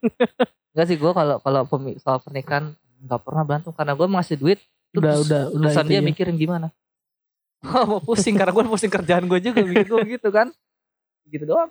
Enggak 0.70 0.86
sih 0.86 0.96
gue 0.96 1.10
kalau 1.10 1.36
kalau 1.42 1.60
soal 1.98 2.18
pernikahan 2.22 2.74
nggak 3.00 3.20
pernah 3.24 3.42
berantem 3.42 3.72
karena 3.74 3.92
gue 3.96 4.06
ngasih 4.06 4.36
duit 4.38 4.60
Udah 4.90 5.14
terus 5.14 5.26
udah 5.26 5.42
udah 5.54 5.70
itu 5.70 5.86
dia 5.86 5.98
ya. 5.98 6.02
mikirin 6.02 6.36
gimana. 6.38 6.68
Oh, 7.60 7.84
mau 7.84 8.00
pusing 8.00 8.40
karena 8.40 8.56
gue 8.56 8.64
pusing 8.72 8.88
kerjaan 8.88 9.28
gue 9.28 9.36
juga 9.36 9.60
bikin 9.60 9.84
gue 9.84 10.00
gitu 10.16 10.32
kan. 10.32 10.48
Gitu 11.28 11.44
doang. 11.44 11.68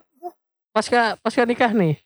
Pasca 0.70 1.18
pasca 1.18 1.42
nikah 1.42 1.74
nih. 1.74 1.98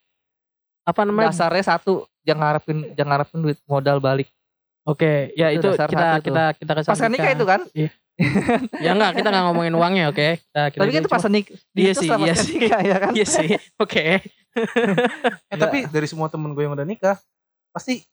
Apa 0.88 1.04
namanya? 1.04 1.28
Dasarnya 1.28 1.64
satu 1.76 2.08
jangan 2.24 2.48
ngarepin 2.48 2.96
jangan 2.96 3.10
ngarepin 3.12 3.38
duit 3.44 3.58
modal 3.68 4.00
balik. 4.00 4.32
Oke, 4.88 5.36
ya 5.36 5.52
Itu 5.52 5.68
itu, 5.72 5.84
kita 5.84 6.16
tuh. 6.16 6.24
kita 6.32 6.44
kita 6.56 6.72
Pas 6.80 6.96
kan 6.96 7.12
nikah 7.12 7.32
itu 7.36 7.44
kan? 7.44 7.60
Iya. 7.76 7.92
Ya 8.78 8.90
enggak, 8.92 9.10
kita 9.16 9.28
enggak 9.28 9.44
ngomongin 9.44 9.74
uangnya, 9.74 10.04
oke. 10.06 10.28
Kita, 10.38 10.62
kita 10.68 10.80
Tapi 10.80 10.90
kan 10.90 11.00
itu 11.00 11.10
pas 11.10 11.24
nik 11.26 11.46
Iya 11.72 11.92
sih, 11.92 12.08
iya 12.08 12.34
sih. 12.36 12.56
ya 12.62 12.96
kan? 13.00 13.12
Iya 13.12 13.26
sih. 13.26 13.48
Oke. 13.76 14.22
Eh 15.50 15.56
tapi 15.56 15.82
dari 15.84 16.06
semua 16.06 16.30
temen 16.30 16.46
gue 16.48 16.62
yang 16.62 16.72
udah 16.72 16.84
nikah 16.84 17.18
pasti 17.68 18.06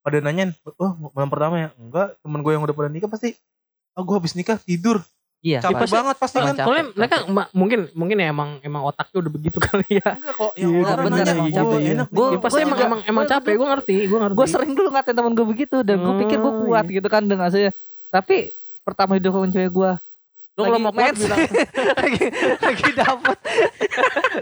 pada 0.00 0.20
nanyain, 0.20 0.54
oh 0.72 0.92
malam 1.10 1.26
pertama 1.26 1.54
ya? 1.56 1.68
Enggak, 1.74 2.14
temen 2.16 2.40
gue 2.40 2.52
yang 2.52 2.62
udah 2.62 2.70
pada 2.72 2.86
nikah 2.88 3.08
pasti, 3.08 3.34
oh 3.92 4.02
gue 4.02 4.14
habis 4.14 4.32
nikah 4.32 4.54
tidur, 4.56 5.02
Iya. 5.40 5.60
capek 5.60 5.82
pasti- 5.82 5.96
banget 5.98 6.16
pasti 6.16 6.36
Oh, 6.36 6.42
kan. 6.42 6.54
capek. 6.54 6.64
Soalnya 6.64 6.84
mereka 6.94 7.16
ma- 7.26 7.50
mungkin 7.50 7.78
mungkin 7.92 8.16
ya 8.16 8.30
emang 8.30 8.62
emang 8.62 8.82
otaknya 8.84 9.18
udah 9.18 9.32
begitu 9.34 9.58
kali 9.58 9.86
ya. 9.90 10.08
Enggak 10.14 10.34
kok, 10.36 10.52
yang 10.54 10.70
Iya, 10.70 10.78
orang 10.86 11.04
bener, 11.04 11.18
nanya, 11.18 11.32
emang 11.34 11.44
oh 11.44 11.56
capek, 11.58 11.76
iya. 11.76 11.90
enak. 11.90 12.08
Gua- 12.08 12.30
Ya, 12.30 12.38
pasti 12.38 12.60
emang 12.62 12.78
emang 12.80 13.00
emang 13.02 13.24
gua 13.24 13.32
capek, 13.32 13.52
gue 13.52 13.68
ngerti, 13.68 13.96
gue 14.06 14.18
ngerti. 14.20 14.36
Gue 14.36 14.46
sering 14.46 14.72
dulu 14.72 14.88
ngatain 14.88 15.16
temen 15.16 15.32
gue 15.32 15.46
begitu 15.48 15.76
dan 15.80 15.96
gue 15.98 16.14
pikir 16.20 16.38
gue 16.38 16.52
Oh, 16.52 16.62
kuat 16.64 16.86
iya. 16.86 16.94
gitu 16.96 17.08
kan 17.08 17.22
dengan 17.24 17.48
saya. 17.48 17.74
Tapi 18.08 18.54
pertama 18.84 19.16
hidup 19.16 19.32
sama 19.32 19.48
cewek 19.50 19.72
gue 19.72 19.92
Lu 20.54 20.62
kalau 20.62 20.78
lagi 20.78 20.86
mau 20.86 20.92
kuat 20.94 21.14
bilang 21.18 21.38
lagi 21.98 22.24
lagi 22.62 22.90
dapet. 22.94 23.38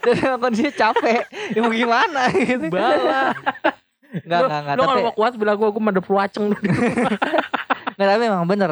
Dan 0.04 0.36
kondisinya 0.36 0.72
capek. 0.76 1.22
Ya 1.56 1.58
mau 1.64 1.72
gimana 1.72 2.20
gitu. 2.36 2.68
Bala. 2.68 3.32
nggak 4.12 4.40
Lu- 4.44 4.48
nggak 4.52 4.60
nggak 4.60 4.74
Lu 4.76 4.82
kalau 4.84 5.02
mau 5.08 5.14
kuat 5.16 5.32
bilang 5.40 5.56
gue 5.56 5.68
gue 5.72 5.82
madep 5.88 6.04
luaceng 6.04 6.44
dulu. 6.52 6.60
nggak 7.96 8.08
tapi 8.12 8.24
emang 8.28 8.44
bener. 8.44 8.70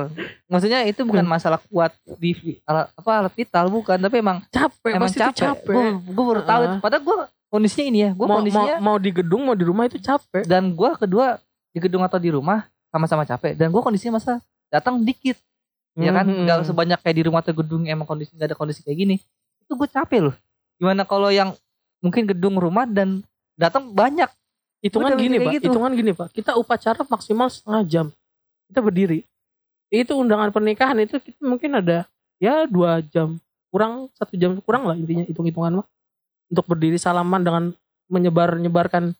Maksudnya 0.52 0.84
itu 0.84 1.00
bukan 1.00 1.24
masalah 1.24 1.56
kuat 1.72 1.96
di 2.20 2.60
alat 2.68 2.92
apa 2.92 3.10
alat 3.24 3.32
vital 3.32 3.72
bukan. 3.72 3.96
Tapi 3.96 4.16
emang 4.20 4.44
capek, 4.52 4.92
emang 5.00 5.08
itu 5.08 5.20
capek, 5.24 5.44
capek. 5.56 5.72
gue 5.72 6.12
gue 6.12 6.24
baru 6.28 6.42
tahu 6.44 6.62
Heeh. 6.68 6.78
padahal 6.84 7.02
gue 7.08 7.16
kondisinya 7.48 7.84
ini 7.88 7.98
ya. 8.04 8.10
Gue 8.12 8.26
mau, 8.28 8.36
mau, 8.36 8.38
kondisinya 8.44 8.74
mau 8.84 8.96
di 9.00 9.10
gedung 9.16 9.42
mau 9.48 9.56
di 9.56 9.64
rumah 9.64 9.88
itu 9.88 9.96
capek. 9.96 10.44
dan 10.44 10.76
gue 10.76 10.90
kedua 11.00 11.40
di 11.72 11.78
gedung 11.80 12.04
atau 12.04 12.20
di 12.20 12.28
rumah 12.28 12.68
sama-sama 12.92 13.24
capek. 13.24 13.56
Dan 13.56 13.72
gue 13.72 13.80
kondisinya 13.80 14.20
masa 14.20 14.44
datang 14.68 15.00
dikit 15.00 15.40
ya 16.00 16.12
kan? 16.16 16.26
Mhm. 16.26 16.42
nggak 16.46 16.58
sebanyak 16.66 16.98
kayak 17.04 17.16
di 17.16 17.24
rumah 17.26 17.40
atau 17.44 17.54
gedung 17.54 17.82
emang 17.84 18.08
kondisi 18.08 18.32
nggak 18.36 18.52
ada 18.52 18.56
kondisi 18.56 18.80
kayak 18.84 18.98
gini. 18.98 19.16
Itu 19.64 19.76
gue 19.76 19.88
capek 19.88 20.30
loh. 20.30 20.36
Gimana 20.80 21.04
kalau 21.04 21.28
yang 21.28 21.52
mungkin 22.00 22.24
gedung 22.24 22.56
rumah 22.56 22.88
dan 22.88 23.20
datang 23.56 23.92
banyak. 23.92 24.28
Hitungan 24.80 25.12
gini 25.20 25.36
pak, 25.36 25.60
gitu. 25.60 25.68
hitungan 25.68 25.92
gini 25.92 26.12
pak. 26.16 26.32
Kita 26.32 26.56
upacara 26.56 27.04
maksimal 27.04 27.52
setengah 27.52 27.82
jam. 27.84 28.06
Kita 28.72 28.80
berdiri. 28.80 29.28
Itu 29.92 30.16
undangan 30.16 30.48
pernikahan 30.48 30.96
itu 31.04 31.20
kita 31.20 31.36
mungkin 31.44 31.76
ada 31.76 32.08
ya 32.40 32.64
dua 32.64 33.04
jam. 33.04 33.36
Kurang 33.68 34.08
satu 34.16 34.34
jam 34.40 34.56
kurang 34.64 34.88
lah 34.88 34.96
intinya 34.96 35.28
hitung 35.28 35.44
hitungan 35.44 35.84
mah 35.84 35.86
untuk 36.48 36.64
berdiri 36.64 36.96
salaman 36.96 37.44
dengan 37.44 37.64
menyebar 38.10 38.56
nyebarkan 38.56 39.14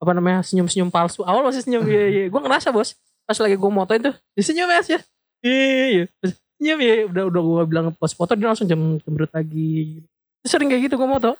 apa 0.00 0.12
namanya 0.16 0.40
senyum 0.40 0.66
senyum 0.66 0.88
palsu. 0.88 1.20
Awal 1.28 1.44
masih 1.44 1.62
senyum. 1.68 1.84
Iya 1.84 2.04
iya. 2.08 2.24
Gue 2.32 2.40
ngerasa 2.40 2.72
bos 2.72 2.96
pas 3.26 3.36
lagi 3.42 3.58
gue 3.58 3.70
motoin 3.70 4.00
tuh 4.00 4.14
disenyum 4.38 4.70
ya 4.70 5.02
Ya 5.46 5.54
iya 5.54 5.86
iya 5.86 6.04
Terus, 6.18 6.34
senyum 6.56 6.78
ya 6.80 6.94
udah 7.06 7.22
udah 7.30 7.40
gue 7.42 7.62
bilang 7.68 7.86
pas 7.94 8.10
foto 8.10 8.34
dia 8.34 8.48
langsung 8.48 8.66
jam 8.66 8.80
cemberut 8.98 9.30
lagi 9.30 10.02
Terus 10.42 10.50
sering 10.50 10.66
kayak 10.66 10.90
gitu 10.90 10.98
gue 10.98 11.06
moto 11.06 11.38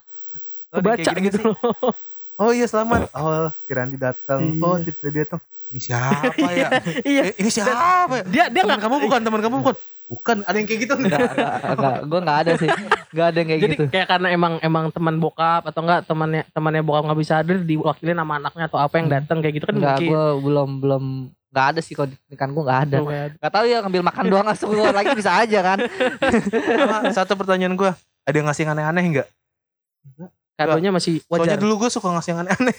Oh, 0.71 0.83
dia 0.83 0.99
baca 0.99 1.11
gitu 1.17 1.39
sih. 1.39 1.47
loh 1.47 1.95
Oh 2.37 2.53
iya 2.53 2.69
selamat. 2.69 3.09
Oh 3.17 3.49
si 3.49 3.71
Randy 3.73 3.97
datang. 3.97 4.41
Iya. 4.45 4.61
Oh 4.61 4.77
si 4.77 4.93
Freddy 4.93 5.25
datang. 5.25 5.41
Ini 5.67 5.81
siapa 5.81 6.49
ya? 6.53 6.69
iya 7.01 7.23
Eh, 7.27 7.35
ini 7.41 7.49
siapa 7.49 7.73
ya? 8.13 8.23
dia 8.29 8.45
dia 8.47 8.61
Teman 8.61 8.77
nggak 8.77 8.81
kamu 8.85 8.97
bukan, 9.03 9.21
teman 9.25 9.41
kamu 9.41 9.57
bukan. 9.65 9.77
Bukan, 10.07 10.37
ada 10.47 10.55
yang 10.55 10.71
kayak 10.71 10.81
gitu 10.87 10.95
enggak 10.95 11.19
enggak 11.67 11.97
gue 12.07 12.21
nggak 12.23 12.39
ada 12.47 12.53
sih 12.55 12.71
nggak 13.11 13.27
ada 13.27 13.37
yang 13.43 13.49
kayak 13.51 13.59
jadi 13.59 13.75
gitu 13.75 13.85
kayak 13.91 14.07
karena 14.07 14.29
emang 14.31 14.53
emang 14.63 14.85
teman 14.95 15.19
bokap 15.19 15.67
atau 15.67 15.83
enggak 15.83 16.07
temannya 16.07 16.43
temannya 16.55 16.83
bokap 16.87 17.03
nggak 17.11 17.19
bisa 17.19 17.35
hadir 17.43 17.59
diwakilin 17.67 18.15
sama 18.15 18.39
anaknya 18.39 18.71
atau 18.71 18.79
apa 18.79 18.95
yang 19.03 19.09
datang 19.11 19.43
kayak 19.43 19.59
gitu 19.59 19.67
kan 19.67 19.75
enggak 19.75 19.99
gue 20.07 20.25
belum 20.47 20.71
belum 20.79 21.05
nggak 21.57 21.67
ada 21.67 21.81
sih 21.81 21.93
kalau 21.93 22.05
di 22.07 22.17
pernikahan 22.19 22.51
gue 22.51 22.63
nggak 22.63 22.81
ada 22.83 22.97
Tuh, 22.97 23.07
kayak- 23.07 23.33
nggak 23.35 23.53
tahu 23.55 23.65
ya 23.65 23.77
ngambil 23.81 24.03
makan 24.05 24.25
doang 24.27 24.47
langsung 24.47 24.69
keluar 24.69 24.93
lagi 24.93 25.13
bisa 25.13 25.33
aja 25.35 25.59
kan 25.65 25.79
Sama 25.81 26.97
satu 27.11 27.33
pertanyaan 27.35 27.73
gue. 27.73 27.89
Ada 28.23 28.37
yang 28.37 28.47
ngasih 28.47 28.63
yang 28.63 28.73
aneh-aneh 28.73 29.05
enggak? 29.07 29.29
kadonya 30.55 30.91
masih 30.91 31.21
Soalnya 31.23 31.53
wajar 31.53 31.59
dulu 31.59 31.75
gue 31.79 31.91
suka 31.91 32.09
ngasih 32.11 32.31
yang 32.31 32.41
aneh-aneh. 32.43 32.77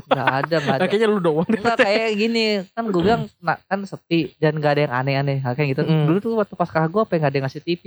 nggak 0.00 0.28
ada 0.40 0.56
nggak 0.56 0.76
ada 0.76 0.86
kayaknya 0.86 1.08
lu 1.08 1.18
doang 1.18 1.42
deh. 1.44 1.58
Enggak 1.58 1.76
kayak 1.80 2.10
gini 2.12 2.44
kan 2.68 2.84
gue 2.84 3.00
bilang 3.00 3.22
nah, 3.38 3.58
kan 3.60 3.78
sepi 3.82 4.34
dan 4.36 4.54
gak 4.56 4.72
ada 4.72 4.80
yang 4.80 4.94
aneh-aneh 4.96 5.38
hal 5.38 5.52
kayak 5.52 5.74
gitu 5.74 5.82
Mm. 5.84 6.06
dulu 6.06 6.18
tuh 6.18 6.32
waktu 6.36 6.54
pas 6.54 6.66
kakak 6.66 6.86
gue 6.88 7.00
apa 7.00 7.12
yang 7.12 7.20
gak 7.20 7.30
ada 7.30 7.36
yang 7.36 7.46
ngasih 7.46 7.62
TV 7.62 7.82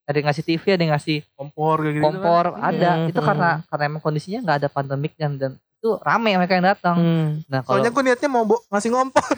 ada 0.00 0.16
yang 0.16 0.26
ngasih 0.26 0.44
TV 0.44 0.64
ada 0.68 0.80
yang 0.80 0.92
ngasih 0.92 1.18
Kompor 1.32 1.76
kayak 1.80 1.92
gitu. 1.92 2.04
kompor 2.04 2.44
ada 2.56 2.90
Mm, 2.96 3.10
itu 3.10 3.20
karena 3.20 3.48
karena 3.64 3.84
emang 3.84 4.00
kondisinya 4.00 4.38
nggak 4.40 4.56
ada 4.56 4.68
pandemik 4.68 5.12
dan 5.14 5.30
dan 5.34 5.52
itu 5.78 5.94
rame 5.96 6.34
mereka 6.34 6.52
yang 6.52 6.66
datang 6.66 6.96
Hmm. 6.96 7.28
nah 7.46 7.60
kalau 7.60 7.78
Soalnya 7.78 7.90
gue 7.90 8.02
niatnya 8.04 8.28
mau 8.28 8.42
bo- 8.42 8.66
ngasih 8.68 8.90
ngompor. 8.90 9.22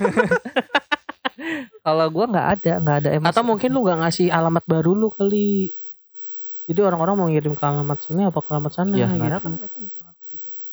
kalau 1.80 2.06
gue 2.06 2.24
nggak 2.26 2.48
ada 2.50 2.72
nggak 2.78 2.96
ada 2.98 3.08
emang 3.10 3.28
atau 3.30 3.42
mungkin 3.42 3.70
lu 3.70 3.80
gak 3.82 3.98
ngasih 3.98 4.28
alamat 4.28 4.64
baru 4.64 4.92
lu 4.92 5.08
kali 5.10 5.72
jadi 6.64 6.80
orang-orang 6.82 7.14
mau 7.14 7.26
ngirim 7.26 7.52
ke 7.52 7.62
alamat 7.62 7.98
sini 7.98 8.22
apa 8.22 8.38
ke 8.38 8.48
alamat 8.48 8.72
sana 8.72 8.92
ya 8.94 9.04
gitu. 9.06 9.16
nggak 9.18 9.40
kan 9.40 9.52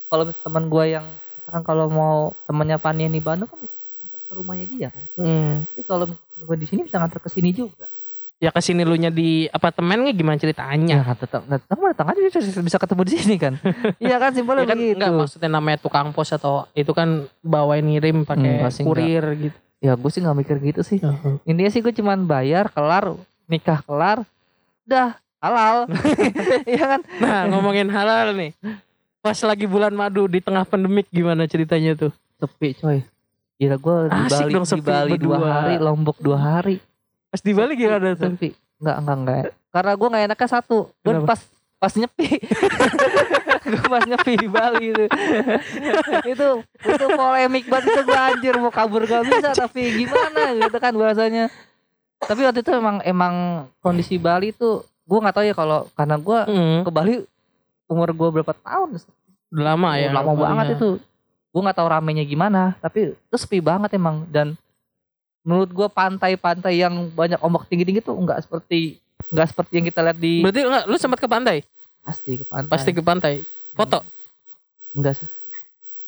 kalau 0.05 0.23
teman 0.29 0.63
gue 0.65 0.83
yang 0.89 1.05
misalkan 1.37 1.63
kalau 1.63 1.85
mau 1.89 2.15
temannya 2.43 2.77
Panian 2.77 3.09
di 3.09 3.19
Bandung 3.19 3.47
kan 3.47 3.59
bisa 3.59 3.71
ngantar 3.97 4.19
ke 4.21 4.33
rumahnya 4.33 4.65
dia 4.67 4.87
kan 4.87 5.03
Hmm. 5.15 5.53
tapi 5.65 5.81
kalau 5.83 6.05
gue 6.37 6.55
di 6.55 6.65
sini 6.65 6.83
bisa 6.83 6.95
ngantar 6.97 7.19
ke 7.19 7.29
sini 7.29 7.49
juga 7.51 7.87
ya 8.37 8.53
ke 8.53 8.61
sini 8.61 8.85
lu 8.85 8.93
nya 8.93 9.09
di 9.09 9.49
apartemennya 9.49 10.13
gimana 10.13 10.37
ya 10.37 10.41
ceritanya 10.45 11.01
kan 11.01 11.17
tetap 11.17 11.41
datang 11.49 11.79
datang 11.81 12.05
aja 12.13 12.19
bisa, 12.61 12.77
ketemu 12.77 13.01
di 13.01 13.11
sini 13.17 13.35
kan? 13.41 13.53
Iya 14.03 14.21
kan? 14.21 14.31
Simpelnya 14.37 14.63
ya 14.65 14.69
kan 14.69 14.77
begitu. 14.77 14.95
enggak 15.01 15.11
maksudnya 15.17 15.49
namanya 15.49 15.77
tukang 15.81 16.13
pos 16.13 16.29
atau 16.29 16.69
itu 16.77 16.93
kan 16.93 17.25
bawain 17.41 17.85
ngirim 17.85 18.23
pakai 18.29 18.61
Hmm, 18.61 18.85
kurir 18.85 19.23
gitu. 19.41 19.57
Ya 19.81 19.93
gue 19.97 20.09
sih 20.13 20.21
nggak 20.21 20.37
mikir 20.37 20.55
gitu 20.61 20.81
sih. 20.85 21.01
Intinya 21.49 21.71
sih 21.73 21.81
gue 21.81 21.93
cuman 21.93 22.29
bayar 22.29 22.69
kelar 22.69 23.17
nikah 23.49 23.81
kelar 23.81 24.21
udah 24.85 25.17
halal. 25.41 25.89
Iya 26.69 26.85
kan? 26.97 27.01
Nah 27.17 27.41
ngomongin 27.49 27.89
halal 27.89 28.37
nih. 28.37 28.53
Pas 29.21 29.37
lagi 29.41 29.65
bulan 29.65 29.97
madu 29.97 30.29
di 30.29 30.45
tengah 30.45 30.61
pandemik 30.61 31.09
gimana 31.09 31.49
ceritanya 31.49 31.97
tuh? 31.97 32.13
Sepi 32.37 32.77
coy. 32.77 33.01
Gila 33.57 33.81
gue 33.81 33.95
di 34.13 34.21
Asik 34.29 34.45
Bali 34.45 34.53
dong 34.53 34.65
di 34.69 34.81
Bali 34.85 35.15
dua 35.17 35.37
hari 35.41 35.75
Lombok 35.81 36.21
dua 36.21 36.37
hari 36.37 36.77
Pas 37.27 37.41
di 37.43 37.51
Bali 37.51 37.73
gimana 37.75 38.15
tuh? 38.15 38.31
Sepi 38.31 38.49
nggak 38.77 38.97
nggak 39.03 39.17
nggak. 39.25 39.43
Karena 39.73 39.91
gue 39.93 40.07
nggak 40.07 40.23
enaknya 40.31 40.47
satu. 40.49 40.77
Gue 41.01 41.13
pas 41.25 41.39
pas 41.77 41.93
nyepi. 41.93 42.27
Gue 43.67 43.83
pas 43.83 43.99
nyepi 43.99 44.33
di 44.39 44.47
Bali 44.47 44.95
itu. 44.95 45.05
Itu 46.23 46.47
itu 46.63 47.05
polemik 47.11 47.67
banget 47.67 47.91
itu 47.91 48.01
gue 48.07 48.15
anjir. 48.15 48.55
Mau 48.63 48.71
kabur 48.71 49.03
gak 49.03 49.27
bisa 49.27 49.51
tapi 49.51 49.91
gimana 49.91 50.55
gitu 50.55 50.77
kan 50.79 50.95
bahasanya. 50.95 51.51
Tapi 52.23 52.47
waktu 52.47 52.63
itu 52.63 52.71
emang 52.71 53.03
emang 53.03 53.33
kondisi 53.83 54.15
Bali 54.15 54.55
tuh 54.55 54.87
gue 55.03 55.19
nggak 55.19 55.35
tahu 55.35 55.45
ya 55.45 55.55
kalau 55.55 55.83
karena 55.99 56.15
gue 56.15 56.39
Hmm, 56.47 56.79
ke 56.87 56.91
Bali 56.95 57.13
umur 57.91 58.09
gue 58.15 58.29
berapa 58.39 58.55
tahun? 58.55 59.03
Udah 59.51 59.63
lama 59.75 59.89
ya 59.99 60.15
lama 60.15 60.31
banget 60.31 60.79
itu. 60.79 60.89
Gue 61.51 61.61
nggak 61.61 61.77
tahu 61.77 61.87
ramenya 61.91 62.23
gimana 62.23 62.79
tapi 62.79 63.19
itu 63.19 63.35
sepi 63.35 63.59
banget 63.59 63.91
emang. 63.99 64.23
Dan 64.31 64.55
menurut 65.47 65.71
gue 65.71 65.87
pantai-pantai 65.87 66.75
yang 66.75 67.07
banyak 67.09 67.39
ombak 67.39 67.63
tinggi-tinggi 67.65 68.03
tuh 68.03 68.13
nggak 68.13 68.43
seperti 68.43 68.99
nggak 69.27 69.47
seperti 69.47 69.71
yang 69.73 69.85
kita 69.85 69.99
lihat 70.01 70.17
di 70.17 70.33
Berarti 70.39 70.59
enggak, 70.61 70.83
lu 70.83 70.95
sempat 70.97 71.17
ke 71.17 71.27
pantai? 71.27 71.63
pasti 71.99 72.35
ke 72.35 72.43
pantai 72.43 72.67
Pasti 72.69 72.89
ke 72.91 72.99
pantai 72.99 73.33
Foto? 73.71 74.03
enggak 74.91 75.15
sih 75.15 75.27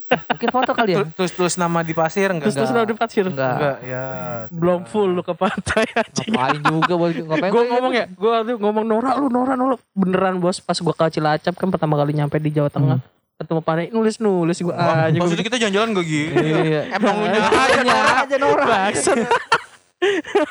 mungkin 0.09 0.49
foto 0.49 0.71
kali 0.73 0.91
ya 0.91 1.05
Terus 1.17 1.31
terus 1.31 1.53
nama 1.53 1.79
di 1.79 1.93
pasir 1.93 2.27
enggak? 2.27 2.49
Terus 2.49 2.55
terus 2.57 2.71
udah 2.71 2.81
di 2.83 2.97
pasir? 2.97 3.23
enggak 3.23 3.53
Enggak, 3.53 3.77
ya. 3.85 4.03
Belum 4.49 4.81
full 4.83 5.09
lu 5.11 5.21
ke 5.21 5.31
pantai 5.31 5.85
aja 6.01 6.23
ngapain 6.25 6.59
juga 6.59 6.93
buat 6.95 7.11
ngapain 7.29 7.47
Gue 7.47 7.61
gua- 7.61 7.69
ngomong 7.69 7.93
ya 7.93 8.05
Gue 8.09 8.33
itu 8.41 8.53
ngomong 8.57 8.83
Nora 8.83 9.11
lu 9.15 9.27
Nora 9.27 9.53
lu 9.53 9.77
Beneran 9.93 10.35
bos 10.37 10.57
Pas 10.57 10.75
gue 10.75 10.91
ke 10.91 11.05
Cilacap 11.11 11.53
kan 11.53 11.67
pertama 11.69 11.93
kali 11.95 12.11
nyampe 12.11 12.35
di 12.37 12.49
Jawa 12.49 12.67
Tengah 12.67 12.99
Ketemu 13.39 13.61
pantai 13.63 13.87
Nulis 13.89 14.19
nulis 14.19 14.57
gue 14.59 14.73
aja 14.75 15.15
Maksudnya 15.15 15.45
kita 15.45 15.57
jalan-jalan 15.57 15.95
gak 15.95 16.05
gitu. 16.05 16.35
iya 16.35 16.81
Emang 16.95 17.15
lu 17.17 17.25
aja 17.25 17.39
Hanya 17.47 17.95
aja 18.19 18.35
Nora 18.35 18.65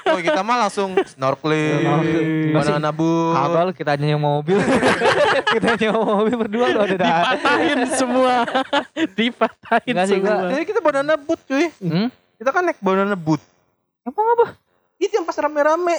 Oh 0.09 0.21
kita 0.21 0.45
mah 0.45 0.69
langsung 0.69 0.93
snorkeling, 1.09 2.53
banana. 2.53 3.33
Kagak 3.33 3.63
lu 3.65 3.73
kita 3.73 3.97
hanya 3.97 4.21
mau 4.21 4.45
mobil 4.45 4.61
kita 5.57 5.89
mau 5.89 6.21
mobil 6.21 6.37
berdua 6.37 6.69
lu 6.69 6.81
ada 6.85 6.97
Dipatahin 7.01 7.81
semua 7.89 8.45
Dipatahin 9.17 9.89
Enggak 9.89 10.05
sih, 10.05 10.21
semua 10.21 10.53
Jadi 10.53 10.65
kita 10.65 10.81
banana 10.81 11.17
boat 11.17 11.41
cuy. 11.49 11.65
hmm? 11.73 12.09
Kita 12.37 12.51
kan 12.53 12.61
naik 12.63 12.77
banana 12.79 13.17
boat. 13.17 13.41
emang 14.05 14.27
apa 14.37 14.47
Itu 15.01 15.17
yang 15.17 15.25
pas 15.25 15.33
rame-rame. 15.35 15.97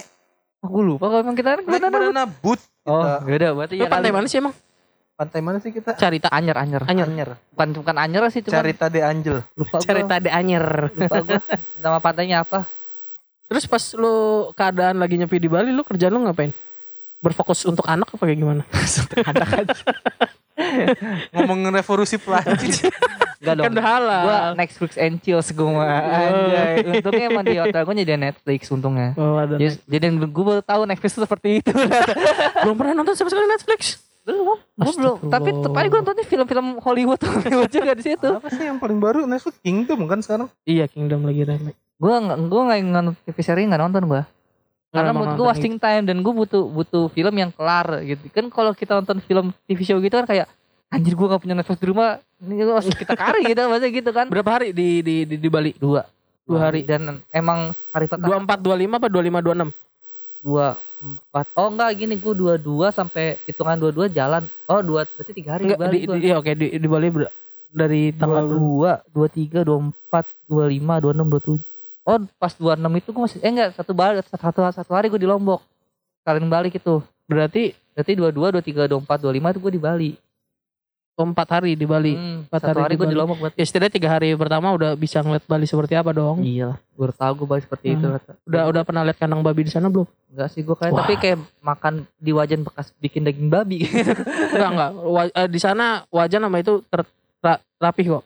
aku 0.60 0.78
lupa 0.84 1.06
kalau 1.08 1.22
emang 1.24 1.34
kita 1.34 1.50
kan 1.50 1.60
Naik 1.60 1.74
ke 1.74 1.74
mana 1.74 1.88
banana 1.90 2.24
boat. 2.30 2.62
oh 2.86 3.02
Kita. 3.02 3.18
beda 3.26 3.48
berarti 3.52 3.76
Lu 3.76 3.82
ya 3.82 3.90
pantai 3.90 4.12
mana 4.12 4.30
sih 4.30 4.38
emang? 4.38 4.54
Pantai 5.20 5.44
mana 5.44 5.60
sih 5.60 5.76
kita? 5.76 6.00
Carita 6.00 6.32
Anyer, 6.32 6.56
anyer, 6.56 6.80
Anyer. 6.88 7.36
Bukan 7.52 7.84
bukan 7.84 7.96
anyer 8.00 8.24
sih, 8.32 8.40
cuma 8.40 8.64
Carita 8.64 8.88
de 8.88 9.04
Angel. 9.04 9.44
lupa 9.52 9.76
gua. 9.76 9.84
Carita 9.84 10.16
de 10.16 10.32
Anyer 10.32 10.96
Lupa 10.96 11.18
gua. 11.28 11.42
Nama 11.84 12.00
pantainya 12.00 12.48
apa? 12.48 12.64
Terus 13.52 13.68
pas 13.68 13.84
lu 14.00 14.48
keadaan 14.56 14.96
lagi 14.96 15.20
nyepi 15.20 15.36
di 15.36 15.52
Bali 15.52 15.76
lu 15.76 15.84
kerjaan 15.84 16.16
lu 16.16 16.24
ngapain? 16.24 16.56
Berfokus 17.20 17.68
untuk 17.68 17.84
anak 17.84 18.08
apa 18.16 18.24
kayak 18.32 18.40
gimana? 18.40 18.64
Anak 19.36 19.50
aja. 19.60 19.76
Ngomongin 21.36 21.76
revolusi 21.76 22.16
Perancis. 22.16 22.88
Enggak 23.44 23.54
dong. 23.60 23.76
Udah 23.76 23.84
halal. 23.84 24.24
Gua 24.24 24.40
Netflix 24.56 24.92
and 24.96 25.20
chills 25.20 25.52
gue 25.52 25.68
mah. 25.68 26.00
Anjay. 26.00 26.96
Untungnya 26.96 27.26
emang 27.28 27.44
di 27.44 27.60
hotel 27.60 27.82
gue 27.84 27.96
jadi 28.08 28.16
Netflix 28.16 28.72
untungnya. 28.72 29.12
Oh, 29.20 29.36
ada. 29.36 29.60
Jadi, 29.60 29.84
jadi 29.84 30.16
gue 30.16 30.44
baru 30.48 30.64
tahu 30.64 30.88
Netflix 30.88 31.12
itu 31.20 31.28
seperti 31.28 31.50
itu. 31.60 31.76
Belum 32.64 32.80
pernah 32.80 33.04
nonton 33.04 33.20
sama 33.20 33.28
sekali 33.28 33.52
Netflix. 33.52 34.00
Belum, 34.30 34.60
gua 34.78 34.94
belum. 34.94 35.18
Tapi 35.34 35.50
tetap 35.58 35.74
aja 35.74 35.88
gue 35.90 36.00
nontonnya 36.00 36.26
film-film 36.30 36.68
Hollywood 36.86 37.22
Hollywood 37.42 37.72
juga 37.74 37.92
di 37.98 38.04
situ. 38.06 38.30
Apa 38.30 38.50
sih 38.54 38.66
yang 38.70 38.78
paling 38.78 39.00
baru 39.02 39.26
Netflix 39.26 39.58
Kingdom 39.66 40.06
kan 40.06 40.20
sekarang? 40.22 40.48
Iya, 40.70 40.86
Kingdom 40.86 41.26
lagi 41.26 41.42
remake. 41.44 41.78
Gue 42.00 42.16
nggak 42.16 42.38
gue 42.48 42.62
nggak 42.62 42.80
nonton 42.86 43.14
TV 43.26 43.38
series 43.42 43.68
nggak 43.68 43.82
nonton 43.82 44.04
gue. 44.06 44.22
Karena 44.90 45.12
menurut 45.14 45.34
gue 45.38 45.46
wasting 45.46 45.78
time 45.78 46.04
dan 46.06 46.18
gue 46.26 46.34
butuh 46.34 46.66
butuh 46.66 47.14
film 47.14 47.36
yang 47.38 47.54
kelar 47.54 48.02
gitu. 48.02 48.26
Kan 48.34 48.50
kalau 48.50 48.74
kita 48.74 48.98
nonton 48.98 49.22
film 49.22 49.54
TV 49.70 49.80
show 49.86 50.02
gitu 50.02 50.18
kan 50.18 50.26
kayak 50.26 50.50
anjir 50.90 51.14
gue 51.14 51.28
gak 51.30 51.42
punya 51.46 51.54
Netflix 51.54 51.78
di 51.78 51.88
rumah. 51.94 52.18
Ini 52.42 52.54
gue 52.58 52.74
harus 52.74 52.90
kita 52.98 53.14
kari 53.14 53.54
gitu 53.54 53.62
maksudnya 53.70 53.92
gitu 53.94 54.10
kan. 54.10 54.26
Berapa 54.34 54.50
hari 54.50 54.74
di 54.74 55.06
di 55.06 55.16
di, 55.30 55.36
di 55.38 55.50
Bali? 55.50 55.78
Dua. 55.78 56.02
Dua 56.42 56.60
hari. 56.66 56.82
Dan 56.82 57.22
emang 57.30 57.78
hari 57.94 58.10
pertama 58.10 58.42
24 58.42 58.98
25 58.98 58.98
apa 58.98 59.08
25 59.14 59.14
26? 59.14 59.46
dua 59.46 59.56
empat. 60.44 61.48
Oh 61.56 61.68
enggak 61.72 61.90
gini 61.96 62.16
gue 62.20 62.34
dua 62.36 62.56
dua 62.60 62.92
sampai 62.92 63.40
hitungan 63.48 63.80
dua 63.80 63.92
dua 63.92 64.06
jalan. 64.12 64.48
Oh 64.68 64.80
dua 64.84 65.08
berarti 65.08 65.32
tiga 65.36 65.56
hari 65.56 65.68
Enggak 65.68 65.80
di 65.80 65.84
Bali 65.84 65.98
di, 66.00 66.28
iya, 66.28 66.36
oke 66.40 66.52
di, 66.56 66.68
di 66.76 66.88
Bali 66.88 67.08
ber- 67.12 67.34
dari 67.70 68.12
dua 68.12 68.20
tanggal 68.20 68.46
dua 68.50 68.92
dua 69.14 69.28
tiga 69.30 69.60
dua 69.64 69.78
empat 69.80 70.26
dua 70.48 70.66
lima 70.68 71.00
dua 71.00 71.12
enam 71.12 71.28
dua 71.28 71.42
tujuh. 71.44 71.68
Oh 72.08 72.18
pas 72.42 72.54
dua 72.56 72.74
enam 72.80 72.92
itu 72.98 73.12
gue 73.12 73.22
masih 73.22 73.40
eh 73.44 73.52
enggak 73.52 73.76
satu 73.76 73.92
balik 73.94 74.26
satu 74.28 74.60
satu 74.66 74.92
hari 74.96 75.12
gue 75.12 75.22
di 75.22 75.30
Lombok. 75.30 75.62
Kalian 76.26 76.50
balik 76.50 76.80
itu. 76.80 77.04
Berarti 77.30 77.78
berarti 77.94 78.12
dua 78.16 78.30
dua 78.32 78.48
dua 78.56 78.64
tiga 78.64 78.88
dua 78.88 79.00
empat 79.00 79.20
dua 79.22 79.32
lima 79.36 79.52
itu 79.52 79.60
gue 79.60 79.74
di 79.76 79.82
Bali 79.82 80.12
oh, 81.20 81.26
empat 81.26 81.48
hari 81.52 81.72
di 81.74 81.84
Bali. 81.84 82.14
Hmm, 82.14 82.48
empat 82.48 82.60
satu 82.62 82.72
hari 82.72 82.82
hari 82.82 82.94
di 82.94 82.98
gue 82.98 83.06
di 83.06 83.12
Bali. 83.12 83.22
Lombok 83.22 83.38
berarti 83.38 83.58
Ya 83.58 83.66
setidaknya 83.66 83.94
tiga 83.94 84.10
hari 84.10 84.28
pertama 84.34 84.68
udah 84.72 84.92
bisa 84.94 85.20
ngeliat 85.20 85.44
Bali 85.44 85.66
seperti 85.66 85.94
apa 85.94 86.10
dong. 86.10 86.40
iya 86.42 86.80
gue 86.90 87.08
tahu 87.10 87.32
gue 87.36 87.48
balik 87.50 87.64
seperti 87.66 87.88
itu 87.94 88.08
Hmm. 88.08 88.20
Udah 88.46 88.64
udah 88.66 88.82
pernah 88.82 89.04
lihat 89.04 89.18
kandang 89.18 89.40
babi 89.40 89.62
di 89.62 89.70
sana 89.70 89.88
belum? 89.88 90.08
enggak 90.30 90.50
sih 90.50 90.62
gue 90.62 90.74
kayak 90.74 90.92
Wah. 90.92 91.00
tapi 91.02 91.14
kayak 91.16 91.38
makan 91.60 91.94
di 92.16 92.32
wajan 92.32 92.62
bekas 92.62 92.94
bikin 92.96 93.22
daging 93.22 93.48
babi 93.48 93.84
enggak 94.54 94.70
enggak. 94.70 94.92
Wa- 94.96 95.34
eh, 95.34 95.48
di 95.48 95.58
sana 95.58 95.86
wajan 96.08 96.40
nama 96.42 96.58
itu 96.58 96.80
ter, 96.84 97.04
ra- 97.40 97.60
rapih 97.78 98.06
kok. 98.14 98.24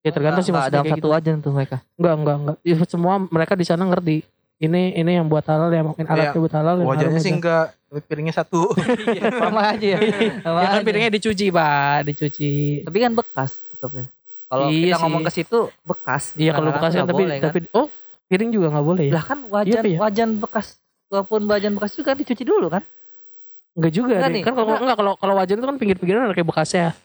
Ya 0.00 0.10
tergantung 0.10 0.38
sih 0.40 0.50
Enggak, 0.50 0.70
kayak 0.72 0.86
satu 0.88 0.96
gitu. 0.96 1.08
wajan 1.10 1.36
tuh 1.40 1.50
mereka 1.50 1.76
Enggak 1.94 2.14
enggak 2.16 2.36
enggak. 2.36 2.56
Ya, 2.62 2.76
semua 2.84 3.14
mereka 3.20 3.52
di 3.52 3.64
sana 3.64 3.82
ngerti. 3.84 4.22
Ini 4.56 4.96
ini 4.96 5.10
yang 5.12 5.28
buat 5.28 5.44
halal 5.44 5.68
ya 5.68 5.84
mungkin 5.84 6.04
alatnya 6.04 6.32
buat 6.34 6.48
halal. 6.50 6.80
halal 6.80 7.20
sih 7.20 7.28
enggak, 7.30 7.76
tapi 7.86 8.00
piringnya 8.02 8.34
satu. 8.34 8.72
sama 9.42 9.60
aja 9.70 9.86
ya 9.86 9.98
sama 10.44 10.58
Ya 10.58 10.68
kan 10.70 10.80
piringnya 10.80 11.12
dicuci 11.12 11.46
pak, 11.50 12.08
dicuci. 12.08 12.52
Tapi 12.82 12.98
kan 12.98 13.12
bekas 13.12 13.60
tetapnya. 13.70 14.08
Kalau 14.46 14.66
Iya 14.66 14.80
kita 14.80 14.96
sih. 14.96 15.02
ngomong 15.04 15.22
ke 15.22 15.30
situ 15.30 15.58
bekas. 15.82 16.22
Iya 16.34 16.50
kalau 16.52 16.72
bekas 16.72 16.90
kan 16.90 17.04
tapi 17.04 17.20
boleh, 17.20 17.36
kan. 17.36 17.52
tapi 17.52 17.58
oh 17.70 17.86
piring 18.26 18.50
juga 18.50 18.66
nggak 18.72 18.86
boleh 18.86 19.04
ya? 19.06 19.12
lah 19.12 19.24
kan 19.24 19.38
wajan 19.44 19.70
Iya, 19.76 19.80
iya. 19.86 19.98
wajan 20.00 20.30
bekas 20.38 20.66
walaupun 21.06 21.40
wajan 21.46 21.72
bekas 21.74 21.90
itu 21.92 22.02
kan 22.02 22.16
dicuci 22.16 22.42
dulu 22.42 22.66
kan. 22.66 22.82
Enggak 23.72 23.92
juga 23.92 24.14
Enggak 24.16 24.32
nih, 24.32 24.42
Kan 24.42 24.52
kalau 24.52 24.66
enggak. 24.66 24.80
enggak 24.82 24.96
kalau 24.96 25.12
kalau 25.14 25.34
wajan 25.36 25.56
itu 25.58 25.66
kan 25.66 25.76
pinggir-pinggiran 25.76 26.20
ada 26.22 26.32
kayak 26.32 26.48
bekasnya. 26.48 26.96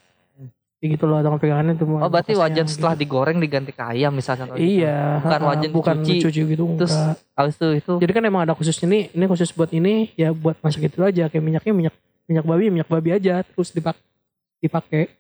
Kayak 0.82 0.98
gitu 0.98 1.06
loh 1.06 1.22
tangan 1.22 1.38
pegangannya 1.38 1.74
itu 1.78 1.86
Oh 1.86 2.10
berarti 2.10 2.34
wajan 2.34 2.66
gitu. 2.66 2.74
setelah 2.74 2.98
digoreng 2.98 3.38
diganti 3.38 3.70
ke 3.70 3.84
ayam 3.86 4.10
misalnya. 4.12 4.50
gitu. 4.50 4.58
Iya, 4.58 5.22
Bukan 5.22 5.30
ha-ha, 5.38 5.50
wajan 5.54 5.70
bukan 5.70 5.96
dicuci. 6.02 6.14
dicuci 6.18 6.42
gitu. 6.42 6.64
Terus 6.74 6.94
enggak. 6.98 7.16
habis 7.38 7.54
itu 7.54 7.68
itu 7.78 7.94
Jadi 8.02 8.12
kan 8.12 8.24
emang 8.26 8.42
ada 8.42 8.54
khusus 8.58 8.74
ini, 8.82 9.00
ini 9.08 9.26
khusus 9.30 9.54
buat 9.54 9.70
ini 9.70 10.10
ya 10.18 10.34
buat 10.34 10.58
masak 10.58 10.90
itu 10.90 10.98
aja 11.00 11.30
kayak 11.30 11.38
minyaknya 11.40 11.70
minyak 11.72 11.96
minyak 12.26 12.42
babi, 12.44 12.66
minyak 12.68 12.90
babi 12.90 13.10
aja 13.14 13.46
terus 13.46 13.70
dipak 13.70 13.94
dipakai 14.58 15.14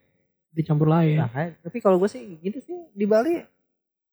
dicampur 0.49 0.89
lain. 0.89 1.21
Nah, 1.21 1.29
tapi 1.61 1.77
kalau 1.77 1.95
gue 1.95 2.09
sih 2.09 2.41
gitu 2.41 2.57
sih 2.59 2.77
di 2.91 3.05
Bali 3.05 3.39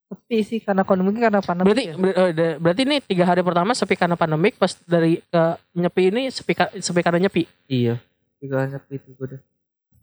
sepi 0.04 0.38
sih 0.40 0.58
karena 0.58 0.84
pandemi 0.84 1.16
karena 1.16 1.40
pandemi. 1.40 1.64
berarti 1.66 1.84
ber- 1.94 2.16
eh, 2.30 2.56
berarti 2.56 2.80
ini 2.82 2.96
tiga 3.02 3.24
hari 3.24 3.40
pertama 3.40 3.72
sepi 3.72 3.92
karena 3.92 4.16
pandemik 4.16 4.56
pas 4.56 4.72
dari 4.82 5.20
ke 5.22 5.42
nyepi 5.74 6.02
ini 6.08 6.22
sepi 6.28 6.52
sepi 6.76 7.00
karena 7.00 7.24
nyepi. 7.24 7.44
iya. 7.66 7.96
Tiga 8.36 8.68
sepi 8.68 8.96
itu 8.96 9.12
gue 9.12 9.26
udah. 9.26 9.40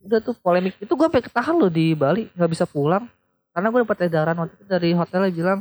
Udah 0.05 0.19
tuh 0.21 0.35
polemik 0.35 0.77
itu 0.77 0.87
gue 0.87 1.03
sampai 1.03 1.19
ketahan 1.19 1.53
loh 1.53 1.67
di 1.67 1.91
Bali 1.91 2.29
nggak 2.29 2.47
bisa 2.47 2.63
pulang 2.63 3.09
karena 3.51 3.67
gue 3.67 3.79
dapat 3.81 3.99
edaran 4.03 4.35
waktu 4.37 4.53
itu 4.53 4.65
dari 4.65 4.89
hotelnya 4.91 5.31
bilang 5.31 5.59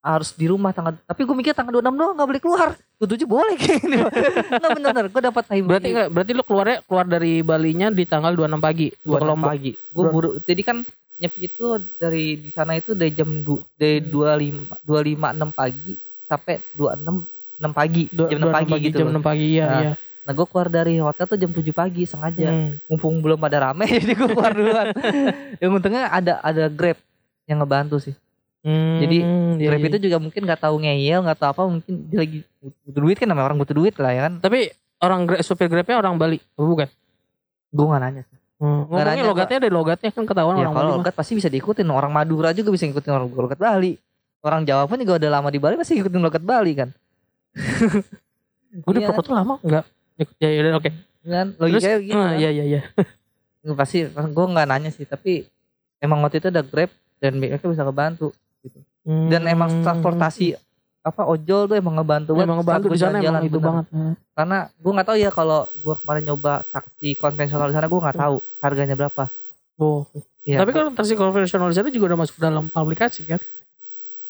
harus 0.00 0.34
di 0.34 0.44
rumah 0.44 0.70
tanggal 0.70 0.98
tapi 1.00 1.22
gue 1.22 1.30
mikir 1.32 1.54
tanggal 1.54 1.70
26 1.72 1.94
doang 1.94 2.12
nggak 2.12 2.28
boleh 2.28 2.42
keluar 2.42 2.68
27 2.98 3.22
boleh 3.24 3.54
gini 3.54 3.96
nggak 4.58 4.70
bener 4.72 4.90
bener 4.90 5.06
gue 5.08 5.22
dapat 5.22 5.44
time 5.46 5.64
Berarti 5.64 5.88
enggak 5.88 6.08
berarti 6.10 6.32
lu 6.32 6.42
keluarnya 6.42 6.76
keluar 6.82 7.06
dari 7.06 7.32
Balinya 7.40 7.88
di 7.88 8.02
tanggal 8.02 8.34
26 8.34 8.58
pagi 8.58 8.86
dua 8.98 9.14
untuk 9.14 9.28
Lombok. 9.30 9.48
pagi 9.48 9.72
gue 9.72 10.04
buru 10.04 10.30
jadi 10.42 10.62
kan 10.62 10.76
nyepi 11.14 11.40
itu 11.46 11.66
dari 11.96 12.34
di 12.36 12.50
sana 12.50 12.74
itu 12.74 12.92
dari 12.92 13.14
jam 13.14 13.30
du, 13.40 13.62
dari 13.72 14.02
dua 14.02 14.34
lima 14.34 14.74
dua 14.82 15.00
lima 15.00 15.30
enam 15.30 15.48
pagi 15.48 15.94
sampai 16.26 16.58
dua 16.74 16.98
enam 16.98 17.22
enam 17.56 17.70
pagi 17.70 18.10
Dua- 18.10 18.26
jam 18.26 18.42
enam 18.42 18.50
26 18.50 18.58
pagi, 18.58 18.82
gitu 18.82 18.98
jam. 18.98 19.06
6 19.08 19.22
pagi 19.22 19.46
iya 19.48 19.64
Nah, 19.64 19.80
iya. 19.80 19.92
Nah 20.22 20.32
gue 20.32 20.44
keluar 20.44 20.68
dari 20.68 20.96
hotel 20.96 21.24
tuh 21.24 21.34
jam 21.36 21.48
7 21.48 21.62
pagi 21.70 22.02
sengaja 22.02 22.46
Hmm. 22.46 22.78
mumpung 22.86 23.18
belum 23.18 23.36
pada 23.36 23.58
rame 23.64 23.86
jadi 23.96 24.12
gue 24.12 24.28
keluar 24.28 24.50
duluan 24.50 24.86
yang 25.62 25.70
untungnya 25.72 26.06
ada 26.06 26.38
ada 26.40 26.66
grab 26.66 26.98
yang 27.44 27.58
ngebantu 27.58 27.98
sih 28.00 28.14
Hmm, 28.62 28.94
Jadi, 28.96 29.18
iya, 29.58 29.68
grab 29.68 29.80
iya. 29.80 29.88
itu 29.90 29.98
juga 30.00 30.16
mungkin 30.16 30.38
nggak 30.40 30.62
tahu 30.62 30.78
ngeyel 30.78 31.18
nggak 31.20 31.34
tahu 31.34 31.50
apa 31.50 31.62
mungkin 31.68 31.94
dia 32.06 32.18
lagi 32.20 32.38
butuh 32.86 33.02
duit 33.02 33.16
kan 33.16 33.26
namanya 33.26 33.50
orang 33.50 33.58
butuh 33.58 33.74
duit 33.74 33.94
lah 33.96 34.10
ya 34.10 34.22
kan 34.22 34.38
Tapi 34.38 34.70
orang 34.96 35.20
gra- 35.24 35.42
supir 35.42 35.66
Grabnya 35.66 35.98
orang 35.98 36.14
Bali, 36.14 36.38
apa 36.38 36.62
bukan? 36.62 36.86
gue 37.68 37.84
nggak 37.84 38.00
nanya 38.00 38.22
sih 38.22 38.38
Hmm. 38.56 38.86
Ngomongnya 38.86 39.04
nanya, 39.08 39.24
logatnya 39.26 39.58
dari 39.58 39.74
logatnya 39.74 40.08
kan 40.08 40.22
ketahuan 40.22 40.54
ya 40.54 40.62
orang 40.62 40.70
kalau 40.72 40.78
Bali. 40.78 40.92
mah. 40.92 40.98
logat 41.02 41.14
pasti 41.16 41.32
bisa 41.34 41.50
diikutin 41.50 41.88
orang 41.88 42.12
Madura 42.12 42.54
juga 42.54 42.70
bisa 42.70 42.86
ngikutin 42.86 43.10
orang 43.10 43.26
logat 43.28 43.58
Bali 43.58 43.98
orang 44.40 44.62
Jawa 44.62 44.86
pun 44.86 44.94
juga 44.96 45.18
udah 45.18 45.30
lama 45.32 45.48
di 45.48 45.58
Bali 45.58 45.74
pasti 45.74 45.92
ngikutin 45.92 46.20
logat 46.20 46.38
Bali 46.40 46.72
kan 46.72 46.88
Gue 48.78 48.92
di 48.92 49.00
Iya. 49.00 49.10
Purwokerto 49.10 49.34
lama 49.34 49.58
enggak? 49.58 49.84
Ya 50.38 50.48
ya 50.48 50.60
udah 50.62 50.72
oke. 50.76 50.90
kan 51.22 51.46
Terus 51.50 51.60
logikanya 51.78 51.98
gitu 52.00 52.12
ah, 52.12 52.24
kan. 52.26 52.34
iya 52.36 52.50
iya 52.50 52.64
iya. 52.66 52.80
Nggak, 53.62 53.76
pasti 53.78 53.98
gue 54.10 54.46
nggak 54.48 54.66
nanya 54.66 54.90
sih 54.90 55.04
tapi 55.04 55.46
emang 55.96 56.18
waktu 56.20 56.38
itu 56.38 56.48
ada 56.48 56.60
grab 56.60 56.90
dan 57.16 57.32
mereka 57.34 57.62
bisa 57.62 57.82
ngebantu 57.82 58.34
dan 59.04 59.42
emang 59.44 59.70
Hmm. 59.70 59.82
transportasi 59.82 60.54
apa 61.00 61.22
ojol 61.24 61.66
tuh 61.66 61.74
emang 61.74 61.94
ngebantu 61.96 62.30
banget 62.32 62.46
emang 62.46 62.58
ngebantu 62.58 62.86
di 62.88 62.98
sana 63.00 63.18
emang 63.18 63.42
itu 63.42 63.54
bener. 63.54 63.66
banget. 63.66 63.86
Hmm. 63.88 64.14
karena 64.32 64.58
gue 64.72 64.92
nggak 64.92 65.08
tahu 65.08 65.16
ya 65.16 65.30
kalau 65.30 65.60
gue 65.72 65.94
kemarin 65.96 66.22
nyoba 66.24 66.52
taksi 66.68 67.08
konvensional 67.16 67.66
di 67.66 67.74
sana 67.74 67.86
gue 67.86 68.00
nggak 68.00 68.18
tahu 68.18 68.36
harganya 68.58 68.94
berapa 68.96 69.24
Oh. 69.74 70.06
Iya, 70.42 70.58
Tapi 70.58 70.70
kan 70.70 70.90
taksi 70.92 71.14
konvensional 71.14 71.66
di 71.66 71.74
sana 71.74 71.88
juga 71.88 72.12
udah 72.12 72.18
masuk 72.18 72.36
dalam 72.36 72.66
aplikasi 72.68 73.24
kan? 73.24 73.40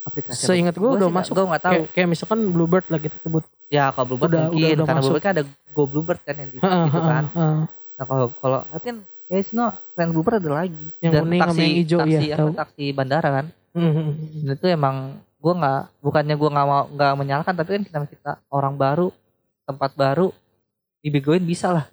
Aplikasi 0.03 0.43
Seingat 0.43 0.75
gue 0.75 0.83
udah 0.85 1.07
masuk. 1.09 1.33
gue 1.33 1.45
nggak 1.45 1.63
tahu 1.63 1.73
Kayak, 1.73 1.87
kayak 1.93 2.07
misalkan 2.09 2.39
Bluebird 2.45 2.85
lah 2.87 2.99
kita 2.99 3.15
sebut. 3.19 3.43
ya 3.67 3.89
kalau 3.89 4.05
Bluebird 4.09 4.29
Udah- 4.29 4.43
mungkin 4.45 4.59
udah- 4.59 4.73
udah 4.73 4.85
karena 4.85 4.99
masuk. 4.99 5.07
Bluebird 5.09 5.23
kan 5.23 5.31
ada 5.33 5.43
Go 5.69 5.81
Bluebird 5.85 6.19
kan 6.21 6.35
yang 6.35 6.49
di 6.49 6.57
Ha, 6.57 6.67
itu 6.85 6.93
ha, 6.93 7.07
kan 7.07 7.23
ha. 7.31 7.45
nah 7.93 8.05
kalau 8.05 8.25
kalau 8.35 8.59
tapi 8.67 8.83
kan 8.85 8.97
kayak 9.25 9.43
no 9.49 9.65
selain 9.89 10.09
Bluebird 10.09 10.35
ada 10.37 10.51
lagi 10.57 10.83
Yang 10.99 11.11
dan 11.11 11.21
kuning 11.23 11.39
sama 11.39 11.47
taksi 11.47 11.61
yang 11.61 11.75
hijau, 11.75 11.97
taksi 11.99 12.25
apa, 12.25 12.37
tahu. 12.37 12.49
taksi 12.53 12.85
bandara 12.91 13.29
kan 13.33 13.45
Hmm, 13.71 13.81
hmm, 13.81 14.03
hmm. 14.05 14.13
dan 14.43 14.53
itu 14.53 14.67
emang 14.69 14.95
gue 15.35 15.53
nggak 15.55 15.81
bukannya 15.99 16.35
gue 16.35 16.49
nggak 16.51 16.67
mau 16.67 16.81
nggak 16.87 17.11
menyalahkan 17.15 17.53
tapi 17.53 17.69
kan 17.71 17.81
kita 17.83 17.97
kita 18.07 18.31
orang 18.47 18.73
baru 18.73 19.09
tempat 19.63 19.91
baru 19.93 20.29
dibegoin 20.99 21.41
bisa 21.41 21.69
lah 21.69 21.85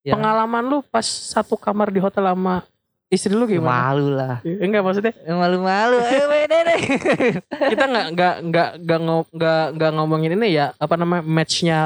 Ya? 0.00 0.14
Pengalaman 0.14 0.62
lu 0.62 0.78
pas 0.82 1.02
satu 1.02 1.58
kamar 1.58 1.90
di 1.90 1.98
hotel 1.98 2.22
sama 2.22 2.62
istri 3.06 3.30
lu 3.30 3.46
gimana? 3.46 3.70
malu 3.86 4.06
lah. 4.10 4.36
Eh, 4.42 4.58
Enggak 4.58 4.82
maksudnya? 4.82 5.14
Malu-malu. 5.24 5.98
Eh 6.00 6.24
beda 6.24 6.56
deh 6.64 6.80
kita 7.72 7.84
nggak 7.84 8.06
nggak 8.12 8.34
nggak 8.44 8.70
nggak 8.82 8.98
nggak 9.30 9.64
nggak 9.72 9.90
ngomongin 9.92 10.34
ini 10.34 10.48
ya 10.52 10.74
apa 10.74 10.94
namanya 10.94 11.22
matchnya 11.22 11.78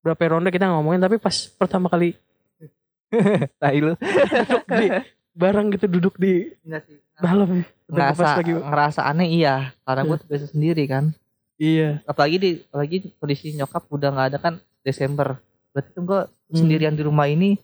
berapa 0.00 0.22
ronde 0.28 0.48
kita 0.48 0.66
ngomongin 0.66 0.98
tapi 0.98 1.16
pas 1.16 1.32
pertama 1.50 1.86
kali 1.86 2.12
tai 3.60 3.78
lu. 3.78 3.92
Duduk 3.96 4.64
di 4.68 4.86
barang 5.32 5.66
gitu 5.70 5.86
duduk 5.86 6.14
di 6.16 6.52
enggak 6.62 6.82
sih. 6.84 6.96
dalam. 7.16 7.48
Ya. 7.52 7.64
Ngerasa 7.88 8.16
pas 8.18 8.32
lagi. 8.38 8.52
ngerasa 8.54 9.00
aneh 9.04 9.28
iya. 9.30 9.56
Karena 9.82 10.02
gue 10.06 10.16
biasa 10.18 10.46
sendiri 10.48 10.84
kan. 10.86 11.12
Iya. 11.56 12.00
Apalagi 12.04 12.36
di 12.36 12.50
apalagi 12.66 12.96
kondisi 13.16 13.52
nyokap 13.52 13.84
udah 13.86 14.08
nggak 14.10 14.28
ada 14.28 14.38
kan. 14.38 14.54
Desember. 14.80 15.36
Berarti 15.70 15.90
kan 15.90 16.02
gue 16.02 16.20
Hmm. 16.52 16.60
sendirian 16.60 16.92
di 16.92 17.00
rumah 17.00 17.24
ini 17.24 17.56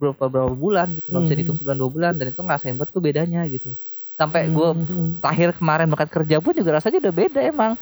berapa 0.00 0.24
berapa 0.26 0.50
bulan 0.50 0.96
gitu. 0.96 1.06
Nggak 1.06 1.20
bisa 1.20 1.28
Hmm. 1.28 1.38
dihitung 1.38 1.56
sebulan 1.56 1.76
dua 1.76 1.90
bulan. 1.90 2.12
Dan 2.16 2.26
itu 2.32 2.40
ngerasain 2.40 2.74
banget 2.74 2.90
tuh 2.90 3.02
bedanya 3.02 3.40
gitu. 3.44 3.68
Sampai 4.16 4.48
gue 4.48 4.68
Hmm. 4.74 5.20
terakhir 5.20 5.52
kemarin 5.54 5.86
berangkat 5.86 6.10
kerja 6.10 6.36
pun 6.38 6.52
juga 6.52 6.70
rasanya 6.74 6.98
udah 6.98 7.14
beda 7.14 7.40
emang. 7.42 7.72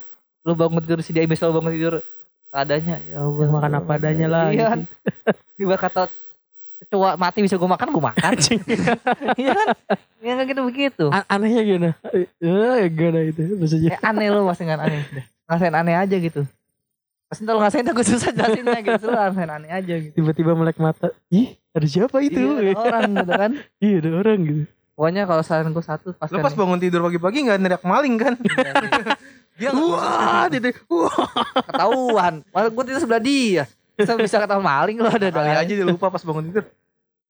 Lu 0.43 0.53
bangun 0.53 0.79
tidur 0.79 0.99
si 1.01 1.11
dia 1.11 1.23
misal 1.25 1.51
bangun 1.51 1.71
tidur 1.71 1.95
adanya 2.49 2.99
ya 3.05 3.21
Allah. 3.21 3.45
Ya, 3.45 3.51
makan 3.51 3.73
apa 3.77 3.91
adanya 3.95 4.27
lah 4.27 4.45
iya. 4.47 4.53
gitu. 4.53 4.65
kan 4.65 4.81
tiba 5.59 5.77
kata 5.77 6.03
kecoa 6.79 7.11
mati 7.15 7.39
bisa 7.41 7.55
gue 7.55 7.69
makan 7.69 7.89
gue 7.89 8.05
makan. 8.05 8.33
Iya 9.41 9.53
kan? 9.53 9.67
Ya 10.19 10.33
kan 10.35 10.45
gitu 10.47 10.63
begitu. 10.63 11.05
A- 11.11 11.27
anehnya 11.29 11.63
gimana? 11.63 11.91
Eh 12.41 12.87
gimana 12.89 13.21
itu? 13.23 13.43
Maksudnya? 13.55 13.91
Eh, 13.93 14.01
aneh 14.01 14.27
lu 14.31 14.43
masih 14.43 14.63
nggak 14.65 14.81
aneh. 14.81 15.03
Ngerasain 15.47 15.75
aneh 15.75 15.95
aja 15.97 16.17
gitu 16.17 16.43
pasti 17.29 17.43
kalau 17.45 17.61
ngerasain 17.61 17.87
aku 17.93 18.03
susah 18.03 18.33
jelasinnya 18.33 18.81
gitu 18.81 19.05
ngerasain 19.13 19.51
aneh 19.53 19.71
aja 19.71 19.95
gitu 20.01 20.15
tiba-tiba 20.17 20.57
melek 20.57 20.81
mata 20.81 21.13
ih 21.29 21.61
ada 21.77 21.87
siapa 21.87 22.25
itu 22.25 22.41
Iya, 22.41 22.73
ada 22.73 22.81
orang 22.81 23.11
gitu 23.13 23.33
kan 23.37 23.51
iya 23.85 23.97
ada 24.01 24.11
orang 24.17 24.39
gitu 24.49 24.63
Pokoknya 24.99 25.31
kalau 25.31 25.47
saran 25.47 25.71
gue 25.71 25.85
satu 25.87 26.11
pas 26.19 26.27
Lu 26.27 26.43
pas 26.43 26.51
bangun 26.51 26.75
tidur 26.83 27.07
pagi-pagi 27.07 27.47
nggak 27.47 27.59
neriak 27.63 27.85
maling 27.87 28.19
kan? 28.19 28.35
Dia 29.63 29.71
nggak 29.71 29.95
Wah, 29.95 30.51
titik. 30.51 30.83
Wah. 30.91 31.15
ketahuan. 31.71 32.43
Malah 32.51 32.71
gue 32.75 32.83
tidur 32.83 33.01
sebelah 33.07 33.23
dia. 33.23 33.71
Bisa 33.95 34.19
bisa 34.19 34.43
ketahuan 34.43 34.67
maling 34.67 34.99
loh 34.99 35.07
ada 35.07 35.31
kali 35.31 35.55
aja 35.55 35.71
dia 35.71 35.87
lupa 35.87 36.11
pas 36.11 36.19
bangun 36.19 36.51
tidur. 36.51 36.67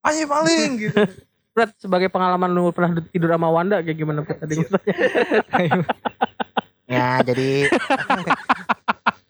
Ayo 0.01 0.25
maling 0.25 0.71
gitu. 0.81 0.97
Brad, 1.53 1.69
sebagai 1.77 2.09
pengalaman 2.09 2.49
lu 2.49 2.73
pernah 2.73 3.05
tidur 3.05 3.29
sama 3.37 3.53
Wanda 3.53 3.85
kayak 3.85 3.97
gimana 4.01 4.25
tadi? 4.25 4.65
Ya 6.89 7.21
jadi 7.21 7.69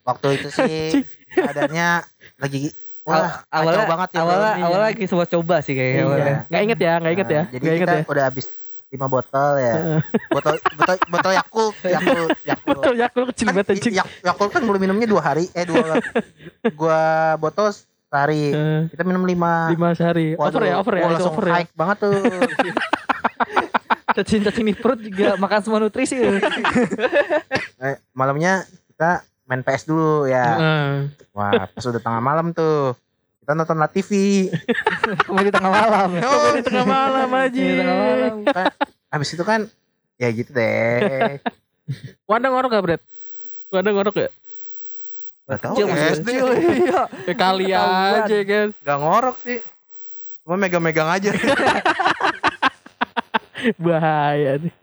waktu 0.09 0.27
itu 0.35 0.47
sih 0.49 1.05
keadaannya 1.31 1.87
lagi 2.35 2.73
wah 3.01 3.45
Aw- 3.45 3.63
kacau 3.63 3.85
banget 3.87 4.09
ya 4.11 4.19
awalnya 4.19 4.51
bro. 4.51 4.63
awalnya 4.63 4.85
lagi 4.87 5.03
sempat 5.05 5.29
coba 5.29 5.55
sih 5.59 5.73
kayaknya 5.73 5.95
Iya. 5.95 6.05
awalnya. 6.05 6.35
Nggak 6.45 6.61
inget 6.63 6.79
ya, 6.79 6.93
nggak 6.95 7.13
inget 7.13 7.29
ya. 7.29 7.39
Nah, 7.39 7.47
jadi 7.47 7.59
Nggak 7.59 7.75
inget 7.75 7.87
kita 7.87 7.95
ya. 7.95 8.03
udah 8.07 8.25
habis 8.25 8.45
lima 8.89 9.05
botol 9.05 9.51
ya. 9.55 9.73
botol 10.27 10.53
botol 10.75 10.95
botol 11.07 11.31
Yakult, 11.31 11.75
Yakult, 11.79 12.29
Yakult. 12.43 12.73
Betul, 12.75 12.93
Yakult 12.95 13.25
kecil 13.29 13.45
Kan, 13.45 13.53
banget 13.53 13.67
anjing. 13.71 13.93
Yak- 13.95 14.13
Yakult 14.23 14.49
kan 14.49 14.61
boleh 14.61 14.79
minumnya 14.79 15.05
dua 15.05 15.21
hari, 15.23 15.45
eh 15.51 15.61
dua 15.63 16.01
gua 16.79 17.01
botol 17.35 17.69
sehari. 17.69 18.49
Eh, 18.49 18.81
Kita 18.89 19.01
minum 19.03 19.21
lima. 19.23 19.69
Lima 19.69 19.93
sehari. 19.93 20.33
Over 20.33 20.61
ya, 20.63 20.75
over 20.77 20.93
ya, 20.95 21.05
langsung 21.07 21.31
over 21.31 21.45
ya. 21.45 21.53
hike 21.55 21.73
banget 21.73 21.97
tuh. 21.99 22.13
Cacing-cacing 24.09 24.65
di 24.65 24.73
perut 24.73 24.99
juga 24.99 25.37
makan 25.37 25.59
semua 25.61 25.79
nutrisi. 25.79 26.17
Eh, 27.79 27.95
malamnya 28.11 28.67
kita 28.89 29.23
main 29.49 29.65
PS 29.65 29.89
dulu 29.89 30.29
ya. 30.29 30.45
Heeh. 30.53 30.89
Wah, 31.33 31.65
pas 31.65 31.81
udah 31.81 31.97
tengah 31.97 32.21
malam 32.21 32.53
tuh. 32.53 32.93
Kita 33.41 33.57
nonton 33.57 33.81
La 33.81 33.89
TV. 33.89 34.45
Komedi 35.25 35.49
tengah 35.49 35.73
malam. 35.73 36.09
Oh, 36.29 36.53
Di 36.53 36.61
tengah 36.61 36.85
malam 36.85 37.29
aja. 37.33 37.57
Tengah 37.57 37.97
malam. 37.97 38.35
habis 39.09 39.33
itu 39.33 39.41
kan 39.41 39.65
ya 40.21 40.29
gitu 40.29 40.53
deh. 40.53 41.41
Wanda 42.29 42.53
ngorok 42.53 42.77
gak, 42.77 42.83
Brad? 42.85 43.01
Wanda 43.73 43.89
ngorok 43.89 44.21
gak? 44.21 44.31
Gak 45.49 45.59
tahu 45.65 45.81
Kecil 45.81 45.85
masih 45.89 46.09
SD. 46.21 46.29
Iya. 46.29 47.01
Ya 47.25 47.33
kali 47.33 47.65
aja 47.73 48.37
kan. 48.45 48.67
Gak 48.85 48.99
ngorok 49.01 49.41
sih. 49.41 49.65
Cuma 50.45 50.61
megang-megang 50.61 51.09
aja. 51.09 51.33
Bahaya 53.81 54.61
nih. 54.61 54.73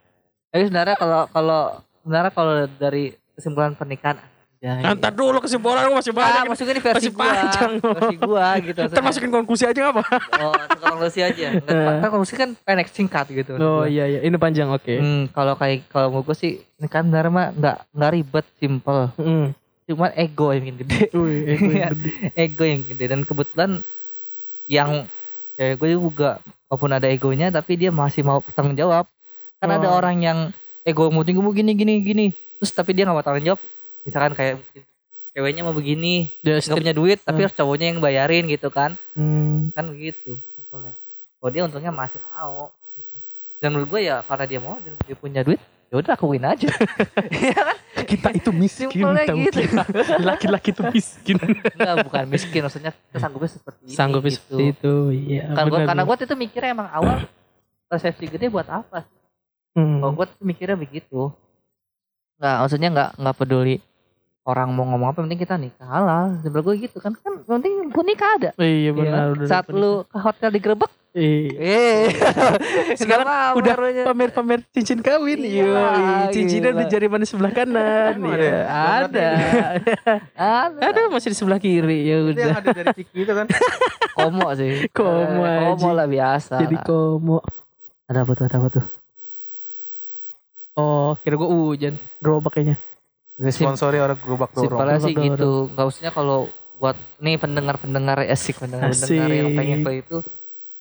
Tapi 0.51 0.63
sebenarnya 0.67 0.99
kalau 0.99 1.23
kalau 1.31 1.61
sebenarnya 2.03 2.31
kalau 2.35 2.53
dari 2.75 3.15
kesimpulan 3.39 3.79
pernikahan 3.79 4.19
anjay. 4.59 4.93
Ntar 4.93 5.11
dulu 5.11 5.37
kesimpulan 5.37 5.83
gue 5.83 5.95
masih 5.95 6.11
Ah, 6.11 6.17
banyak. 6.17 6.43
maksudnya 6.47 6.73
ini 6.73 6.81
versi 6.81 6.97
Masih 6.99 7.11
gua. 7.11 7.25
panjang. 7.27 7.71
Versi 7.77 8.15
gua 8.17 8.45
gitu. 8.59 8.79
Ntar 8.83 9.01
masukin 9.01 9.29
konklusi 9.29 9.63
aja 9.63 9.79
gak 9.79 9.93
apa? 9.93 10.03
Oh, 10.39 10.53
konklusi 10.79 11.19
aja. 11.21 11.47
Enggak, 11.59 11.93
kan 11.99 12.09
konklusi 12.09 12.33
kan 12.35 12.49
pendek 12.57 12.87
singkat 12.87 13.25
gitu. 13.27 13.53
Oh 13.55 13.83
iya 13.83 14.07
iya, 14.07 14.19
ini 14.21 14.33
panjang 14.35 14.67
oke. 14.67 14.89
Hmm, 14.89 15.29
kalau 15.29 15.53
kayak 15.53 15.85
kalau 15.87 16.09
mau 16.09 16.21
gue 16.21 16.33
sih 16.33 16.57
ini 16.57 16.87
kan 16.87 17.03
sebenarnya 17.03 17.29
mah 17.29 17.47
nggak 17.51 17.77
nggak 17.91 18.11
ribet, 18.11 18.45
simple. 18.55 19.01
Hmm. 19.15 19.47
Cuman 19.85 20.11
ego 20.13 20.47
yang 20.49 20.75
gede. 20.75 21.07
Wih, 21.11 21.39
ego 21.47 21.69
yang 21.69 21.73
Iya. 21.77 21.87
gede. 21.89 22.09
ego 22.35 22.63
yang 22.63 22.81
gede 22.83 23.05
dan 23.07 23.21
kebetulan 23.21 23.71
yang 24.65 25.07
cewek 25.53 25.75
gue 25.77 25.89
juga 25.93 26.37
walaupun 26.67 26.91
ada 26.91 27.07
egonya 27.07 27.47
tapi 27.49 27.75
dia 27.75 27.89
masih 27.89 28.21
mau 28.21 28.39
bertanggung 28.39 28.75
jawab. 28.75 29.07
Kan 29.57 29.69
ada 29.71 29.87
Oh. 29.87 29.95
orang 29.95 30.19
yang 30.19 30.39
ego 30.81 31.07
mau 31.07 31.21
tinggi 31.21 31.39
gini 31.53 31.71
gini 31.73 31.93
gini. 31.99 32.25
Terus 32.57 32.71
tapi 32.71 32.91
dia 32.91 33.05
nggak 33.05 33.13
mau 33.13 33.23
tanggung 33.23 33.45
jawab. 33.45 33.61
Misalkan 34.07 34.31
kayak 34.33 34.53
mungkin 34.57 34.81
ceweknya 35.29 35.61
mau 35.61 35.75
begini, 35.75 36.31
Dia 36.39 36.57
nggak 36.57 36.79
punya 36.79 36.95
duit 36.95 37.19
tapi 37.19 37.35
Hmm. 37.35 37.45
harus 37.45 37.55
cowoknya 37.55 37.85
yang 37.91 37.99
bayarin 37.99 38.47
gitu 38.47 38.71
kan. 38.71 38.95
Hmm. 39.13 39.69
Kan 39.69 39.91
begitu. 39.91 40.39
simpelnya. 40.55 40.95
Oh 41.37 41.47
dia 41.47 41.61
untungnya 41.61 41.91
masih 41.91 42.23
mau. 42.25 42.71
Dan 43.57 43.73
menurut 43.73 43.89
gue 43.89 44.01
ya 44.03 44.21
karena 44.21 44.45
dia 44.45 44.59
mau 44.59 44.77
dan 44.77 44.93
dia 45.01 45.17
punya 45.17 45.41
duit, 45.41 45.57
ya 45.89 45.97
udah 45.97 46.13
akuin 46.13 46.41
aja. 46.41 46.69
Iya 47.33 47.57
kan? 47.57 47.77
Kita 48.07 48.29
itu 48.31 48.49
miskin 48.51 48.87
Simpelnya 48.87 49.25
tahu 49.25 49.37
gitu. 49.43 49.59
kita. 49.59 49.83
Laki-laki 50.21 50.69
itu 50.69 50.83
miskin. 50.87 51.35
Enggak, 51.73 51.95
bukan 52.05 52.23
miskin 52.29 52.61
maksudnya 52.61 52.91
kita 52.93 53.17
sanggupnya 53.19 53.49
seperti 53.51 53.81
ini. 53.83 53.95
Sanggup 53.97 54.21
gitu. 54.23 54.37
seperti 54.37 54.63
itu. 54.71 54.93
Iya. 55.11 55.43
Kan 55.51 55.63
gua, 55.67 55.77
benar, 55.81 55.87
karena 55.91 56.03
gue 56.05 56.15
tuh 56.23 56.37
mikirnya 56.37 56.69
emang 56.71 56.89
awal 56.89 57.17
resepsi 57.87 58.25
gede 58.29 58.47
buat 58.47 58.69
apa? 58.69 59.03
sih? 59.03 59.17
Hmm. 59.73 59.99
Kalau 59.99 60.13
gue 60.13 60.25
tuh 60.29 60.43
mikirnya 60.45 60.77
begitu. 60.77 61.21
Nggak, 62.37 62.55
maksudnya 62.61 62.89
nggak 62.93 63.09
nggak 63.17 63.35
peduli 63.35 63.75
orang 64.47 64.71
mau 64.71 64.87
ngomong 64.87 65.11
apa, 65.11 65.19
penting 65.19 65.37
kita 65.37 65.55
nikah 65.55 65.83
halal. 65.85 66.39
Sebenernya 66.39 66.63
gue 66.63 66.75
gitu 66.81 66.97
kan, 66.97 67.11
kan 67.13 67.33
penting 67.43 67.91
gue 67.91 68.03
nikah 68.05 68.29
ada. 68.33 68.49
Iya 68.55 68.71
Iya 68.79 68.91
benar. 68.93 69.25
udah 69.33 69.45
Saat 69.45 69.67
benar. 69.67 69.77
lu 69.77 69.91
ke 70.03 70.17
hotel 70.17 70.49
digerebek, 70.49 70.91
Iya. 71.11 71.51
eh, 71.57 72.03
Sekarang 72.99 73.27
udah 73.53 73.75
pamer-pamer 74.05 74.63
cincin 74.69 75.01
kawin. 75.01 75.41
Iya, 75.41 75.65
Iya. 75.65 76.31
Cincinnya 76.31 76.71
di 76.73 76.85
jari 76.85 77.07
mana 77.07 77.25
sebelah 77.25 77.51
kanan. 77.51 78.15
Emang 78.15 78.33
Iya. 78.33 78.59
ada? 79.03 79.03
Ada. 79.03 79.27
ada 80.63 80.79
Ada 80.79 80.99
masih 81.09 81.29
di 81.29 81.35
sebelah 81.35 81.57
kiri. 81.57 82.05
Ya 82.05 82.17
udah. 82.23 82.37
yang 82.39 82.55
ada 82.55 82.69
dari 82.71 82.89
Ciki 82.93 83.19
itu 83.19 83.33
kan. 83.33 83.51
komo 84.17 84.47
sih. 84.53 84.87
Komo 84.89 85.41
Eh, 85.41 85.51
aja. 85.51 85.59
Komo 85.73 85.89
lah 85.91 86.07
biasa. 86.07 86.55
Jadi 86.57 86.75
lah. 86.75 86.85
komo. 86.85 87.37
ada 88.05 88.19
apa 88.21 88.31
tuh? 88.31 88.43
Ada 88.45 88.55
apa 88.55 88.67
tuh? 88.71 88.85
Oh, 90.73 91.17
kira 91.19 91.35
gua 91.35 91.49
hujan. 91.49 91.97
Gerobak 92.19 92.53
kayaknya. 92.53 92.77
Sponsori 93.37 93.97
orang 93.97 94.17
gerobak 94.17 94.49
dorong. 94.51 94.65
Simpelnya 94.69 94.97
sih 94.99 95.13
Dorong, 95.13 95.27
gitu. 95.29 95.51
Gak 95.71 95.85
usahnya 95.85 96.11
kalau 96.11 96.39
buat 96.77 96.97
nih 97.17 97.37
pendengar-pendengar 97.37 98.25
asik 98.25 98.57
pendengar-pendengar 98.57 99.29
yang 99.29 99.49
pengen 99.53 99.79
ke 99.81 99.91
itu 100.01 100.17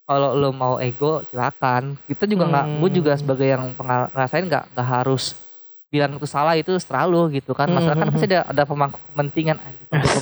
kalau 0.05 0.33
lo 0.33 0.53
mau 0.53 0.77
ego 0.79 1.21
silakan. 1.27 2.01
Kita 2.05 2.25
juga 2.25 2.45
nggak, 2.47 2.67
gue 2.79 2.91
juga 2.95 3.13
Hmm. 3.13 3.21
sebagai 3.21 3.47
yang 3.47 3.63
pengal- 3.73 4.09
ngerasain 4.09 4.45
nggak 4.45 4.65
nggak 4.73 4.89
harus 4.89 5.37
bilang 5.87 6.13
itu 6.15 6.27
salah 6.27 6.55
itu 6.55 6.73
selalu 6.77 7.41
gitu 7.41 7.53
kan. 7.53 7.69
Masalah 7.69 7.97
kan 7.97 8.09
Hmm. 8.09 8.15
pasti 8.15 8.27
ada 8.29 8.41
ada 8.45 8.63
pemangku 8.65 8.99
kepentingan. 9.13 9.57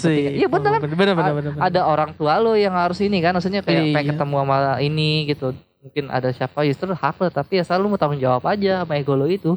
Iya 0.04 0.46
bener 0.46 0.70
kan. 0.74 0.80
Bener 0.82 0.96
bener 0.96 1.14
bener. 1.14 1.32
bener. 1.34 1.52
Ada 1.58 1.80
orang 1.84 2.10
tua 2.14 2.38
lo 2.38 2.54
yang 2.54 2.72
harus 2.72 2.98
ini 2.98 3.18
kan, 3.18 3.30
maksudnya 3.32 3.60
kayak 3.60 3.92
pengen 3.92 4.04
Iya. 4.04 4.10
ketemu 4.14 4.34
sama 4.40 4.56
ini 4.78 5.10
gitu. 5.26 5.46
Mungkin 5.84 6.04
ada 6.08 6.28
siapa 6.32 6.64
justru 6.64 6.90
hak 6.90 7.14
lo, 7.18 7.28
tapi 7.28 7.60
ya 7.60 7.64
selalu 7.64 7.92
mau 7.92 8.00
tanggung 8.00 8.16
jawab 8.16 8.40
aja 8.46 8.82
sama 8.82 8.94
ego 8.94 9.12
lo 9.12 9.28
itu. 9.28 9.54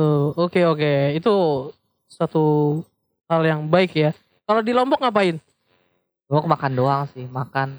Oh, 0.00 0.32
oke 0.36 0.60
oke. 0.64 0.92
Itu 1.16 1.32
suatu 2.08 2.80
hal 3.28 3.42
yang 3.44 3.68
baik 3.68 3.92
ya. 3.92 4.10
Kalau 4.48 4.60
di 4.64 4.72
Lombok 4.72 5.00
ngapain? 5.00 5.36
Gue 6.28 6.40
makan 6.48 6.72
doang 6.72 7.04
sih, 7.12 7.28
makan 7.28 7.76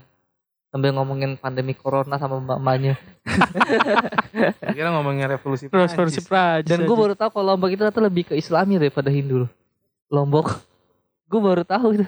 sambil 0.73 0.89
ngomongin 0.97 1.37
pandemi 1.37 1.77
corona 1.77 2.17
sama 2.17 2.41
mbak-mbaknya. 2.41 2.97
Kira 4.73 4.89
ngomongin 4.89 5.29
revolusi 5.29 5.69
Terus 5.69 5.93
Prancis. 5.93 5.97
versi 5.97 6.21
Prancis. 6.25 6.69
Dan 6.69 6.89
gue 6.89 6.97
baru 6.97 7.13
tahu 7.13 7.29
kalau 7.29 7.53
Lombok 7.53 7.69
itu 7.69 7.81
ternyata 7.85 8.01
lebih 8.01 8.23
ke 8.29 8.33
Islami 8.33 8.81
daripada 8.81 9.13
Hindu 9.13 9.45
loh. 9.45 9.51
Lombok. 10.09 10.49
Gue 11.33 11.41
baru 11.41 11.65
tahu 11.65 11.97
itu. 11.97 12.05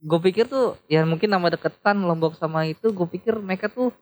Gue 0.00 0.20
pikir 0.32 0.48
tuh 0.48 0.80
ya 0.88 1.04
mungkin 1.04 1.28
nama 1.28 1.52
deketan 1.52 2.04
Lombok 2.04 2.40
sama 2.40 2.64
itu 2.64 2.88
gue 2.88 3.04
pikir 3.04 3.36
mereka 3.36 3.68
tuh 3.68 3.92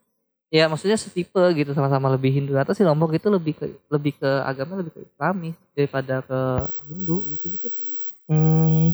ya 0.52 0.70
maksudnya 0.70 0.96
setipe 0.96 1.40
gitu 1.56 1.72
sama-sama 1.72 2.12
lebih 2.12 2.30
Hindu 2.30 2.54
atau 2.56 2.76
si 2.76 2.86
Lombok 2.86 3.16
itu 3.16 3.28
lebih 3.28 3.54
ke 3.58 3.66
lebih 3.90 4.12
ke 4.18 4.30
agama 4.44 4.78
lebih 4.78 4.92
ke 4.94 5.00
Islami 5.04 5.50
daripada 5.74 6.22
ke 6.22 6.40
Hindu 6.88 7.36
gitu 7.36 7.46
gitu. 7.58 7.68
Hmm. 8.28 8.92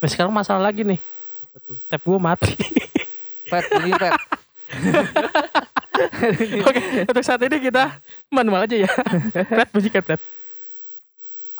Nah, 0.00 0.08
sekarang 0.08 0.32
masalah 0.32 0.72
lagi 0.72 0.80
nih. 0.80 0.96
Apa 1.44 1.60
tuh? 1.60 1.76
Tab 1.84 2.00
gue 2.00 2.16
mati. 2.16 2.56
Pet, 3.50 3.64
ini 3.76 3.92
pet. 3.92 4.12
Oke, 6.64 6.80
untuk 7.04 7.24
saat 7.26 7.42
ini 7.44 7.60
kita 7.60 8.00
manual 8.32 8.64
aja 8.64 8.76
ya. 8.80 8.88
Pret, 9.44 9.68
bunyikan 9.68 10.00
Pret. 10.00 10.20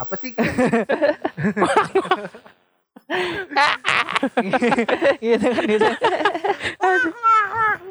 Apa 0.01 0.17
sih? 0.17 0.33
gitu 5.21 5.47
kan 5.51 5.65
gitu. 5.67 5.89